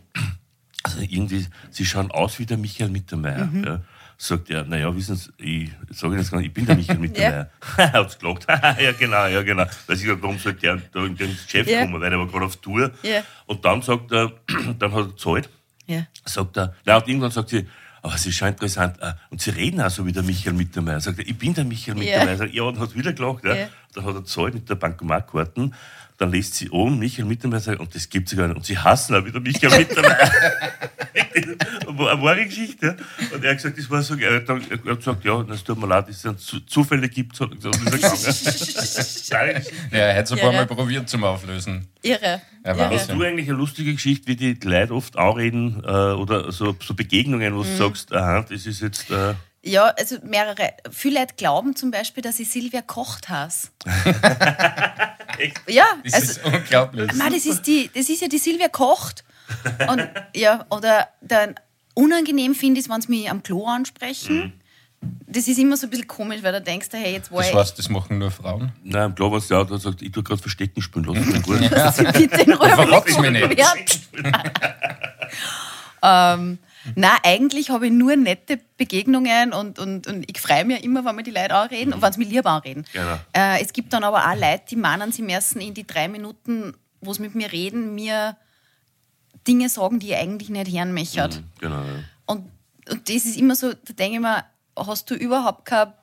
[0.84, 3.46] Also irgendwie, Sie schauen aus wie der Michael Mittermeier.
[3.46, 3.64] Mhm.
[3.64, 3.82] Ja.
[4.18, 5.32] sagt er, naja, wissen Sie,
[5.90, 7.50] ich sage jetzt gar nicht, ich bin der Michael Mittermeier.
[7.78, 8.46] Er hat's gelacht.
[8.50, 9.66] ja, genau, ja, genau.
[9.86, 11.82] Weil ich gesagt, warum sollte der da in den Chef Ja.
[11.82, 12.92] kommen, weil er war gerade auf Tour.
[13.04, 13.22] Ja.
[13.48, 14.32] Und dann sagt er,
[14.80, 15.50] dann hat er gezahlt,
[15.88, 16.06] Ja.
[16.26, 17.68] sagt er, na, und irgendwann sagt sie,
[18.04, 21.02] aber es ist schon interessant, äh, und Sie reden auch so wie der Michael Mittermeier.
[21.02, 22.04] Sagt er, ich bin der Michael Ja.
[22.20, 22.38] Mittermeier.
[22.38, 23.44] Sagt, ja, und hat wieder gelacht.
[23.44, 23.68] Ja.
[23.98, 25.74] Dann hat er gezahlt mit der Bankomatkarten.
[26.20, 28.58] Dann lässt sie an, Michael Mittermeier sagt, und das gibt's ja gar nicht.
[28.58, 30.18] Und sie hassen auch wieder Michael Mittermeier.
[31.98, 32.96] Eine wahre Geschichte.
[33.34, 35.64] Und er hat gesagt, das war so, er hat, dann, er hat gesagt, ja, es
[35.64, 37.40] tut mir leid, dass es Zufälle gibt.
[37.40, 39.62] Er und ist er.
[39.92, 40.52] Ja, er hat es ein paar.
[40.52, 41.88] Mal probiert zum Auflösen.
[42.02, 42.42] Irre.
[42.66, 42.90] Ja, Irre.
[42.92, 46.94] Hast du eigentlich eine lustige Geschichte, wie die Leute oft anreden äh, oder so, so
[46.94, 49.10] Begegnungen, wo du sagst, aha, das ist jetzt.
[49.10, 49.34] Äh,
[49.68, 50.74] Ja, also mehrere.
[50.92, 53.68] Viele Leute glauben zum Beispiel, dass ich Silvia Kocht heiße.
[55.40, 55.62] Echt?
[55.68, 57.12] Ja, Das also, ist unglaublich.
[57.14, 59.24] Nein, das ist, die, das ist ja die Silvia Kocht.
[59.90, 61.56] Und, ja, oder dann
[61.94, 64.54] unangenehm finde ich es, wenn sie mich am Klo ansprechen.
[65.28, 67.50] Das ist immer so ein bisschen komisch, weil da denkst du, hey, jetzt war Das
[67.50, 68.72] ich heißt, das machen nur Frauen.
[68.84, 71.42] nein, im Klar war es ja, der sagt, ich tue gerade Verstecken spielen, lass mich
[71.44, 71.60] gut.
[71.60, 73.60] Sie bitte in Ruhe Verrat's mir nicht.
[76.02, 76.58] ähm,
[76.96, 81.16] na, eigentlich habe ich nur nette Begegnungen und, und, und ich freue mich immer, wenn
[81.16, 82.86] mir die Leute anreden und wenn sie mich lieb anreden.
[82.94, 83.20] Genau.
[83.34, 86.74] Äh, es gibt dann aber auch Leute, die meinen, sie müssen in die drei Minuten,
[87.02, 88.38] wo sie mit mir reden, mir
[89.48, 91.44] Dinge sagen, die ich eigentlich nicht hören möchte.
[91.60, 92.04] Genau, ja.
[92.26, 92.52] Und,
[92.90, 95.94] und das ist immer so, da denke ich mir, hast du überhaupt kein,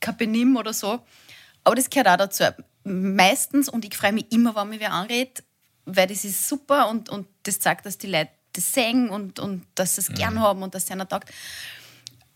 [0.00, 1.00] kein Benimm oder so.
[1.64, 2.44] Aber das gehört auch dazu.
[2.84, 5.44] Meistens, und ich freue mich immer, wenn mich wer anredet,
[5.84, 9.64] weil das ist super und, und das zeigt, dass die Leute das sehen und, und
[9.74, 11.30] dass sie es gern haben und dass es ihnen taugt.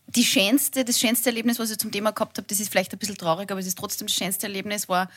[0.06, 2.98] Die schönste, das schönste Erlebnis, was ich zum Thema gehabt habe, das ist vielleicht ein
[2.98, 5.08] bisschen traurig, aber es ist trotzdem das schönste Erlebnis, war,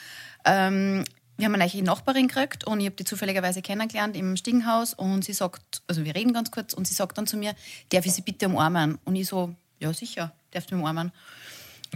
[0.46, 1.04] ähm,
[1.38, 5.26] wir haben eine neue Nachbarin gekriegt und ich habe die zufälligerweise kennengelernt im Stiegenhaus und
[5.26, 7.54] sie sagt, also wir reden ganz kurz und sie sagt dann zu mir,
[7.90, 8.98] darf ich sie bitte umarmen?
[9.04, 11.12] Und ich so, ja sicher, darfst du mich umarmen.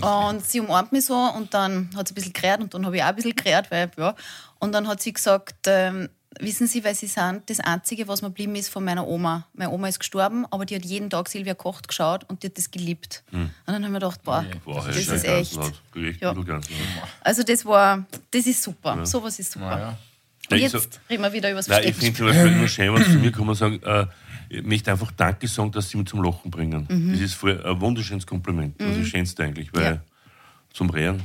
[0.02, 2.98] Und sie umarmt mich so und dann hat sie ein bisschen gerät und dann habe
[2.98, 4.16] ich auch ein bisschen gerät, weil, ja.
[4.60, 6.10] Und dann hat sie gesagt, ähm,
[6.40, 9.48] wissen Sie, weil Sie sind das Einzige, was mir geblieben ist von meiner Oma.
[9.54, 12.58] Meine Oma ist gestorben, aber die hat jeden Tag Silvia Kocht geschaut und die hat
[12.58, 13.24] das geliebt.
[13.32, 15.56] Und dann haben wir gedacht, boah, Boah, das ja, ist echt.
[15.56, 15.74] laut.
[15.96, 16.34] Echt Ja.
[16.34, 16.60] ja.
[17.22, 19.06] Also das war, das ist super.
[19.06, 19.70] Sowas ist super.
[19.72, 19.98] Ja, ja.
[20.52, 22.16] Und jetzt so- reden wir wieder über das Nein, ich Verstecken.
[22.16, 24.06] finde zum Beispiel immer schön, wenn sie zu mir kommen und sagen, äh,
[24.50, 26.88] ich möchte einfach Danke sagen, dass sie mich zum Lachen bringen.
[27.12, 28.80] Das ist voll ein wunderschönes Kompliment.
[28.82, 30.02] Das ist das Schönste eigentlich, weil Ja.
[30.74, 31.22] zum Rehren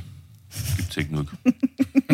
[0.77, 1.27] gibt es eh genug.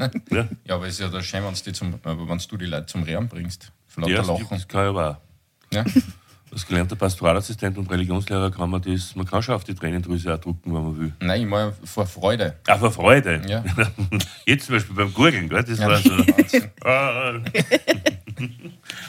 [0.30, 3.28] ja, Ja, aber es ist ja der Schön, wenn wenn du die Leute zum Rehren
[3.28, 3.72] bringst.
[3.86, 4.56] Von ja lauter das, Lachen.
[4.58, 5.16] das kann ich aber auch.
[5.74, 5.84] Ja.
[6.52, 10.38] Als gelernter Pastoralassistent und Religionslehrer kann man das, man kann schon auf die Tränendrüse auch
[10.38, 11.12] drücken, wenn man will.
[11.20, 12.56] Nein, ich meine vor Freude.
[12.66, 13.40] Auch vor Freude.
[13.46, 13.62] Ja.
[14.46, 15.62] Jetzt zum Beispiel beim Gurgeln, gell?
[15.62, 16.12] das Ja, war so.
[16.84, 17.34] Ah.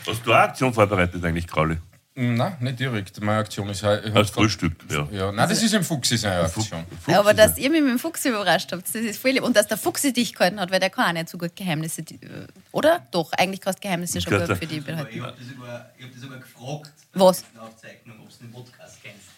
[0.05, 1.77] Hast du auch eine Aktion vorbereitet eigentlich, Krauli?
[2.13, 3.21] Nein, nicht direkt.
[3.21, 4.05] Meine Aktion ist halt.
[4.05, 5.07] ich Als Frühstück, ja.
[5.11, 6.85] Ja, nein, das ist im Fuchs, ist eine Aktion.
[7.05, 9.43] Fuchs aber dass ihr mich mit dem Fuchs überrascht habt, das ist voll lieb.
[9.43, 12.03] Und dass der Fuchs dich gehalten hat, weil der kann auch nicht so gut Geheimnisse.
[12.73, 13.07] Oder?
[13.11, 15.09] Doch, eigentlich kannst du Geheimnisse schon gut für die behalten.
[15.15, 17.39] ich habe dich sogar, ich hab sogar gefragt, Was?
[17.39, 19.29] in der Aufzeichnung, ob du den Podcast kennst.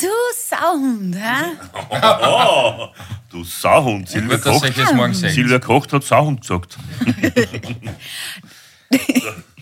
[0.00, 1.44] Du Sound, hä?
[1.90, 2.88] Oh,
[3.30, 4.08] du Sauhund.
[4.08, 4.74] Silvia Kocht.
[5.14, 6.78] Silvia Kocht hat Sauhund gesagt.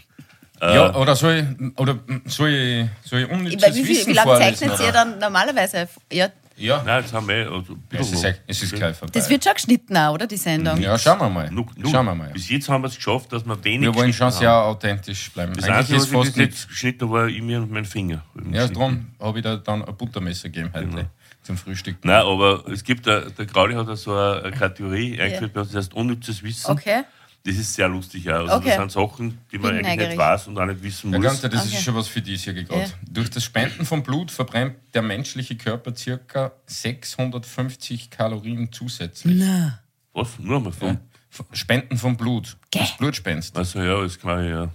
[0.62, 4.12] Ja, oder soll ich, oder soll ich, soll ich unnützes Weil wie, viel, Wissen wie
[4.14, 4.56] lange vorlesen?
[4.56, 4.92] zeichnet ihr oder?
[4.92, 5.88] dann normalerweise?
[6.12, 7.46] Ja, Ja, Nein, jetzt haben wir eh.
[7.46, 9.12] Also, es ist, es ist gleich vorbei.
[9.18, 10.26] das wird schon geschnitten auch, oder?
[10.28, 10.80] Die Sendung.
[10.80, 11.50] ja, schauen wir mal.
[11.50, 11.90] Null, null.
[11.90, 12.28] Schauen wir mal.
[12.30, 14.68] Bis jetzt haben wir es geschafft, dass wir wenig Wir wollen schon geschnitten sehr haben.
[14.70, 15.52] authentisch bleiben.
[15.54, 17.70] Das Eigentlich Einzige, ist was ich fast bis jetzt geschnitten habe, war ich mir und
[17.72, 18.22] mein Finger.
[18.52, 21.02] Ja, darum habe ich da dann ein Buttermesser gegeben heute Genau.
[21.42, 21.96] zum Frühstück.
[22.04, 25.62] Nein, aber es gibt, da- der Krauli hat da so eine, eine Kategorie eingeführt, bei
[25.62, 26.70] uns, das heißt unnützes Wissen.
[26.70, 27.02] Okay.
[27.44, 28.40] Das ist sehr lustig auch.
[28.40, 28.68] Also Okay.
[28.68, 31.26] Das sind Sachen, die man eigentlich nicht weiß und auch nicht wissen Ja, muss.
[31.26, 31.76] ganz, das Okay.
[31.76, 32.82] ist schon was für dich hier gerade.
[32.82, 32.86] Ja.
[33.02, 36.52] Durch das Spenden von Blut verbrennt der menschliche Körper ca.
[36.66, 39.36] 650 Kalorien zusätzlich.
[39.38, 39.78] Na.
[40.12, 40.38] Was?
[40.38, 40.98] Nur mal von.
[41.32, 42.56] F- Spenden von Blut.
[42.70, 42.82] Gell?
[42.82, 43.56] Das Blut spendest.
[43.56, 44.68] Also ja, das kann ich ja.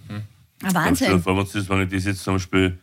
[0.57, 1.21] Stell dir Wahnsinn.
[1.21, 2.79] vor, wenn das- wenn ich das jetzt zum Beispiel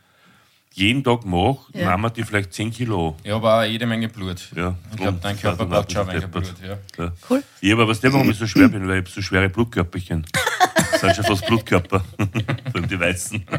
[0.77, 1.89] jeden Tag mache, Ja.
[1.91, 3.15] nehmen wir die vielleicht 10 Kilo.
[3.23, 4.49] Ja, aber auch jede Menge Blut.
[4.55, 6.53] Ja, Ich glaube, dein Körper braucht schon eine Menge Blut.
[6.61, 6.77] Ja.
[7.03, 7.11] Ja.
[7.29, 7.43] Cool.
[7.61, 10.25] Ja, aber was der, warum ich so schwer bin, weil ich so schwere Blutkörperchen.
[10.91, 11.99] Das sind schon fast Blutkörper.
[12.17, 13.45] Vor allem die weißen.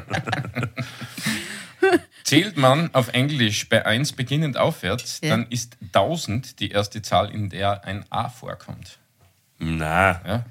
[2.24, 5.30] Zählt man auf Englisch bei 1 beginnend aufwärts, Ja.
[5.30, 8.98] dann ist 1000 die erste Zahl, in der ein A vorkommt.
[9.58, 9.78] Nein,
[10.26, 10.44] Ja,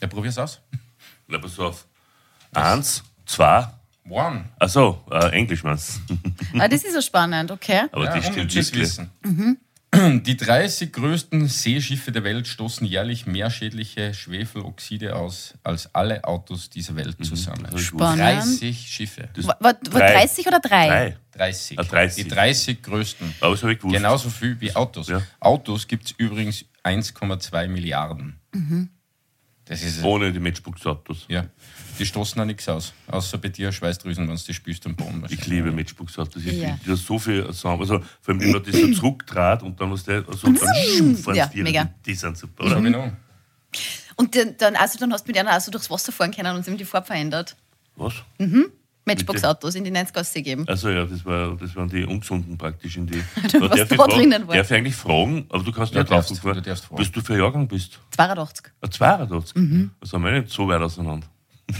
[0.00, 0.60] ja probier's aus.
[1.26, 1.86] na pass auf.
[2.54, 3.66] Eins, zwei,
[4.08, 4.44] One.
[4.58, 6.16] achso, äh, Englisch meinst du.
[6.58, 7.82] Ah, das ist so spannend, okay.
[7.92, 8.72] Aber Ja, die stimmt wirklich.
[8.74, 9.10] Wissen.
[9.94, 16.68] Die 30 größten Seeschiffe der Welt stoßen jährlich mehr schädliche Schwefeloxide aus als alle Autos
[16.68, 17.66] dieser Welt zusammen.
[17.66, 18.20] hab ich Spannend.
[18.20, 19.30] 30 Schiffe.
[19.36, 20.12] War, war, war Drei.
[20.12, 20.86] 30 oder 3?
[20.88, 21.16] Drei.
[21.32, 21.78] 30.
[21.78, 22.22] Ah, 30.
[22.24, 23.34] Die 30 größten.
[23.40, 23.96] Aber das habe ich gewusst.
[23.96, 25.08] Genauso viel wie Autos.
[25.08, 25.22] Ja.
[25.40, 28.38] Autos gibt es übrigens 1,2 Milliarden.
[29.68, 31.26] Das ist Ohne die Matchbox-Autos.
[31.28, 31.44] ja.
[31.98, 32.92] Die stoßen auch nichts aus.
[33.08, 35.24] Außer bei dir Schweißdrüsen, wenn du die spürst am Boden.
[35.28, 36.44] Ich liebe Matchbox-Autos.
[36.44, 36.76] Ich Ja.
[36.76, 37.80] finde so viel Sound.
[37.80, 41.46] Also, vor allem, wenn man das so zurücktrat und dann was der so dann Ja,
[41.46, 41.90] die, mega.
[42.06, 42.80] Die sind super, oder?
[42.80, 43.10] noch?
[44.16, 46.70] Und dann, also dann hast du mit einer also durchs Wasser fahren können und sie
[46.70, 47.56] haben die Farbe verändert.
[47.96, 48.14] Was?
[49.08, 50.64] Matchbox-Autos in die 90 gegeben.
[50.68, 53.20] Also ja, das, war, das waren die Ungesunden praktisch in die.
[53.42, 54.56] Was darf, ich da fragen, drinnen war.
[54.56, 56.62] darf ich eigentlich fragen, aber du kannst Ja, ja, drauf du fragen.
[56.90, 57.98] was du für ein Jahrgang bist.
[58.12, 58.66] 82.
[58.80, 59.56] Ein 82.
[59.56, 59.90] Mhm.
[60.00, 61.26] Das haben wir nicht so weit auseinander.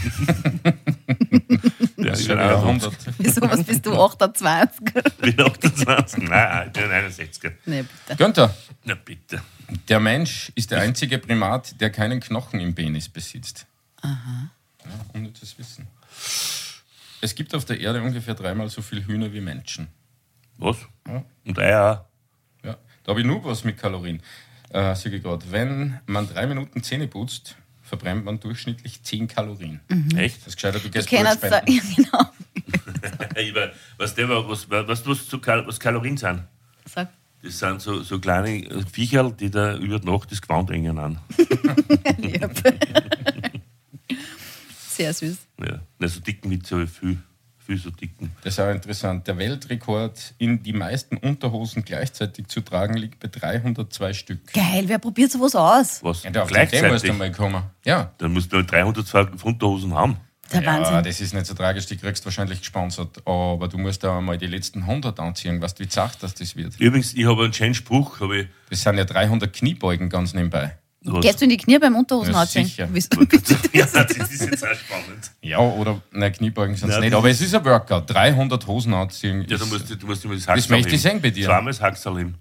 [1.97, 3.07] ja, ich bin ja 81.
[3.07, 3.13] 100.
[3.17, 4.81] Wieso, was bist du, 28?
[5.23, 6.29] Ich bin 28.
[6.29, 7.51] Nein, ich bin 61.
[7.65, 8.15] nee, bitte.
[8.17, 9.41] Günther, Na bitte.
[9.87, 13.65] der Mensch ist der einzige Primat, der keinen Knochen im Penis besitzt.
[14.01, 14.51] Aha.
[14.85, 15.87] Ja, unnützes Wissen.
[17.21, 19.87] Es gibt auf der Erde ungefähr dreimal so viele Hühner wie Menschen.
[20.57, 20.77] Was?
[21.07, 21.23] Ja.
[21.45, 22.05] Und Eier
[22.63, 22.65] auch.
[22.65, 24.21] Ja, da habe ich nur was mit Kalorien.
[24.69, 29.79] Äh, sage ich gerade, wenn man drei Minuten Zähne putzt, verbrennt man durchschnittlich 10 Kalorien.
[30.15, 30.41] Echt?
[30.41, 31.73] Das ist gescheiter, du gehst Blut spenden.
[31.73, 32.29] ja, genau.
[33.97, 35.33] Was, der, war- was, was, was,
[35.67, 36.43] was Kalorien sind.
[36.85, 37.09] Sag.
[37.41, 40.97] Das sind so, so kleine äh, Viecherl, die da über die Nacht das Gewand hängen
[40.99, 41.19] an.
[44.89, 45.37] Sehr süß.
[45.61, 45.79] Ja.
[45.99, 47.17] Nicht so dicken Witze, aber viel,
[47.57, 48.31] viel so dicken.
[48.43, 49.27] Das ist auch interessant.
[49.27, 54.53] Der Weltrekord, in die meisten Unterhosen gleichzeitig zu tragen, liegt bei 302 Stück.
[54.53, 56.03] Geil, wer probiert sowas aus?
[56.03, 56.23] Was?
[56.23, 57.13] Ja, auf musst du Gleichzeitig.
[57.17, 57.63] mal kommen.
[57.85, 58.11] Ja.
[58.17, 60.17] Dann musst du 302 Unterhosen haben.
[60.51, 61.03] Der Ja, Wahnsinn.
[61.03, 63.21] das ist nicht so tragisch, die kriegst du wahrscheinlich gesponsert.
[63.27, 65.61] Aber du musst da mal die letzten 100 anziehen.
[65.61, 66.79] Weißt du, wie zart das, das wird?
[66.79, 68.19] Übrigens, ich habe einen schönen Spruch.
[68.19, 70.77] Habe ich, Das sind ja 300 Kniebeugen ganz nebenbei.
[71.01, 71.21] Was?
[71.23, 72.65] Gehst du in die Knie beim Unterhosen Ja, anziehen?
[72.65, 72.87] sicher.
[73.73, 75.31] Ja, das ist jetzt auch spannend.
[75.41, 77.13] Ja, oder, nein, Kniebeugen sind es nicht.
[77.13, 78.09] das Aber es ist ein Workout.
[78.13, 79.45] 300 Hosen anziehen.
[79.47, 81.45] Ja, ist, du musst, du musst immer das Das Haxal möchte ich sehen bei dir.
[81.47, 82.33] Zweimal das Haxal.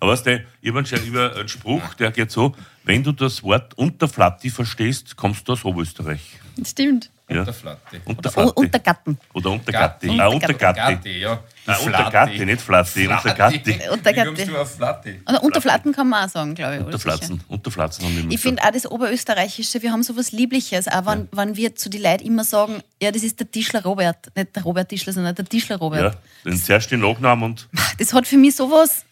[0.00, 2.54] Aber weißt du, ich habe ich hab einen Spruch, der geht so:
[2.84, 6.20] Wenn du das Wort Unterflatti verstehst, kommst du aus Oberösterreich.
[6.64, 7.10] Stimmt.
[7.28, 7.40] Ja.
[7.40, 8.00] Unterflatti.
[8.36, 9.18] Oh, unter Gatten.
[9.32, 10.08] Oder Untergatti.
[10.08, 10.80] Gatt- Ah, Untergatti.
[10.80, 11.18] Untergatti.
[11.20, 11.42] ja.
[11.66, 13.06] Ah, Untergatti, nicht Flatti.
[13.08, 13.78] Untergatti.
[13.90, 14.30] Untergatti.
[14.30, 15.20] Wie kommst du auf Flatti?
[15.40, 16.80] Unterflatten kann man auch sagen, glaube ich.
[16.84, 17.40] Unterflatzen.
[17.48, 21.06] Unterflatzen haben wir immer Ich finde auch das Oberösterreichische, wir haben so was Liebliches, auch
[21.06, 24.54] wenn, wenn wir zu den Leuten immer sagen, ja, das ist der Tischler Robert, nicht
[24.54, 26.18] der Robert Tischler, sondern der Tischler Ja, Robert.
[26.44, 29.04] dann zuerst den Nachnamen und Das hat für mich sowas,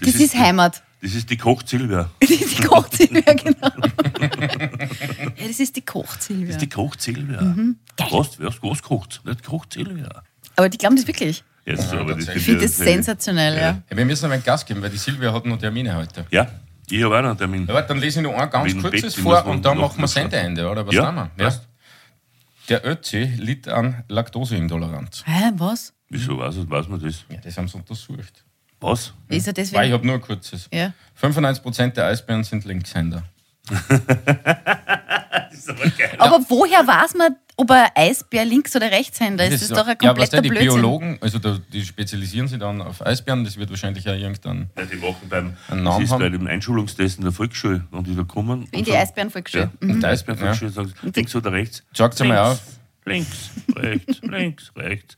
[0.00, 0.82] das, ist, ist- Heimat.
[1.00, 2.10] das ist die Koch Silvia.
[2.20, 3.68] Das ist die Kochsilvia, genau.
[5.36, 6.46] ja, das ist die Kochsilvia.
[6.46, 7.40] Das ist die Koch Silvia.
[7.40, 7.76] Mhm.
[7.98, 9.22] Was, was, was kocht?
[9.24, 10.22] Nicht Koch Silvia.
[10.56, 11.44] Aber die glauben das wirklich.
[11.64, 12.28] Jetzt, aber das.
[12.28, 13.82] Ich finde ja- das sensationell, ja.
[13.90, 16.24] Ja, wir müssen aber einen Gas geben, weil die Silvia hat noch Termine heute.
[16.30, 16.46] Ja,
[16.88, 17.66] ich habe auch noch einen Termin.
[17.66, 19.96] Ja, dann lese ich noch ein ganz Wegen kurzes Bett, vor und dann noch- machen
[19.98, 20.86] wir noch- Sendeende, oder?
[20.86, 21.44] Was Ja, sagen wir?
[21.44, 21.62] passt.
[22.68, 25.22] Der Ötzi litt an Laktoseintoleranz.
[25.26, 25.92] Hä, was?
[26.08, 27.24] Wieso weiß, weiß man das?
[27.28, 28.44] Ja, das haben sie untersucht.
[28.80, 29.12] Was?
[29.28, 29.92] Ist er Weil ich deswegen?
[29.92, 30.68] habe nur ein kurzes.
[30.72, 30.92] Ja.
[31.14, 33.22] 95% der Eisbären sind Linkshänder.
[35.50, 36.14] Das ist aber geil.
[36.18, 39.54] Aber woher weiß man, ob ein Eisbär Links- oder Rechtshänder ist?
[39.54, 40.68] Das ist doch ein ja, weißt kompletter du, die Blödsinn.
[40.70, 44.70] Biologen, also die spezialisieren sich dann auf Eisbären, das wird wahrscheinlich auch irgendein.
[44.76, 46.20] Ja, die machen beim Einen Namen das ist haben.
[46.20, 48.68] bei dem Einschulungstest in der Volksschule und die da kommen.
[48.72, 49.64] In die Eisbärenvolksschule.
[49.64, 49.90] Ja, Mhm.
[49.94, 50.14] und der Ja.
[50.14, 51.82] Eisbärenvolksschule sagen sie, links oder rechts?
[51.94, 53.06] Sag's einmal Links, auf.
[53.06, 55.16] Links, rechts, links, rechts.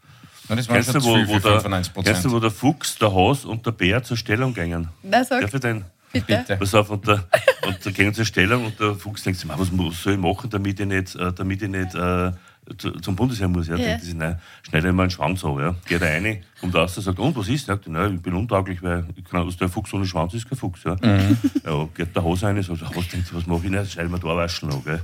[0.49, 2.03] Na, das waren Kennst schon du, wo, für der, 95%.
[2.05, 4.89] kennst du, wo der Fuchs, der Hase und der Bär zur Stellung gingen?
[5.03, 5.85] Na, sag, Darf ich den?
[6.13, 6.27] Bitte.
[6.39, 6.57] Bitte.
[6.57, 7.25] Pass auf, und, der,
[7.67, 10.19] und da gehen zur Stellung und der Fuchs denkt sich, "Ma, was muss- soll ich
[10.19, 12.33] machen, damit ich nicht, äh, damit ich nicht äh,
[12.77, 13.67] zu, zum Bundesheer muss.
[13.67, 13.87] Ja, Ja.
[13.89, 15.59] denkt sich, nein, schneide ich mal einen Schwanz ab.
[15.59, 15.75] Ja.
[15.87, 17.65] Geht er rein, kommt raus und sagt, und was ist?
[17.67, 20.83] Sagt, nein, ich bin untauglich, weil aus der Fuchs ohne Schwanz ist kein Fuchs.
[20.85, 23.93] Ja, ja geht der Hase rein, sagt, der Hase denkt, sich, was mache ich nicht,
[23.93, 24.85] schneide mir da waschen noch.
[24.85, 25.01] Gell.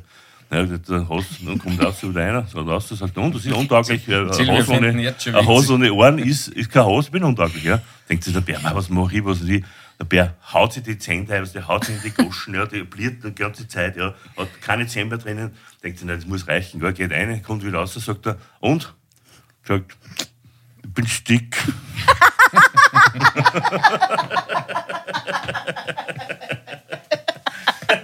[0.53, 3.53] Ja, sagt der Hase, dann kommt raus wieder einer, sagt raus, sagt, und das ist
[3.55, 4.29] untauglich, ein
[4.65, 4.85] finden
[5.49, 7.65] ohne, ohne Ohren ist, ist kein Hase, ich bin untauglich.
[7.65, 7.81] Ja.
[8.11, 9.65] Denkt sich der Bär, "Ma, was mache ich, was ich.
[9.99, 13.23] Der Bär haut sich die Zähne der haut sich in die Goschen, ja, der bliert
[13.23, 15.57] die ganze Zeit, ja, hat keine Zähne mehr drinnen.
[15.83, 16.83] Denkt sich, das muss reichen.
[16.83, 18.93] Ja, geht rein, kommt wieder raus, sagt er, und?
[19.63, 19.97] Sagt,
[20.83, 21.57] ich bin stick.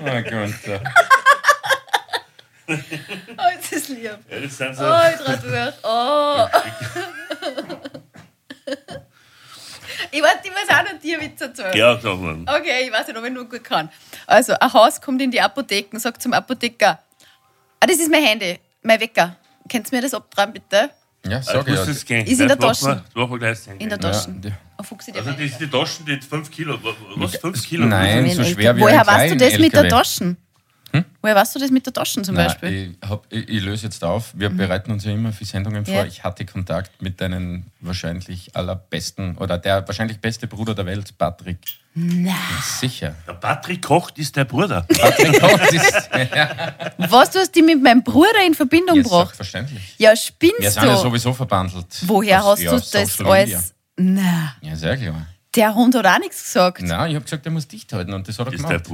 [0.03, 0.81] Oh Gott.
[2.69, 4.05] Oh, ist das lieb.
[4.05, 5.75] Ja, das sind so, Oh, ich trau durch.
[5.83, 6.47] Oh.
[10.13, 11.77] Ich weiß, ich weiß auch noch dir Witze erzählen.
[11.77, 12.39] ja, sag mal.
[12.59, 13.89] Okay, ich weiß nicht, ob ich nur gut kann.
[14.27, 16.99] Also, ein Haus kommt in die Apotheke und sagt zum Apotheker:
[17.81, 19.37] Ah, das ist mein Handy, mein Wecker.
[19.71, 20.91] Könnt ihr mir das abtragen, bitte?
[21.27, 21.85] Ja, Ich sag muss ja.
[21.85, 22.27] das gehen.
[22.27, 23.05] Ist in der Das Tasche.
[23.15, 23.67] das das.
[23.79, 24.31] In der Ja, Tasche.
[24.79, 26.79] Ein Fuchsi, Also der die, die Taschen, die 5 Kilo.
[27.17, 27.87] Was, 5 Kilo?
[27.87, 28.31] Nein.
[28.31, 29.89] So schwer wie Woher ein weißt du das mit der LKW?
[30.93, 31.05] Taschen?
[31.23, 32.97] Woher weißt du das mit der Taschen zum Nein, Beispiel?
[33.03, 34.33] ich, hab, ich, ich löse jetzt auf.
[34.35, 35.95] Wir bereiten uns ja immer für Sendungen vor.
[35.95, 36.05] Ja.
[36.05, 41.59] Ich hatte Kontakt mit deinem wahrscheinlich allerbesten oder der wahrscheinlich beste Bruder der Welt, Patrick.
[41.95, 42.35] Nein.
[42.63, 43.15] Sicher.
[43.27, 44.83] Der Patrick Kocht ist der Bruder.
[44.83, 46.11] Patrick Koch ist
[47.11, 49.35] Was, du hast die mit meinem Bruder in Verbindung ja, gebracht?
[49.37, 49.95] selbstverständlich.
[49.99, 51.01] Ja, spinnst Wir sind ja du?
[51.01, 51.87] sowieso verbandelt.
[52.03, 53.75] Woher Aus- hast ja, du aus das alles?
[53.97, 54.53] Nein.
[54.63, 55.27] Ja, sehr klar.
[55.57, 56.83] Der Hund hat auch nichts gesagt.
[56.83, 58.87] Nein, ich habe gesagt, er muss dicht halten und das hat er Ist der gemacht.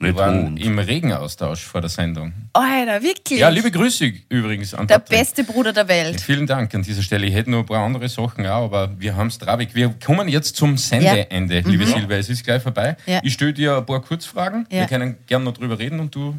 [0.00, 0.08] Bruder.
[0.08, 0.60] Wir Nicht waren Hund.
[0.64, 2.32] im Regenaustausch vor der Sendung.
[2.54, 3.38] Alter, wirklich?
[3.38, 5.18] Ja, liebe Grüße übrigens an der Patrick.
[5.18, 6.20] beste Bruder der Welt.
[6.22, 7.26] Vielen Dank an dieser Stelle.
[7.26, 9.74] Ich hätte noch ein paar andere Sachen auch, aber wir haben es trabig.
[9.74, 12.16] Wir kommen jetzt zum Sendeende, liebe Silvia.
[12.16, 12.96] Es ist gleich vorbei.
[13.06, 13.12] Mhm.
[13.12, 13.20] Ja.
[13.22, 14.66] Ich stelle dir ein paar Kurzfragen.
[14.70, 14.80] Ja.
[14.80, 16.34] Wir können gerne noch drüber reden und du.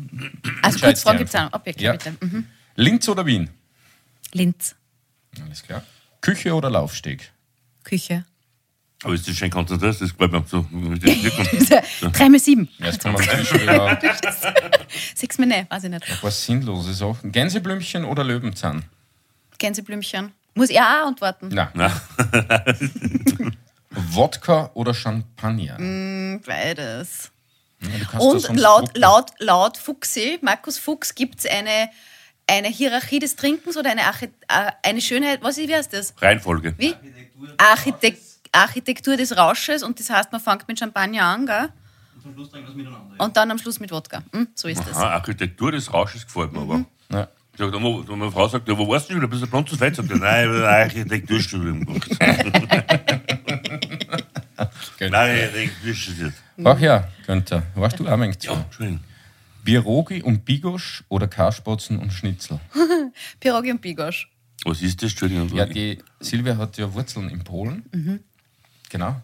[0.63, 1.53] Also Kurzfragen gibt es auch.
[1.53, 1.91] Okay, Ja.
[1.91, 2.13] bitte.
[2.19, 2.47] Mhm.
[2.75, 3.49] Linz oder Wien?
[4.33, 4.75] Linz.
[5.45, 5.83] Alles klar.
[6.21, 7.31] Küche oder Laufsteg?
[7.83, 8.25] Küche.
[9.03, 9.99] Aber ist das schön konzentriert?
[9.99, 10.65] Das gefällt mir so.
[12.11, 12.69] Drei mal sieben.
[12.77, 12.91] Ja,
[15.15, 16.21] Sechs mal nein, weiß ich nicht.
[16.21, 17.31] paar sinnlose Sachen.
[17.31, 18.83] Gänseblümchen oder Löwenzahn?
[19.57, 20.31] Gänseblümchen.
[20.53, 21.49] Muss ich auch antworten?
[21.51, 21.71] Na.
[21.73, 21.91] Na,
[23.89, 25.77] Wodka oder Champagner?
[26.45, 27.31] Beides.
[27.81, 31.89] Ja, Und laut, laut, laut Fuchsi, Markus Fuchs, gibt es eine,
[32.47, 36.13] eine Hierarchie des Trinkens oder eine, Archi äh, eine Schönheit, was ist, wie heißt das?
[36.21, 36.75] Reihenfolge.
[36.77, 36.93] Wie?
[37.57, 38.19] Architek
[38.51, 41.69] Architektur des Rausches und das heißt, man fängt mit Champagner an, gell?
[42.15, 43.15] Und zum Schluss trinken miteinander.
[43.17, 44.23] Und dann am Schluss mit Wodka.
[44.33, 44.97] Hm, so ist das.
[44.97, 46.85] Aha, Architektur des Rausches gefällt mir aber.
[47.11, 47.27] Ja.
[47.57, 49.29] Sagt, wo, wo meine Frau sagt, ja, wo warst du schon wieder?
[49.29, 49.95] Bist du blondes Fett?
[49.95, 52.09] Sagt nein, ich habe ein Architekturstudium gemacht.
[54.99, 56.33] Nein, Architekturstudium.
[56.63, 58.47] Ach ja, Günther, warst du auch zu?
[58.47, 58.99] Ja, Entschuldigung.
[59.63, 62.59] Birogi und Bigosch oder Karspatzen und Schnitzel?
[63.39, 64.29] Pierogi und Bigosch.
[64.63, 65.11] Was ist das?
[65.11, 65.55] Entschuldigung.
[65.55, 67.83] Ja, die Silvia hat ja Wurzeln in Polen.
[68.91, 69.15] Genau.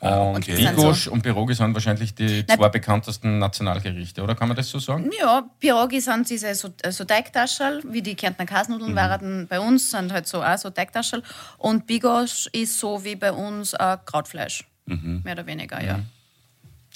[0.00, 0.56] Und okay.
[0.56, 5.10] Bigosch und Birogi sind wahrscheinlich die zwei bekanntesten Nationalgerichte, oder kann man das so sagen?
[5.18, 8.96] Ja, Pierogi sind diese so, äh, so Teigtaschel, wie die Kärntner Kasnudeln Mhm.
[8.96, 11.22] waren bei uns, sind halt so auch so Teigtaschel.
[11.56, 14.64] Und Bigosch ist so wie bei uns äh, Krautfleisch.
[14.84, 15.22] Mhm.
[15.24, 16.00] Mehr oder weniger, ja.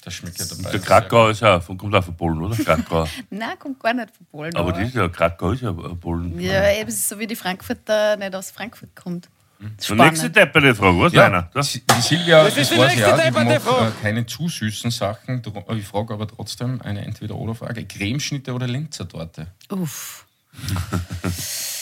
[0.03, 0.69] Das schmeckt ja dabei.
[0.69, 2.55] Der Krakau ist ja, von, kommt auch von Polen, oder?
[2.55, 3.07] Krakau.
[3.31, 4.55] Nein, kommt gar nicht von Polen.
[4.55, 6.39] Aber das ist ja, Krakau ist ja Polen.
[6.39, 9.27] Ja, eben, es ist so wie die Frankfurter nicht aus Frankfurt kommt.
[9.59, 11.11] Der nächste depperte Frage, was?
[11.13, 11.49] Ja, Einer?
[11.53, 13.87] Das, die die Silvia, das, ist die weiß ich nächste auch, die macht Frage.
[13.87, 15.41] äh, keine zu süßen Sachen.
[15.77, 17.85] Ich frage aber trotzdem eine Entweder-Oder-Frage.
[17.85, 19.47] Cremeschnitte oder Linzer-Torte?
[19.69, 20.25] Uff.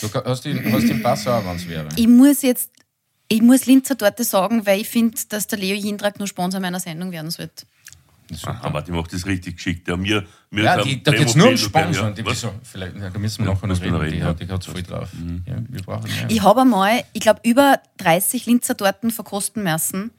[0.02, 1.88] Du hast den, hast den Pass auch, wenn es wäre.
[1.96, 2.72] Ich muss jetzt,
[3.28, 6.80] ich muss Linzer Torte sagen, weil ich finde, dass der Leo Jindrak nur Sponsor meiner
[6.80, 7.66] Sendung werden sollte.
[8.46, 9.88] Aha, warte, ich mach das richtig geschickt.
[9.88, 12.16] Ja, mir, mir Ja, die, da geht es nur um Sponsoren.
[12.16, 12.24] ja.
[12.24, 13.94] Die, so, vielleicht, ja, da müssen wir Ja, nachher noch reden.
[13.96, 14.46] Die, reden, hat- ja.
[14.46, 15.10] die hat es voll drauf.
[15.46, 16.26] Ja, wir brauchen mehr.
[16.30, 20.12] Ich habe einmal, ich glaube, über 30 Linzer Torten verkosten müssen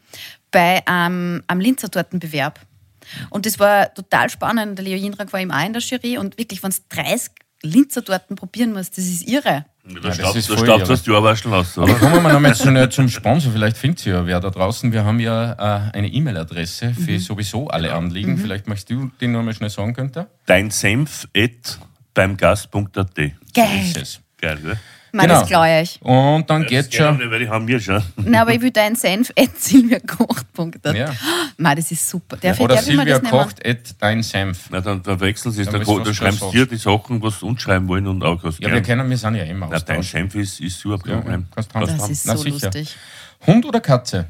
[0.50, 2.60] bei einem, einem Linzer Tortenbewerb.
[3.30, 4.78] Und das war total spannend.
[4.78, 7.30] Der Leo Jindrak war eben auch in der Jury und wirklich, wenn du 30
[7.62, 9.64] Linzer Torten probieren musst, das ist irre.
[9.94, 12.88] Da das staubt ist da voll das die Arbeitsstuhl aus, Aber kommen wir nochmal zu,
[12.90, 13.52] zum Sponsor.
[13.52, 14.92] Vielleicht findet ihr ja wer da draußen.
[14.92, 17.18] Wir haben ja äh, eine E-Mail-Adresse für Mhm.
[17.18, 18.36] sowieso alle Anliegen.
[18.38, 20.28] Vielleicht möchtest du die nochmal schnell sagen, Günther?
[20.46, 21.78] Dein Senf at
[22.14, 23.14] beimgast.at.
[23.16, 23.32] Geil.
[23.82, 24.20] Ist es.
[24.40, 24.78] Geil, gell?
[25.12, 25.40] Mann, Genau.
[25.40, 26.00] das glaube ich.
[26.02, 27.16] Und dann Das geht's schon.
[27.16, 28.02] nicht, weil die haben wir schon.
[28.16, 30.94] Nein, aber ich will deinen Senf at silviakocht.at.
[30.96, 31.12] Ja.
[31.56, 32.36] Mann, das ist super.
[32.36, 34.68] Oder darf ich mir Silvia kocht at dein Senf.
[34.70, 35.68] Na, dann, dann wechseln sie es.
[35.68, 38.42] Dann Dann, dann schreibst gleich dir die Sachen, was sie uns schreiben wollen und auch
[38.44, 40.02] was Ja, wir kennen, wir sind ja immer Na, dein.
[40.02, 41.08] Senf ist, ist super.
[41.08, 41.46] Ja, Problem.
[41.54, 41.86] kannst haben.
[41.86, 42.66] Das ist Na, so sicher.
[42.66, 42.96] lustig.
[43.46, 44.26] Hund oder Katze?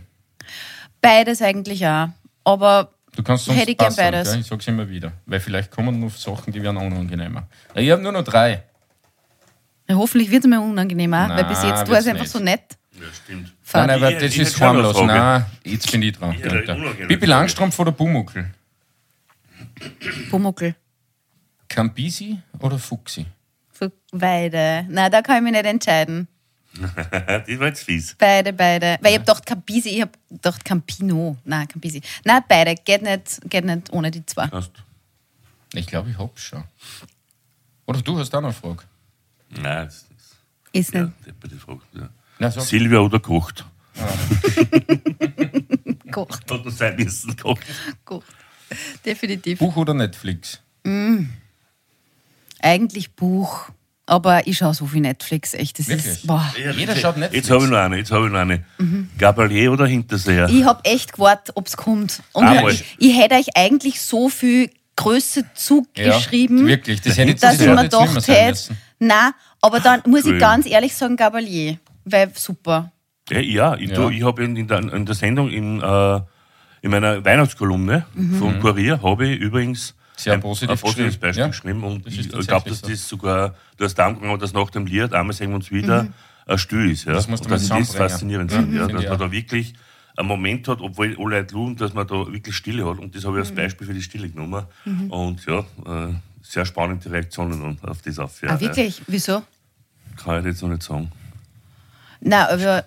[1.01, 2.09] Beides eigentlich auch.
[2.45, 4.31] Aber Du kannst sonst Hätte ich gern beides.
[4.31, 4.41] gell?
[4.41, 5.11] Ich sag's immer wieder.
[5.27, 7.49] Weil vielleicht kommen noch Sachen, die werden unangenehmer.
[7.75, 8.63] Ja, Ich habe nur noch drei.
[9.89, 12.33] Ja, hoffentlich wird es mir unangenehmer, Na, weil bis jetzt war es einfach nicht.
[12.33, 12.77] so nett.
[12.95, 13.53] Ja, stimmt.
[13.73, 14.97] Nein, aber Ich- das ich ist harmlos.
[15.01, 16.31] Nein, jetzt bin ich dran.
[16.37, 17.27] unangenehme Bibi Frage.
[17.27, 18.51] Langstrumpf oder Pumuckl?
[20.31, 20.75] Pumuckl.
[21.69, 23.27] Campisi oder Fuchsi?
[23.71, 24.85] Für beide.
[24.89, 26.27] Nein, da kann ich mich nicht entscheiden.
[27.47, 28.15] die war jetzt fies.
[28.19, 28.99] Beide, beide.
[29.01, 31.37] Weil ich habe gedacht Campisi, ich habe gedacht Campino.
[31.45, 32.01] Nein, Campisi.
[32.25, 32.75] Nein, beide.
[32.75, 34.49] Geht nicht, geht nicht ohne die zwei.
[34.51, 34.73] Hast.
[35.75, 36.65] Ich glaube, ich hab's schon.
[37.87, 38.83] Oder du hast auch noch eine Frage.
[39.51, 40.37] Nein, das ist
[40.73, 41.81] Ist ja, nicht Frage.
[41.95, 42.09] Ja.
[42.39, 42.65] Na, sag.
[42.65, 43.65] Silvia oder kocht?
[46.05, 46.51] gekocht.
[46.51, 47.67] Hat uns sein müssen kocht.
[48.05, 48.27] gekocht.
[49.05, 49.59] Definitiv.
[49.59, 50.61] Buch oder Netflix?
[52.61, 53.71] Eigentlich Buch.
[54.07, 55.79] Aber ich schaue so viel Netflix, echt.
[55.79, 56.07] Das Wirklich?
[56.07, 56.27] ist.
[56.27, 56.55] Boah.
[56.57, 57.47] Jeder schaut Netflix.
[57.47, 58.65] Jetzt habe ich noch eine, jetzt habe ich noch eine.
[58.79, 59.11] Mhm.
[59.19, 60.49] Gabalier oder Hinterseher?
[60.49, 62.23] Ich habe echt gewartet, ob es kommt.
[62.33, 67.41] Und ich, ich hätte euch eigentlich so viel Größe zugeschrieben, Ja, wirklich, das hätte ich
[67.41, 68.77] dass ich das mir gedacht hätte.
[68.99, 70.41] Nein, aber dann muss ich Entschuldigung.
[70.41, 71.79] ganz ehrlich sagen, Gabalier.
[72.05, 72.93] Weil super.
[73.31, 74.09] Ja, ja ich, Ja.
[74.09, 76.21] ich habe in, in, der, in der Sendung in, äh,
[76.83, 78.07] in meiner Weihnachtskolumne
[78.39, 81.21] vom Kurier habe ich übrigens Sehr ein, positiv ein positives geschrieben.
[81.21, 82.89] Beispiel Ja, geschrieben und das ich, ist ich glaube, dass so.
[82.89, 86.07] das sogar, du hast da angefangen, dass nach dem Lied, einmal sehen wir uns wieder,
[86.47, 87.05] ein Stil ist.
[87.05, 87.13] Ja?
[87.13, 87.97] Das dass das zusammenbringen.
[88.09, 88.87] faszinierend sind, ja?
[88.87, 89.75] Dass ich man da wirklich
[90.17, 93.25] einen Moment hat, obwohl alle Leute lugen, dass man da wirklich Stille hat und das
[93.25, 94.65] habe ich als Beispiel für die Stille genommen
[95.11, 96.15] und ja, äh,
[96.49, 98.43] sehr spannende Reaktionen auf das auf.
[98.43, 99.03] Ja, ah, wirklich?
[99.07, 99.33] Wieso?
[99.33, 99.43] Ja,
[100.17, 101.13] kann ich jetzt noch nicht sagen.
[102.21, 102.85] Nein, aber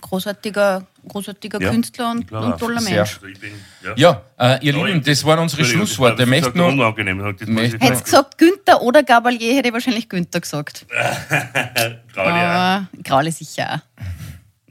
[0.00, 2.96] großartiger, großartiger Ja, Künstler und, und toller Sehr.
[2.96, 3.20] Mensch.
[3.30, 3.52] Ich bin,
[3.96, 6.22] Ja, äh, ihr Ja, Lieben, das waren unsere Schlussworte.
[6.22, 6.96] Ich möchte nur.
[6.96, 10.86] Hättest gesagt Günther oder Gabalier, hätte ich wahrscheinlich Günther gesagt.
[10.88, 14.02] Dir Aber Graule sicher auch.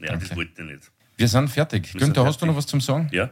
[0.02, 0.90] Ja, das wollte ich nicht.
[1.16, 1.86] wir sind fertig.
[1.86, 3.08] sind Günther, hast du noch was zum Sagen?
[3.12, 3.30] Ja.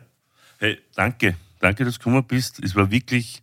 [0.59, 1.35] Hey, danke.
[1.59, 2.63] Danke, dass du gekommen bist.
[2.65, 3.43] Es war wirklich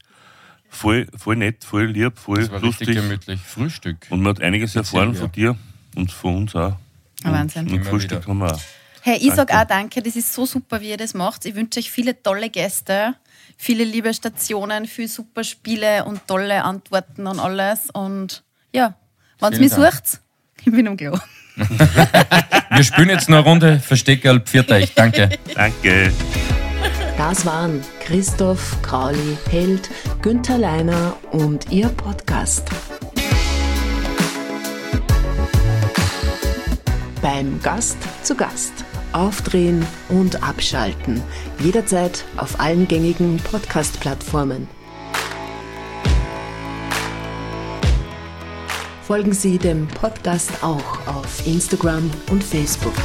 [0.69, 3.03] voll, voll nett, voll lieb, voll Das war richtig lustig.
[3.03, 3.39] gemütlich.
[3.41, 4.07] Frühstück.
[4.09, 5.21] Und man hat einiges erfahren ja.
[5.21, 5.55] von dir
[5.95, 6.75] und von uns auch.
[7.23, 7.69] Ein Wahnsinn.
[7.71, 8.27] Und Frühstück wieder.
[8.29, 8.61] haben wir auch.
[9.01, 9.61] Hey, ich sag Danke.
[9.61, 11.45] auch danke, das ist so super, wie ihr das macht.
[11.45, 13.15] Ich wünsche euch viele tolle Gäste,
[13.57, 17.89] viele liebe Stationen, viel super Spiele und tolle Antworten und alles.
[17.91, 18.43] Und
[18.73, 18.95] ja,
[19.39, 19.93] wenn ihr mich Dank.
[19.93, 20.21] sucht,
[20.65, 21.17] ich bin am Klo.
[22.71, 24.93] Wir spielen jetzt noch eine Runde Versteckerl, pfiat euch.
[24.93, 25.29] Danke.
[25.53, 26.13] Danke.
[27.19, 29.89] Das waren Christoph Krauli Held,
[30.21, 32.69] Günther Leiner und ihr Podcast.
[37.21, 38.71] Beim Gast zu Gast.
[39.11, 41.21] Aufdrehen und abschalten.
[41.59, 44.69] Jederzeit auf allen gängigen Podcast-Plattformen.
[49.01, 52.95] Folgen Sie dem Podcast auch auf Instagram und Facebook.